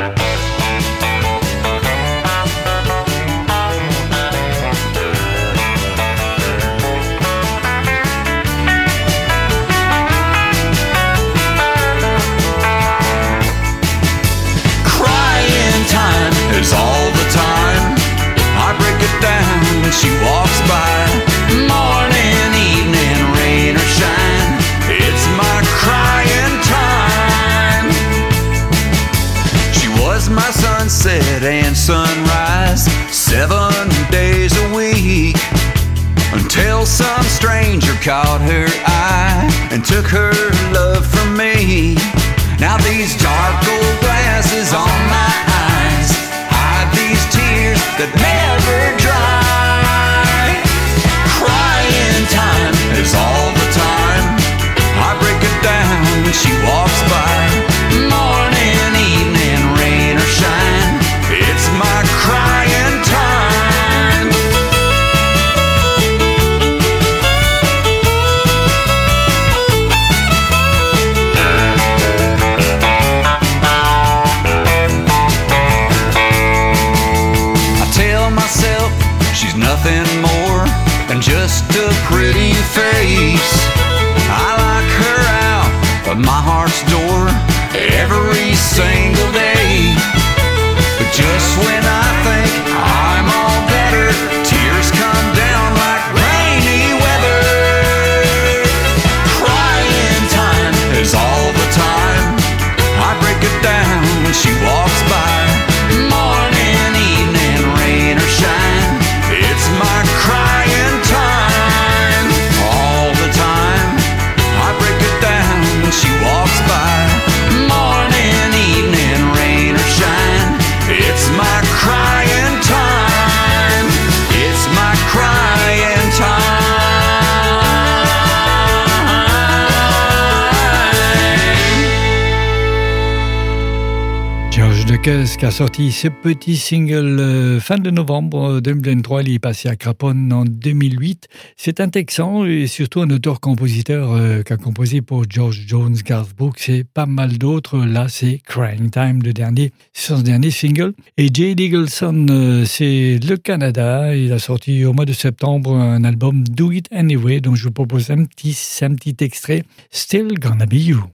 Decazes 135.01 135.39
qui 135.39 135.47
a 135.47 135.51
sorti 135.51 135.93
ce 135.93 136.09
petit 136.09 136.56
single 136.56 137.20
euh, 137.20 137.60
fin 137.60 137.78
de 137.78 137.90
novembre 137.90 138.56
euh, 138.56 138.60
2023. 138.60 139.22
Il 139.22 139.35
est 139.35 139.39
passé 139.39 139.68
à 139.68 139.77
Craponne 139.77 140.31
en 140.31 140.44
2008. 140.44 141.27
C'est 141.56 141.81
un 141.81 141.89
Texan 141.89 142.44
et 142.44 142.66
surtout 142.66 143.01
un 143.01 143.09
auteur-compositeur 143.09 144.12
euh, 144.12 144.43
qui 144.43 144.52
a 144.52 144.59
composé 144.59 145.01
pour 145.01 145.24
George 145.28 145.64
Jones, 145.66 145.97
Garth 146.05 146.36
Brooks 146.36 146.68
et 146.68 146.85
pas 146.85 147.06
mal 147.06 147.39
d'autres. 147.39 147.78
Là, 147.78 148.09
c'est 148.09 148.40
Crying 148.44 148.90
Time, 148.90 149.20
le 149.22 149.32
dernier, 149.32 149.72
son 149.94 150.20
dernier 150.20 150.51
single. 150.51 150.93
Et 151.16 151.28
Jay 151.32 151.55
euh, 151.59 152.64
c'est 152.66 153.18
le 153.27 153.36
Canada. 153.36 154.14
Il 154.14 154.32
a 154.32 154.39
sorti 154.39 154.85
au 154.85 154.93
mois 154.93 155.06
de 155.06 155.14
septembre 155.14 155.74
un 155.74 156.05
album 156.05 156.44
Do 156.44 156.72
It 156.72 156.89
Anyway, 156.93 157.40
dont 157.40 157.55
je 157.55 157.64
vous 157.64 157.72
propose 157.72 158.10
un 158.10 158.24
petit, 158.24 158.56
un 158.82 158.94
petit 158.94 159.16
extrait. 159.24 159.62
Still 159.90 160.35
Gonna 160.39 160.66
Be 160.66 160.74
You. 160.74 161.05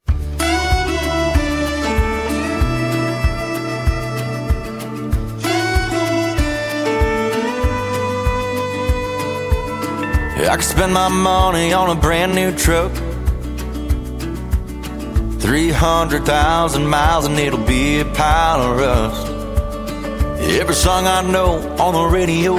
I 10.39 10.55
could 10.57 10.65
spend 10.65 10.93
my 10.93 11.09
money 11.09 11.73
on 11.73 11.97
a 11.97 11.99
brand 11.99 12.35
new 12.35 12.55
truck. 12.55 12.93
300,000 15.41 16.87
miles 16.87 17.25
and 17.25 17.39
it'll 17.39 17.65
be 17.65 18.01
a 18.01 18.05
pile 18.05 18.61
of 18.61 18.79
rust. 18.79 19.27
Every 20.61 20.75
song 20.75 21.07
I 21.07 21.23
know 21.23 21.57
on 21.79 21.95
the 21.95 22.05
radio 22.05 22.57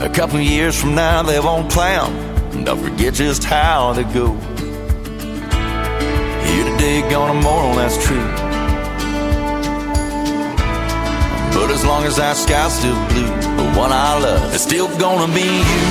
A 0.00 0.08
couple 0.08 0.40
years 0.40 0.80
from 0.80 0.94
now, 0.94 1.22
they 1.24 1.40
won't 1.40 1.72
clown. 1.72 2.12
And 2.52 2.64
don't 2.64 2.80
forget 2.80 3.14
just 3.14 3.42
how 3.42 3.92
they 3.94 4.04
go. 4.04 4.34
Here 6.46 6.64
today, 6.70 7.02
gone 7.10 7.34
tomorrow, 7.34 7.74
that's 7.74 7.98
true. 8.06 8.26
But 11.52 11.70
as 11.70 11.84
long 11.84 12.04
as 12.04 12.16
that 12.16 12.36
sky's 12.36 12.78
still 12.78 12.94
blue, 13.08 13.37
one 13.78 13.92
I 13.92 14.18
love 14.18 14.52
is 14.54 14.62
still 14.62 14.88
gonna 14.98 15.32
be 15.32 15.46
you. 15.70 15.84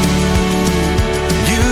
You. 1.52 1.68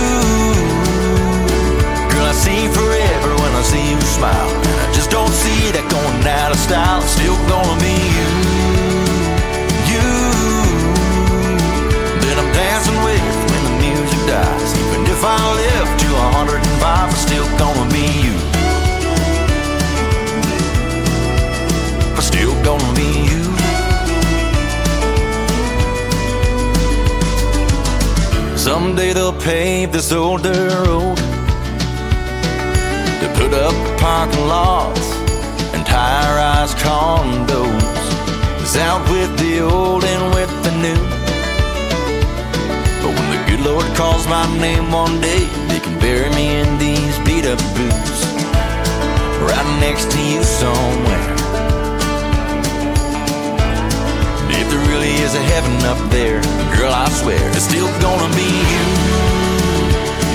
Girl, 2.10 2.26
I 2.32 2.34
see 2.44 2.62
forever 2.72 3.30
when 3.42 3.52
I 3.60 3.62
see 3.62 3.84
you 3.92 4.00
smile. 4.00 4.50
And 4.68 4.76
I 4.84 4.88
just 4.96 5.10
don't 5.10 5.34
see 5.44 5.60
that 5.76 5.86
going 5.92 6.26
out 6.40 6.50
of 6.52 6.58
style. 6.58 7.02
It's 7.04 7.12
still 7.20 7.36
gonna 7.52 7.76
be 7.84 7.96
you. 8.16 8.28
You. 9.92 10.08
That 12.22 12.36
I'm 12.40 12.50
dancing 12.56 12.98
with 13.04 13.36
when 13.50 13.62
the 13.68 13.74
music 13.84 14.20
dies. 14.32 14.70
Even 14.82 15.00
if 15.14 15.20
I 15.20 15.36
live 15.60 15.88
to 16.02 16.08
105, 16.40 17.12
it's 17.12 17.20
still 17.28 17.48
gonna 17.60 17.86
be 17.92 18.06
you. 18.24 18.36
It's 22.16 22.28
still 22.32 22.54
gonna 22.64 22.92
be 22.96 23.10
you. 23.28 23.35
Someday 28.66 29.12
they'll 29.12 29.32
pave 29.32 29.92
this 29.92 30.10
old 30.10 30.42
dirt 30.42 30.88
road 30.88 31.16
to 33.20 33.28
put 33.38 33.54
up 33.54 33.76
parking 34.00 34.48
lots 34.48 35.06
and 35.72 35.86
high-rise 35.86 36.74
condos. 36.74 38.02
It's 38.60 38.76
out 38.76 39.08
with 39.08 39.38
the 39.38 39.60
old 39.60 40.02
and 40.02 40.34
with 40.34 40.50
the 40.64 40.72
new. 40.82 41.02
But 43.02 43.14
when 43.14 43.28
the 43.30 43.42
good 43.48 43.60
Lord 43.64 43.86
calls 43.94 44.26
my 44.26 44.44
name 44.58 44.90
one 44.90 45.20
day, 45.20 45.46
they 45.68 45.78
can 45.78 45.96
bury 46.00 46.28
me 46.30 46.56
in 46.56 46.76
these 46.76 47.16
beat-up 47.20 47.60
boots, 47.78 48.20
right 49.46 49.78
next 49.78 50.10
to 50.10 50.20
you 50.20 50.42
somewhere. 50.42 51.65
If 54.66 54.72
there 54.72 54.88
really 54.90 55.14
is 55.22 55.32
a 55.32 55.42
heaven 55.54 55.78
up 55.86 56.10
there, 56.10 56.42
girl, 56.74 56.90
I 56.90 57.06
swear 57.22 57.38
it's 57.54 57.70
still 57.70 57.86
gonna 58.02 58.26
be 58.34 58.50
you. 58.50 58.86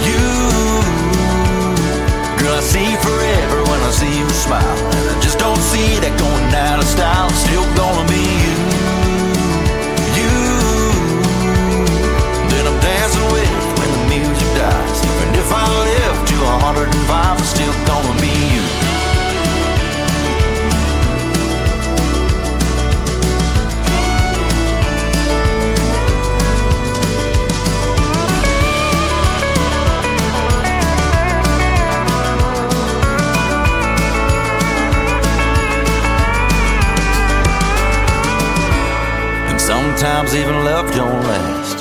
You. 0.07 0.23
Girl, 2.39 2.55
I 2.55 2.63
see 2.63 2.95
forever 3.03 3.59
when 3.67 3.81
I 3.83 3.91
see 3.91 4.07
you 4.07 4.29
smile. 4.31 4.79
And 4.95 5.05
I 5.11 5.19
just 5.19 5.37
don't 5.37 5.59
see 5.59 5.99
that 5.99 6.15
going 6.15 6.47
out 6.55 6.79
of 6.79 6.87
style. 6.87 7.27
It's 7.27 7.43
still 7.43 7.67
gonna 7.75 8.07
be 8.07 8.23
you. 8.23 8.55
You. 10.15 10.31
That 12.55 12.63
I'm 12.71 12.79
dancing 12.79 13.27
with 13.35 13.51
when 13.83 13.89
the 13.91 14.03
music 14.15 14.47
dies. 14.55 14.97
Even 15.11 15.35
if 15.35 15.51
I 15.51 15.65
live 15.91 16.15
to 16.31 16.35
105, 16.71 16.87
it's 17.35 17.49
still 17.51 17.75
gonna 17.83 18.15
be 18.23 18.31
you. 18.31 18.70
Sometimes 40.21 40.35
even 40.35 40.65
love 40.65 40.91
don't 40.93 41.23
last. 41.23 41.77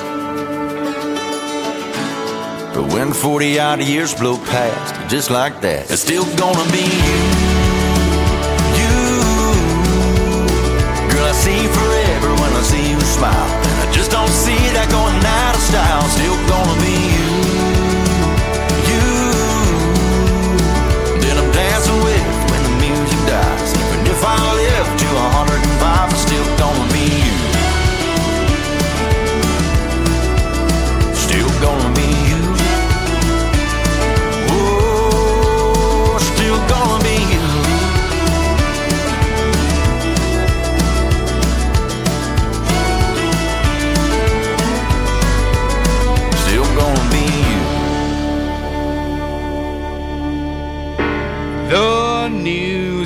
But 2.75 2.93
when 2.93 3.12
40 3.12 3.59
odd 3.59 3.83
years 3.83 4.15
blow 4.15 4.39
past, 4.39 5.11
just 5.11 5.31
like 5.31 5.61
that, 5.61 5.91
it's 5.91 6.03
still 6.03 6.25
gonna 6.37 6.65
be 6.73 6.87
you. 7.07 7.21
You. 8.81 8.97
Girl, 11.11 11.27
I 11.27 11.35
see 11.45 11.61
forever 11.79 12.31
when 12.41 12.53
I 12.53 12.62
see 12.62 12.91
you 12.91 13.01
smile. 13.01 13.51
And 13.69 13.89
I 13.89 13.93
just 13.93 14.11
don't 14.11 14.33
see 14.45 14.61
that 14.73 14.89
going 14.91 15.21
out 15.21 15.55
of 15.55 15.62
style. 15.62 16.05
Still 16.09 16.39
gonna 16.49 16.80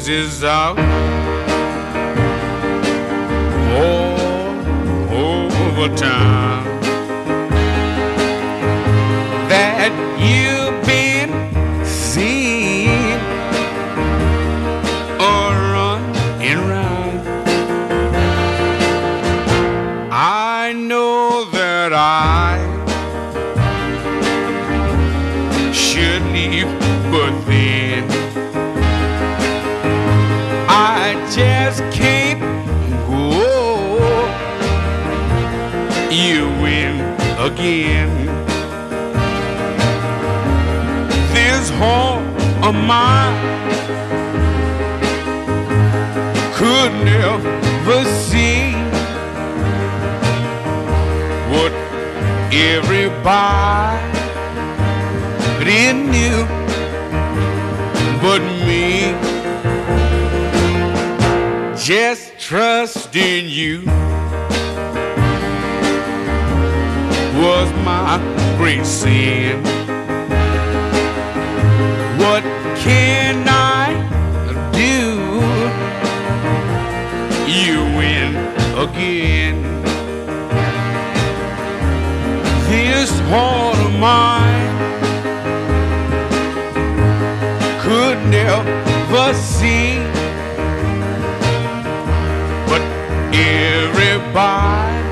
news 0.09 0.35
is 0.35 0.45
out 0.45 0.79
all 3.71 5.53
over 5.53 5.95
town 5.97 6.74
of 42.85 42.89
mine 42.89 43.35
could 46.55 46.93
never 47.05 48.05
see 48.05 48.73
what 51.53 51.73
everybody 52.53 54.03
knew 55.93 56.47
but 58.23 58.41
me. 58.67 59.15
Just 61.77 62.39
trust 62.39 63.15
in 63.17 63.49
you 63.49 63.83
was 67.41 67.71
my 67.85 68.19
great 68.59 68.87
sin. 68.87 69.84
Again. 78.85 79.63
This 82.69 83.11
heart 83.31 83.79
of 83.79 83.93
mine 83.99 84.75
could 87.81 88.19
never 88.29 89.33
see, 89.35 89.97
but 92.69 92.83
everybody 93.33 95.05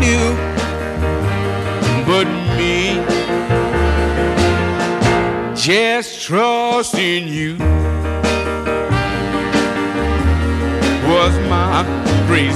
knew 0.00 0.28
but 2.06 2.28
me. 2.56 2.76
Just 5.54 6.22
trust 6.22 6.94
in 6.94 7.28
you 7.28 7.56
great 12.38 12.54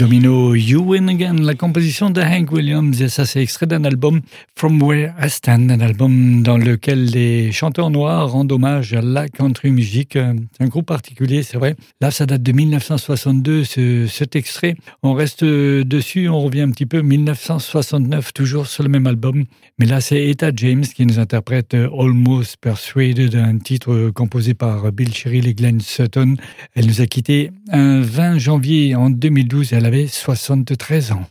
Domino, 0.00 0.54
You 0.54 0.82
Win 0.82 1.10
Again, 1.10 1.42
la 1.42 1.54
composition 1.54 2.08
de 2.08 2.22
Hank 2.22 2.50
Williams, 2.52 3.02
et 3.02 3.10
ça 3.10 3.26
c'est 3.26 3.42
extrait 3.42 3.66
d'un 3.66 3.84
album 3.84 4.22
From 4.56 4.82
Where 4.82 5.12
I 5.22 5.28
Stand, 5.28 5.70
un 5.70 5.80
album 5.80 6.42
dans 6.42 6.56
lequel 6.56 7.04
les 7.10 7.52
chanteurs 7.52 7.90
noirs 7.90 8.30
rendent 8.30 8.50
hommage 8.50 8.94
à 8.94 9.02
la 9.02 9.28
country 9.28 9.70
music. 9.70 10.12
C'est 10.12 10.64
un 10.64 10.68
groupe 10.68 10.86
particulier, 10.86 11.42
c'est 11.42 11.58
vrai. 11.58 11.76
Là, 12.00 12.10
ça 12.10 12.24
date 12.24 12.42
de 12.42 12.52
1962, 12.52 13.64
ce, 13.64 14.06
cet 14.06 14.36
extrait. 14.36 14.74
On 15.02 15.12
reste 15.12 15.44
dessus, 15.44 16.30
on 16.30 16.40
revient 16.40 16.62
un 16.62 16.70
petit 16.70 16.86
peu, 16.86 17.02
1969, 17.02 18.32
toujours 18.32 18.68
sur 18.68 18.82
le 18.82 18.88
même 18.88 19.06
album. 19.06 19.44
Mais 19.78 19.84
là, 19.84 20.00
c'est 20.00 20.26
Etta 20.28 20.50
James 20.56 20.84
qui 20.84 21.04
nous 21.04 21.18
interprète 21.18 21.74
Almost 21.74 22.56
Persuaded, 22.62 23.34
un 23.34 23.58
titre 23.58 24.10
composé 24.14 24.54
par 24.54 24.90
Bill 24.92 25.12
Cheryl 25.12 25.46
et 25.46 25.52
Glenn 25.52 25.80
Sutton. 25.80 26.36
Elle 26.74 26.86
nous 26.86 27.02
a 27.02 27.06
quitté 27.06 27.50
un 27.70 28.00
20 28.00 28.38
janvier 28.38 28.94
en 28.94 29.10
2012, 29.10 29.74
elle 29.74 29.89
avait 29.92 30.06
73 30.06 31.10
ans. 31.10 31.24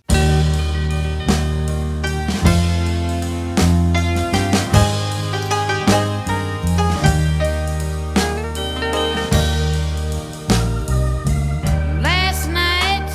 Last 12.02 12.50
night, 12.50 13.10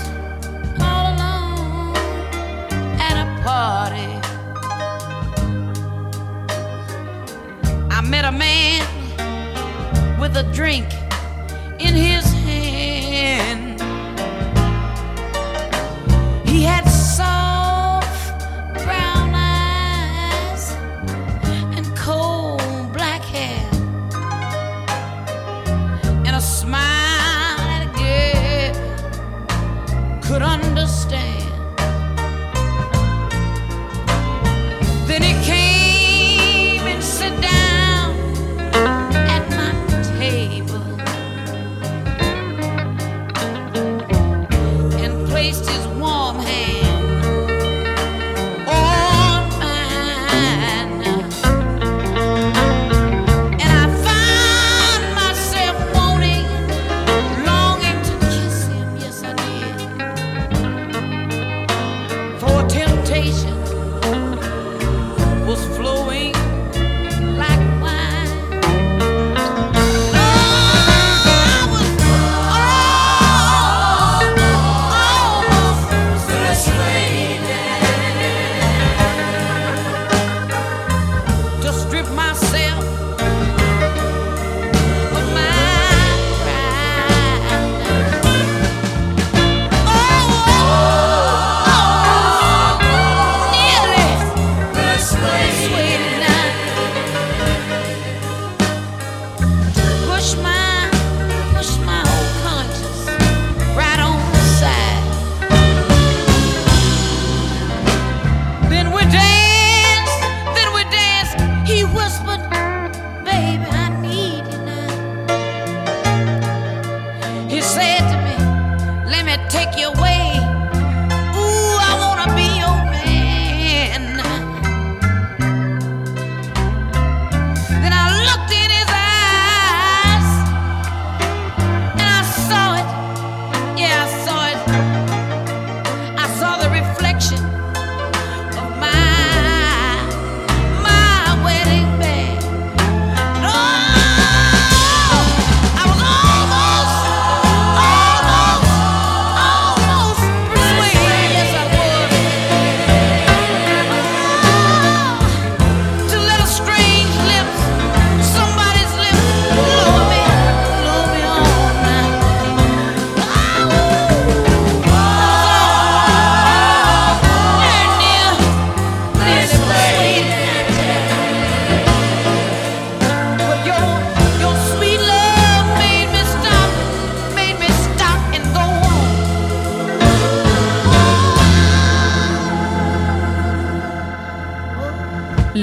all 0.81 1.13
alone 1.13 1.95
at 2.99 3.17
a 3.19 3.27
party, 3.43 4.19
I 7.91 8.01
met 8.01 8.25
a 8.25 8.33
man 8.33 8.83
with 10.19 10.39
a 10.39 10.45
drink 10.55 10.87
in 11.79 11.95
his 11.95 12.34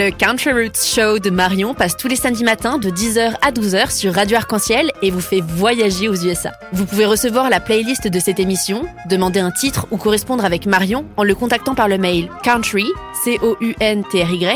Le 0.03 0.09
Country 0.09 0.51
Roots 0.51 0.83
Show 0.83 1.19
de 1.19 1.29
Marion 1.29 1.75
passe 1.75 1.95
tous 1.95 2.07
les 2.07 2.15
samedis 2.15 2.43
matins 2.43 2.79
de 2.79 2.89
10h 2.89 3.35
à 3.43 3.51
12h 3.51 3.95
sur 3.95 4.15
Radio 4.15 4.35
Arc-en-Ciel 4.35 4.89
et 5.03 5.11
vous 5.11 5.21
fait 5.21 5.41
voyager 5.41 6.09
aux 6.09 6.15
USA. 6.15 6.53
Vous 6.73 6.87
pouvez 6.87 7.05
recevoir 7.05 7.51
la 7.51 7.59
playlist 7.59 8.07
de 8.07 8.19
cette 8.19 8.39
émission, 8.39 8.87
demander 9.07 9.41
un 9.41 9.51
titre 9.51 9.85
ou 9.91 9.97
correspondre 9.97 10.43
avec 10.43 10.65
Marion 10.65 11.05
en 11.17 11.23
le 11.23 11.35
contactant 11.35 11.75
par 11.75 11.87
le 11.87 11.99
mail 11.99 12.31
country, 12.41 12.87
c 13.23 13.37
o 13.43 13.55
u 13.61 13.75
n 13.79 14.03
t 14.11 14.23
r 14.23 14.33
y 14.33 14.47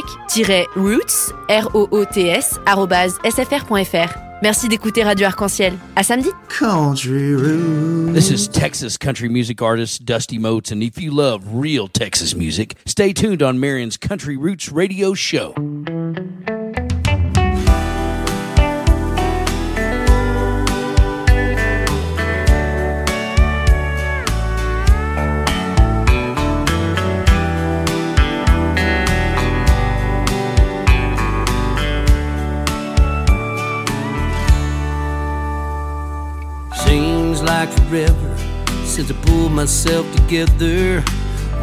roots 0.76 1.32
r 1.48 1.70
o 1.76 1.88
o 1.92 2.06
t 2.06 2.26
s 2.26 2.60
arobase 2.66 3.20
sfr.fr. 3.24 4.18
Merci 4.42 4.68
d'écouter 4.68 5.04
Radio 5.04 5.28
Arc-en-Ciel. 5.28 5.78
À 5.96 6.02
samedi. 6.02 6.30
Country. 6.60 7.36
This 8.14 8.32
is 8.32 8.48
Texas 8.48 8.96
country 8.96 9.28
music 9.28 9.62
artist 9.62 10.06
Dusty 10.06 10.38
Moats, 10.38 10.72
and 10.72 10.82
if 10.82 10.98
you 10.98 11.12
love 11.12 11.44
real 11.54 11.90
Texas 11.90 12.34
music, 12.34 12.78
stay 12.86 13.12
tuned 13.12 13.44
on 13.44 13.60
Marion's 13.60 13.98
Country 13.98 14.38
Roots 14.38 14.72
radio 14.72 15.14
show. 15.14 15.54
Like 37.66 37.78
forever 37.88 38.38
since 38.86 39.10
I 39.10 39.14
pulled 39.26 39.52
myself 39.52 40.06
together. 40.16 41.04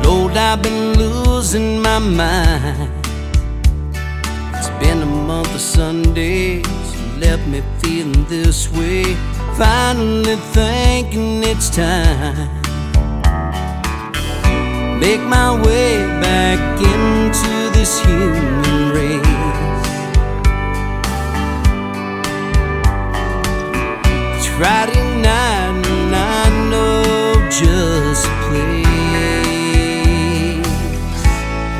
Lord, 0.02 0.36
I've 0.36 0.62
been 0.62 0.98
losing 0.98 1.80
my 1.80 1.98
mind. 1.98 2.90
It's 4.54 4.70
been 4.80 5.02
a 5.02 5.06
month 5.06 5.54
of 5.54 5.60
Sundays, 5.60 6.66
left 7.18 7.46
me 7.46 7.62
feeling 7.80 8.24
this 8.26 8.70
way. 8.72 9.04
Finally 9.56 10.36
thinking 10.56 11.42
it's 11.44 11.70
time. 11.70 12.60
make 14.98 15.20
my 15.20 15.50
way 15.66 15.98
back 16.20 16.60
into 16.92 17.54
this 17.76 18.00
human 18.04 18.92
race. 18.96 19.20
It's 24.36 24.46
Friday 24.56 25.22
night 25.22 25.91
just 27.60 28.26
a 28.26 28.28
place. 28.48 28.86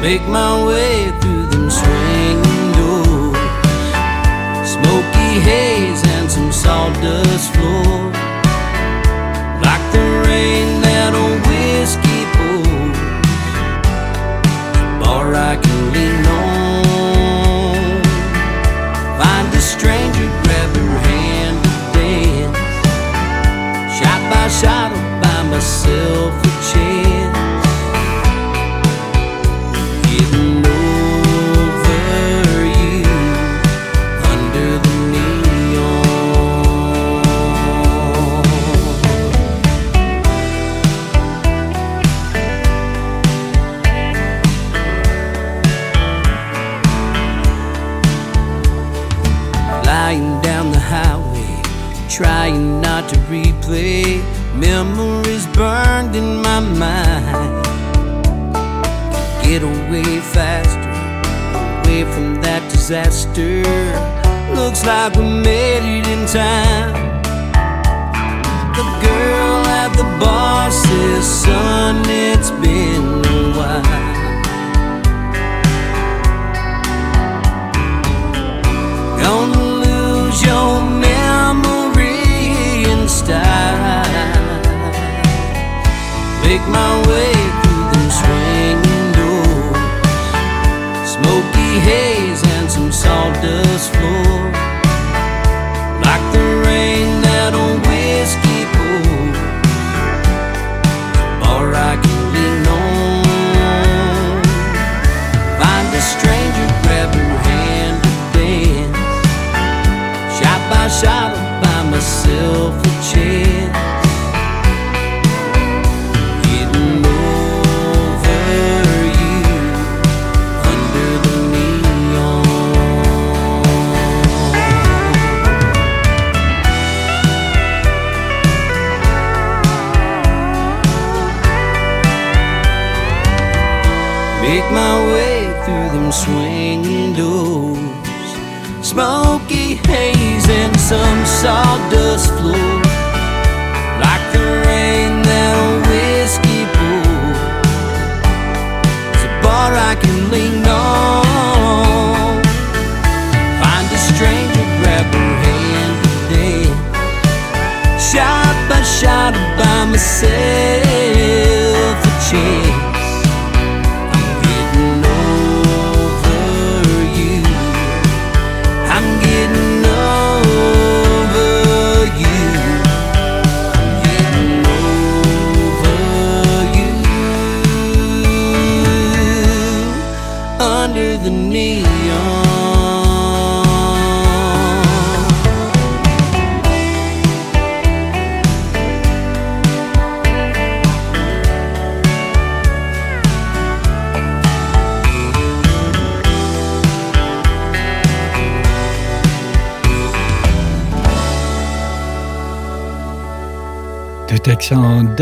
Make 0.03 0.23
my 0.28 0.66
way 0.66 1.11
through 1.20 1.47
them 1.47 1.70
swinging 1.70 2.73
doors, 2.77 3.39
smoky 4.69 5.40
haze 5.49 6.01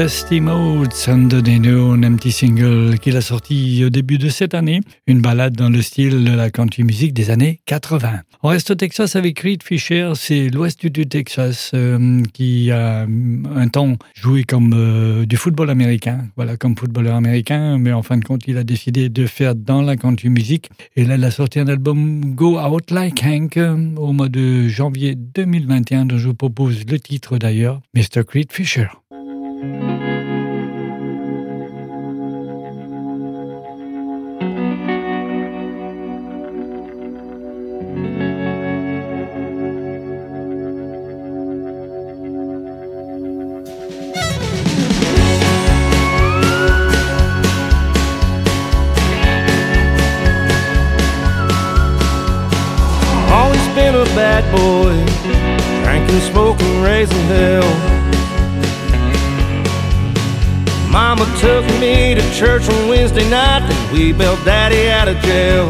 Dusty 0.00 0.40
Motes 0.40 1.08
Under 1.08 1.42
the 1.42 1.60
Neon, 1.60 2.02
un 2.04 2.14
petit 2.14 2.32
single 2.32 2.98
qu'il 2.98 3.18
a 3.18 3.20
sorti 3.20 3.84
au 3.84 3.90
début 3.90 4.16
de 4.16 4.30
cette 4.30 4.54
année, 4.54 4.80
une 5.06 5.20
balade 5.20 5.54
dans 5.54 5.68
le 5.68 5.82
style 5.82 6.24
de 6.24 6.32
la 6.32 6.48
country 6.48 6.84
music 6.84 7.12
des 7.12 7.28
années 7.28 7.60
80. 7.66 8.20
On 8.42 8.48
reste 8.48 8.70
au 8.70 8.76
Texas 8.76 9.14
avec 9.14 9.40
Reed 9.40 9.62
Fisher, 9.62 10.12
c'est 10.14 10.48
l'ouest 10.48 10.86
du 10.86 11.06
Texas 11.06 11.72
euh, 11.74 12.22
qui 12.32 12.70
a 12.70 13.02
un 13.02 13.68
temps 13.68 13.96
joué 14.14 14.44
comme 14.44 14.72
euh, 14.74 15.26
du 15.26 15.36
football 15.36 15.68
américain, 15.68 16.28
voilà 16.34 16.56
comme 16.56 16.78
footballeur 16.78 17.14
américain, 17.16 17.76
mais 17.76 17.92
en 17.92 18.02
fin 18.02 18.16
de 18.16 18.24
compte 18.24 18.48
il 18.48 18.56
a 18.56 18.64
décidé 18.64 19.10
de 19.10 19.26
faire 19.26 19.54
dans 19.54 19.82
la 19.82 19.98
country 19.98 20.30
music 20.30 20.70
et 20.96 21.04
là 21.04 21.16
il 21.16 21.24
a 21.24 21.30
sorti 21.30 21.60
un 21.60 21.68
album 21.68 22.34
Go 22.34 22.58
Out 22.58 22.90
Like 22.90 23.22
Hank 23.22 23.58
euh, 23.58 23.76
au 23.96 24.14
mois 24.14 24.30
de 24.30 24.66
janvier 24.66 25.14
2021 25.14 26.06
dont 26.06 26.16
je 26.16 26.28
vous 26.28 26.34
propose 26.34 26.86
le 26.86 26.98
titre 26.98 27.36
d'ailleurs, 27.36 27.82
Mr. 27.94 28.24
Creed 28.26 28.50
Fisher. 28.50 28.86
Always 29.62 30.09
church 62.40 62.66
on 62.70 62.88
Wednesday 62.88 63.28
night, 63.28 63.60
then 63.68 63.92
we 63.92 64.14
bailed 64.14 64.42
Daddy 64.46 64.88
out 64.88 65.08
of 65.08 65.16
jail. 65.20 65.68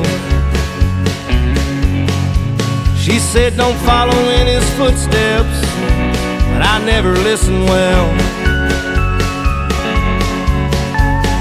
She 2.96 3.18
said, 3.18 3.56
Don't 3.56 3.76
follow 3.78 4.16
in 4.38 4.46
his 4.46 4.62
footsteps, 4.78 5.56
but 6.46 6.62
I 6.62 6.80
never 6.86 7.10
listened 7.26 7.64
well. 7.64 8.06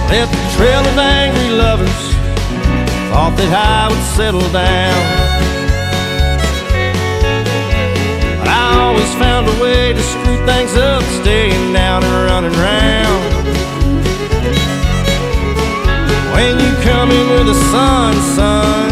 Left 0.09 0.33
a 0.33 0.57
trail 0.57 0.81
of 0.81 0.97
angry 0.97 1.51
lovers, 1.51 2.01
thought 3.13 3.35
that 3.37 3.53
I 3.53 3.87
would 3.93 4.05
settle 4.17 4.49
down. 4.49 4.99
But 8.39 8.47
I 8.47 8.81
always 8.81 9.13
found 9.21 9.47
a 9.47 9.61
way 9.61 9.93
to 9.93 10.01
screw 10.01 10.43
things 10.47 10.75
up, 10.75 11.03
staying 11.21 11.71
down 11.71 12.03
and 12.03 12.13
running 12.25 12.59
round. 12.59 13.58
In 16.89 17.29
with 17.29 17.45
the 17.45 17.53
sun, 17.71 18.13
son, 18.35 18.89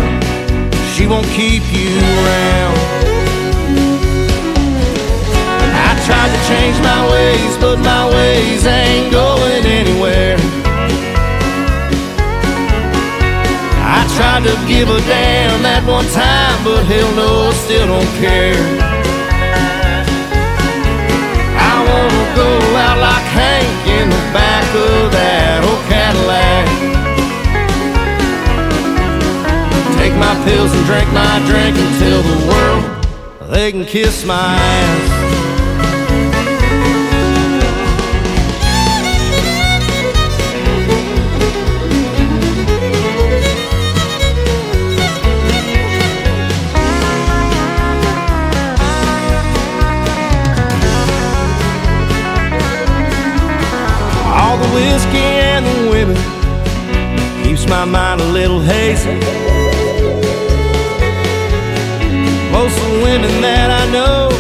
she 0.94 1.08
won't 1.08 1.26
keep 1.28 1.64
you 1.74 1.90
around. 1.98 2.78
I 5.86 5.92
tried 6.06 6.32
to 6.36 6.40
change 6.48 6.78
my 6.82 7.02
ways, 7.12 7.58
but 7.58 7.78
my 7.80 8.10
ways 8.10 8.66
ain't 8.66 9.12
going 9.12 9.66
anywhere. 9.66 10.38
I 13.82 14.00
tried 14.16 14.44
to 14.50 14.56
give 14.68 14.90
a 14.90 15.00
damn 15.02 15.62
that 15.64 15.84
one 15.86 16.08
time, 16.14 16.64
but 16.64 16.86
hell 16.86 17.12
no, 17.16 17.50
I 17.50 17.54
still 17.54 17.88
don't 17.88 18.14
care. 18.22 18.62
I 21.70 21.76
wanna 21.90 22.26
go 22.36 22.50
out 22.86 23.00
like 23.00 23.28
Hank 23.38 23.88
in 23.90 24.10
the 24.10 24.24
back 24.34 24.68
of 24.76 25.12
that 25.12 25.64
old 25.66 25.84
Cadillac. 25.90 26.47
My 30.20 30.36
pills 30.46 30.74
and 30.74 30.86
drink 30.86 31.12
my 31.14 31.40
drink 31.46 31.78
until 31.78 32.22
the 32.22 32.48
world 32.48 32.98
they 33.52 33.72
can 33.72 33.86
kiss 33.86 34.26
my 34.26 34.36
ass. 34.36 35.28
All 54.26 54.58
the 54.58 54.68
whiskey 54.74 55.18
and 55.18 55.66
the 55.66 55.90
women 55.90 56.18
keeps 57.44 57.68
my 57.68 57.86
mind 57.86 58.22
a 58.22 58.26
little 58.26 58.60
hazy. 58.60 59.47
Most 62.58 62.76
of 62.82 62.90
the 62.90 63.04
women 63.06 63.30
that 63.46 63.70
I 63.70 63.86
know, 63.94 64.34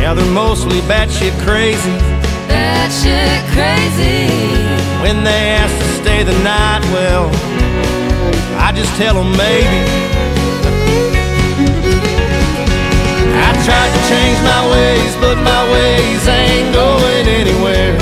yeah, 0.00 0.14
they're 0.14 0.32
mostly 0.32 0.80
batshit 0.88 1.36
crazy. 1.44 1.92
Batshit 2.48 3.44
crazy. 3.52 4.32
When 5.04 5.20
they 5.20 5.60
ask 5.60 5.76
to 5.76 5.88
stay 6.00 6.24
the 6.24 6.32
night, 6.40 6.80
well, 6.96 7.28
I 8.56 8.72
just 8.72 8.88
tell 8.96 9.12
them 9.12 9.28
maybe. 9.36 9.80
I 13.44 13.50
tried 13.68 13.90
to 13.92 14.00
change 14.08 14.38
my 14.40 14.62
ways, 14.72 15.12
but 15.20 15.36
my 15.44 15.62
ways 15.76 16.24
ain't 16.24 16.72
going 16.72 17.28
anywhere. 17.28 17.92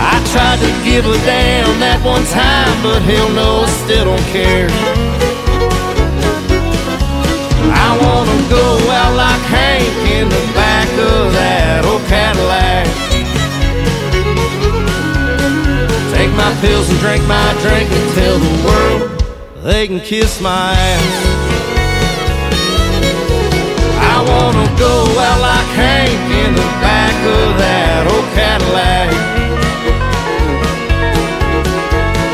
I 0.00 0.16
tried 0.32 0.64
to 0.64 0.72
give 0.80 1.04
a 1.04 1.18
damn 1.28 1.76
that 1.84 2.00
one 2.00 2.24
time, 2.32 2.72
but 2.80 3.04
hell 3.04 3.28
no, 3.36 3.64
I 3.64 3.70
still 3.84 4.06
don't 4.06 4.28
care. 4.32 5.11
I 8.02 8.04
wanna 8.04 8.48
go 8.50 8.90
out 8.90 9.14
like 9.14 9.42
Hank 9.46 10.10
in 10.10 10.28
the 10.28 10.52
back 10.54 10.88
of 10.90 11.32
that 11.38 11.84
old 11.86 12.02
Cadillac. 12.10 12.86
Take 16.10 16.34
my 16.34 16.52
pills 16.60 16.90
and 16.90 16.98
drink 16.98 17.22
my 17.28 17.54
drink 17.62 17.88
and 17.90 18.14
tell 18.18 18.38
the 18.38 18.54
world 18.66 19.02
they 19.62 19.86
can 19.86 20.00
kiss 20.00 20.40
my 20.40 20.74
ass. 20.74 21.14
I 24.02 24.18
wanna 24.26 24.66
go 24.78 24.94
out 25.22 25.40
like 25.40 25.70
Hank 25.78 26.22
in 26.42 26.54
the 26.58 26.68
back 26.82 27.14
of 27.22 27.58
that 27.62 28.02
old 28.10 28.26
Cadillac. 28.34 29.10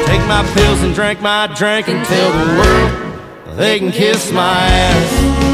Take 0.07 0.24
my 0.27 0.43
pills 0.55 0.82
and 0.82 0.95
drink 0.95 1.20
my 1.20 1.47
drink 1.55 1.89
and 1.89 2.07
tell 2.07 2.32
the 2.32 2.47
world 2.57 3.57
they 3.59 3.78
can 3.78 3.93
kiss 3.93 4.32
my 4.32 4.66
ass. 4.66 5.48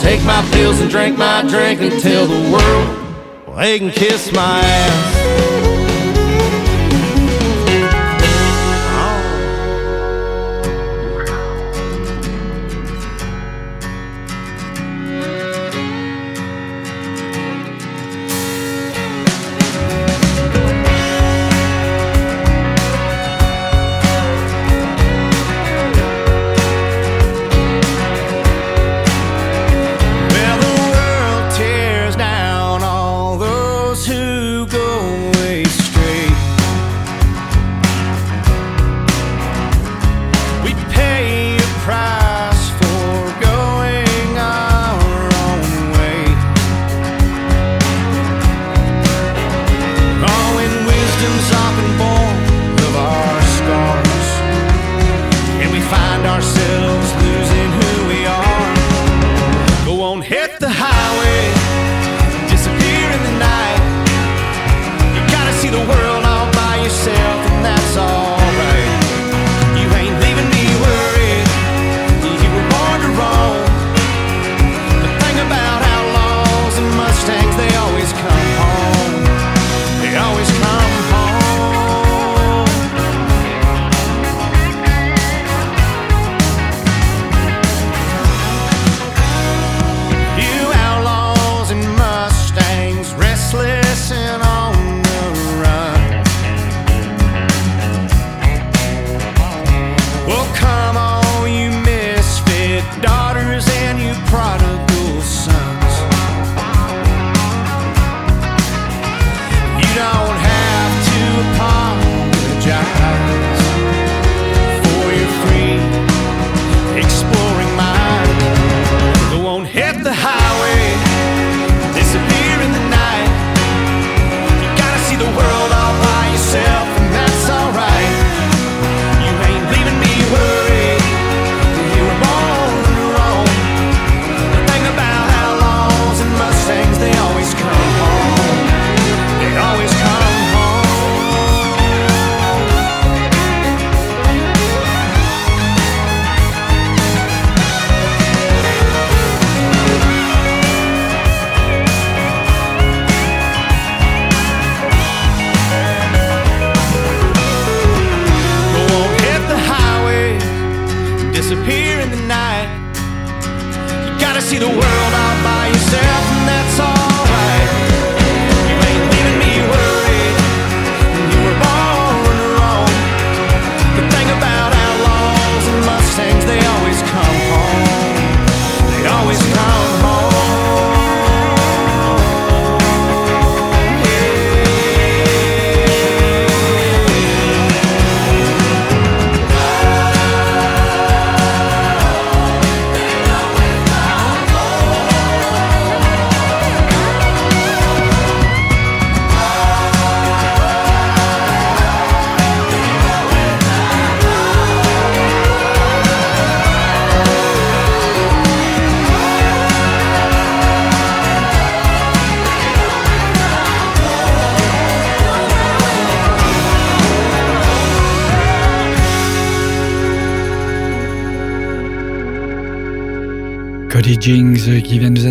Take 0.00 0.24
my 0.24 0.42
pills 0.52 0.80
and 0.80 0.90
drink 0.90 1.18
my 1.18 1.42
drink 1.42 1.80
and 1.82 2.00
tell 2.00 2.26
the 2.26 2.50
world 2.50 3.56
they 3.58 3.78
can 3.78 3.90
kiss 3.90 4.32
my 4.32 4.60
ass. 4.60 5.19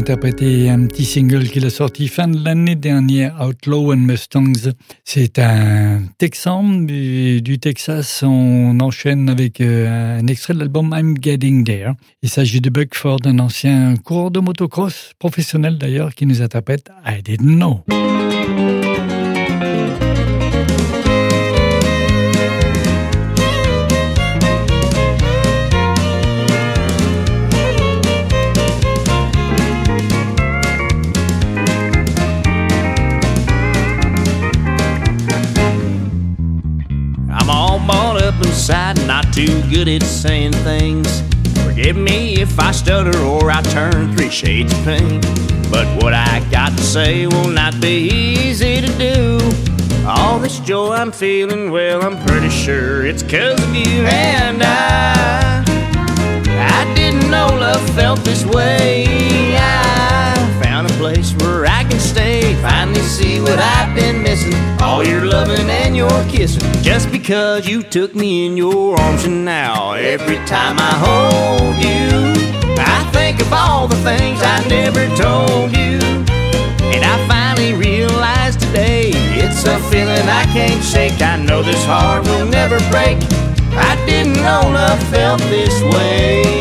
Interpréter 0.09 0.71
un 0.71 0.87
petit 0.87 1.05
single 1.05 1.47
qu'il 1.49 1.63
a 1.67 1.69
sorti 1.69 2.07
fin 2.07 2.27
de 2.27 2.43
l'année 2.43 2.75
dernière, 2.75 3.39
Outlaw 3.47 3.93
and 3.93 3.97
Mustangs. 3.97 4.71
C'est 5.03 5.37
un 5.37 6.01
Texan 6.17 6.63
du, 6.81 7.59
Texas. 7.61 8.23
On 8.23 8.79
enchaîne 8.79 9.29
avec 9.29 9.61
euh, 9.61 10.17
un 10.19 10.25
extrait 10.25 10.55
de 10.55 10.59
l'album 10.59 10.95
I'm 10.97 11.15
Getting 11.21 11.63
There. 11.63 11.91
Il 12.23 12.29
s'agit 12.29 12.59
de 12.59 12.71
Buck 12.71 12.95
Ford, 12.95 13.19
un 13.25 13.37
ancien 13.37 13.93
coureur 13.97 14.31
de 14.31 14.39
motocross, 14.39 15.11
professionnel 15.19 15.77
d'ailleurs, 15.77 16.15
qui 16.15 16.25
nous 16.25 16.41
interprète 16.41 16.89
I 17.05 17.21
Didn't 17.21 17.57
Know. 17.57 17.83
Too 39.45 39.61
good 39.69 39.87
at 39.87 40.03
saying 40.03 40.51
things. 40.51 41.23
Forgive 41.63 41.95
me 41.95 42.33
if 42.41 42.59
I 42.59 42.71
stutter 42.71 43.17
or 43.19 43.49
I 43.49 43.61
turn 43.61 44.13
three 44.13 44.29
shades 44.29 44.73
of 44.73 44.83
pink. 44.83 45.23
But 45.71 45.87
what 46.03 46.13
I 46.13 46.45
got 46.51 46.71
to 46.75 46.83
say 46.83 47.25
will 47.25 47.47
not 47.47 47.79
be 47.79 48.09
easy 48.09 48.81
to 48.81 48.91
do. 48.97 49.39
All 50.05 50.39
this 50.39 50.59
joy 50.59 50.91
I'm 50.91 51.13
feeling, 51.13 51.71
well, 51.71 52.03
I'm 52.03 52.21
pretty 52.25 52.49
sure 52.49 53.05
it's 53.05 53.23
'cause 53.23 53.63
of 53.63 53.73
you 53.73 54.05
and 54.07 54.61
I. 54.61 55.63
I 56.81 56.93
didn't 56.93 57.31
know 57.31 57.47
love 57.47 57.89
felt 57.91 58.21
this 58.25 58.43
way. 58.45 59.05
I 59.55 60.61
found 60.61 60.91
a 60.91 60.93
place 60.95 61.31
where 61.39 61.58
finally 62.61 63.01
see 63.01 63.39
what 63.39 63.59
I've 63.59 63.95
been 63.95 64.21
missing. 64.23 64.53
All 64.81 65.03
your 65.03 65.25
loving 65.25 65.69
and 65.69 65.95
your 65.95 66.09
kissing, 66.29 66.71
just 66.81 67.11
because 67.11 67.67
you 67.67 67.83
took 67.83 68.15
me 68.15 68.45
in 68.45 68.57
your 68.57 68.99
arms. 68.99 69.25
And 69.25 69.45
now, 69.45 69.93
every 69.93 70.37
time 70.45 70.77
I 70.79 70.93
hold 71.05 71.75
you, 71.77 72.33
I 72.77 73.09
think 73.11 73.41
of 73.41 73.51
all 73.53 73.87
the 73.87 73.97
things 73.97 74.39
I 74.41 74.65
never 74.67 75.07
told 75.15 75.71
you. 75.75 75.99
And 76.93 77.03
I 77.03 77.27
finally 77.27 77.73
realized 77.73 78.59
today 78.59 79.11
it's 79.13 79.65
a 79.65 79.79
feeling 79.89 80.27
I 80.27 80.45
can't 80.53 80.83
shake. 80.83 81.21
I 81.21 81.37
know 81.37 81.61
this 81.61 81.83
heart 81.85 82.25
will 82.25 82.47
never 82.47 82.79
break. 82.89 83.17
I 83.71 83.95
didn't 84.05 84.33
know 84.33 84.61
love 84.73 85.01
felt 85.09 85.39
this 85.41 85.81
way. 85.93 86.58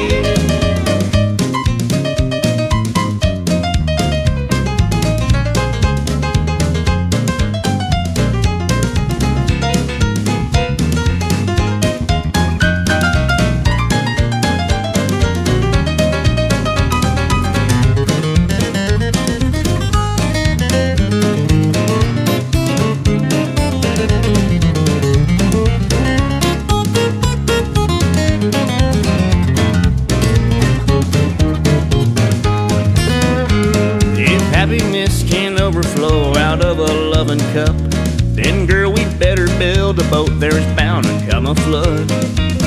A 41.48 41.54
flood. 41.54 42.12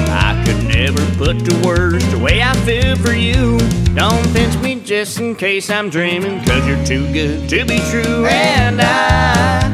I 0.10 0.42
could 0.44 0.64
never 0.64 1.06
put 1.16 1.46
to 1.46 1.68
words 1.68 2.10
the 2.12 2.18
way 2.18 2.42
I 2.42 2.54
feel 2.66 2.96
for 2.96 3.14
you. 3.14 3.60
Don't 3.94 4.24
pinch 4.34 4.58
me 4.58 4.80
just 4.80 5.20
in 5.20 5.36
case 5.36 5.70
I'm 5.70 5.90
dreaming, 5.92 6.44
cause 6.46 6.66
you're 6.66 6.84
too 6.84 7.12
good 7.14 7.48
to 7.50 7.64
be 7.66 7.78
true. 7.92 8.26
And 8.26 8.82
I, 8.82 9.70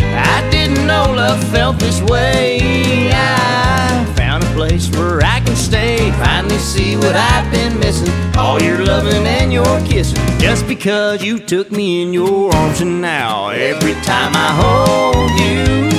I 0.00 0.50
didn't 0.50 0.86
know 0.86 1.12
love 1.14 1.42
felt 1.48 1.78
this 1.78 2.00
way. 2.02 3.10
I 3.12 4.14
found 4.16 4.44
a 4.44 4.52
place 4.54 4.88
where 4.96 5.22
I 5.22 5.40
can 5.40 5.56
stay, 5.56 6.10
finally 6.12 6.56
see 6.56 6.96
what 6.96 7.14
I've 7.14 7.52
been 7.52 7.78
missing. 7.78 8.12
All 8.34 8.62
your 8.62 8.82
loving 8.82 9.26
and 9.26 9.52
your 9.52 9.80
kissing, 9.84 10.16
just 10.38 10.66
because 10.66 11.22
you 11.22 11.38
took 11.38 11.70
me 11.70 12.02
in 12.02 12.14
your 12.14 12.54
arms. 12.54 12.80
And 12.80 13.02
now, 13.02 13.50
every 13.50 13.94
time 14.04 14.32
I 14.34 14.48
hold 14.62 15.30
you, 15.38 15.95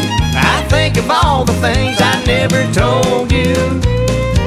think 0.69 0.97
of 0.97 1.09
all 1.09 1.45
the 1.45 1.53
things 1.53 1.97
I 1.99 2.23
never 2.25 2.63
told 2.73 3.31
you. 3.31 3.55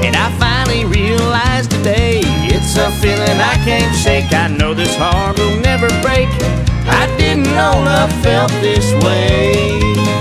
And 0.05 0.15
I 0.15 0.31
finally 0.39 0.85
realized 0.85 1.71
today 1.71 2.21
it's 2.23 2.75
a 2.77 2.91
feeling 3.01 3.37
I 3.39 3.55
can't 3.63 3.95
shake. 3.95 4.31
I 4.33 4.47
know 4.47 4.73
this 4.73 4.95
heart 4.95 5.37
will 5.37 5.59
never 5.61 5.87
break. 6.01 6.29
I 6.87 7.05
didn't 7.17 7.45
know 7.45 7.73
love 7.85 8.11
felt 8.23 8.51
this 8.61 8.93
way. 9.03 10.20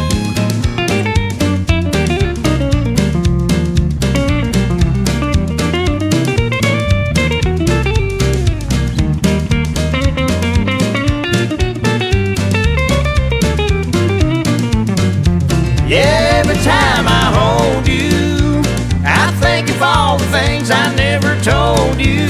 Told 21.51 22.01
you. 22.01 22.29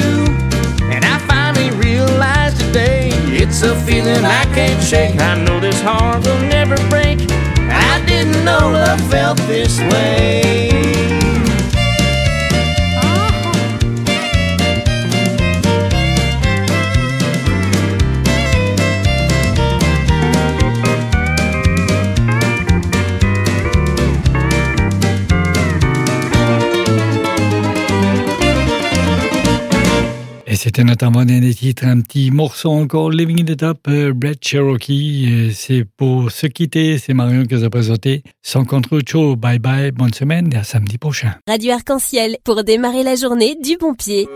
And 0.95 1.05
I 1.05 1.19
finally 1.29 1.71
realized 1.77 2.59
today 2.61 3.11
it's 3.43 3.63
a 3.63 3.75
feeling 3.87 4.25
I 4.25 4.45
can't 4.57 4.83
shake. 4.83 5.21
I 5.21 5.35
know 5.45 5.61
this 5.61 5.81
heart 5.83 6.25
will 6.27 6.43
never 6.57 6.77
break. 6.89 7.19
I 7.69 8.03
didn't 8.07 8.45
know 8.45 8.71
love 8.73 9.01
felt 9.11 9.39
this 9.47 9.79
way. 9.93 11.20
C'était 30.71 30.85
notamment 30.85 31.19
un 31.19 31.25
des 31.25 31.53
titres, 31.53 31.85
un 31.85 32.01
petit 32.01 32.31
morceau 32.31 32.71
encore, 32.71 33.11
Living 33.11 33.41
in 33.41 33.45
the 33.45 33.57
Top, 33.57 33.89
euh, 33.89 34.13
Brett 34.13 34.39
Cherokee. 34.41 35.27
Euh, 35.29 35.51
C'est 35.53 35.85
pour 35.85 36.31
se 36.31 36.47
quitter, 36.47 36.97
c'est 36.99 37.13
Marion 37.13 37.45
qui 37.45 37.57
vous 37.57 37.65
a 37.65 37.71
présenté. 37.71 38.23
Sans 38.41 38.65
contre 38.65 39.01
show, 39.05 39.35
bye 39.35 39.59
bye, 39.59 39.91
bonne 39.91 40.15
semaine 40.15 40.49
et 40.53 40.59
à 40.59 40.63
samedi 40.63 40.97
prochain. 40.97 41.35
Radio 41.49 41.73
Arc-en-Ciel 41.73 42.37
pour 42.45 42.63
démarrer 42.63 43.03
la 43.03 43.17
journée 43.17 43.57
du 43.61 43.79
bon 43.79 43.95
pied. 43.95 44.29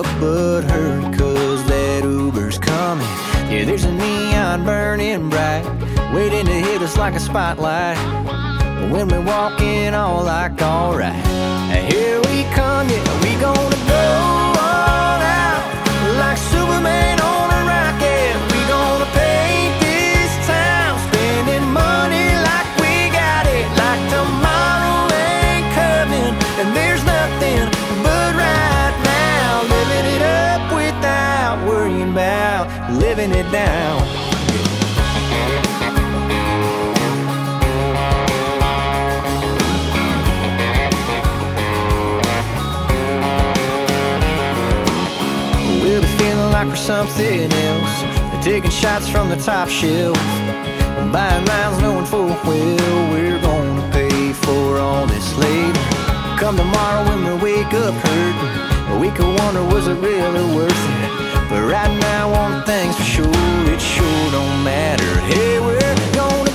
up, 0.00 0.20
but 0.20 0.62
hurry, 0.62 1.02
cause 1.16 1.64
that 1.66 2.04
Uber's 2.04 2.58
coming. 2.58 3.06
Yeah, 3.50 3.64
there's 3.64 3.84
a 3.84 3.92
neon 3.92 4.64
burning 4.64 5.28
bright, 5.28 5.64
waiting 6.14 6.46
to 6.46 6.52
hit 6.52 6.80
us 6.82 6.96
like 6.96 7.14
a 7.14 7.20
spotlight. 7.20 7.98
When 8.90 9.08
we 9.08 9.18
walk 9.18 9.60
in, 9.60 9.94
all 9.94 10.24
like 10.24 10.60
alright. 10.62 11.14
Here 11.92 12.18
we 12.18 12.44
come, 12.54 12.88
yeah, 12.88 13.22
we 13.22 13.40
gonna 13.40 13.76
go. 13.88 14.19
We'll 45.82 46.00
be 46.00 46.06
feeling 46.18 46.52
like 46.52 46.68
we're 46.68 46.76
something 46.76 47.52
else. 47.52 48.02
They're 48.02 48.42
taking 48.42 48.70
shots 48.70 49.08
from 49.08 49.28
the 49.28 49.36
top 49.36 49.68
shelf. 49.68 50.16
Buying 51.12 51.44
lines 51.44 51.80
knowing 51.82 52.06
full 52.06 52.28
well 52.28 53.10
we're 53.10 53.40
gonna 53.40 53.90
pay 53.92 54.32
for 54.32 54.78
all 54.78 55.06
this 55.06 55.36
later. 55.36 55.80
Come 56.38 56.56
tomorrow 56.56 57.04
when 57.08 57.24
we 57.24 57.34
wake 57.42 57.74
up 57.74 57.94
hurting, 57.94 59.00
we 59.00 59.10
could 59.10 59.38
wonder 59.40 59.64
was 59.64 59.88
it 59.88 59.94
really 59.94 60.54
worth 60.54 60.70
it? 60.70 61.09
But 61.50 61.62
right 61.64 61.92
now, 61.98 62.30
one 62.30 62.62
thing's 62.62 62.94
for 62.94 63.02
sure, 63.02 63.72
it 63.74 63.80
sure 63.80 64.30
don't 64.30 64.62
matter. 64.62 65.20
Hey, 65.22 65.58
we're 65.58 65.80
gonna 66.14 66.49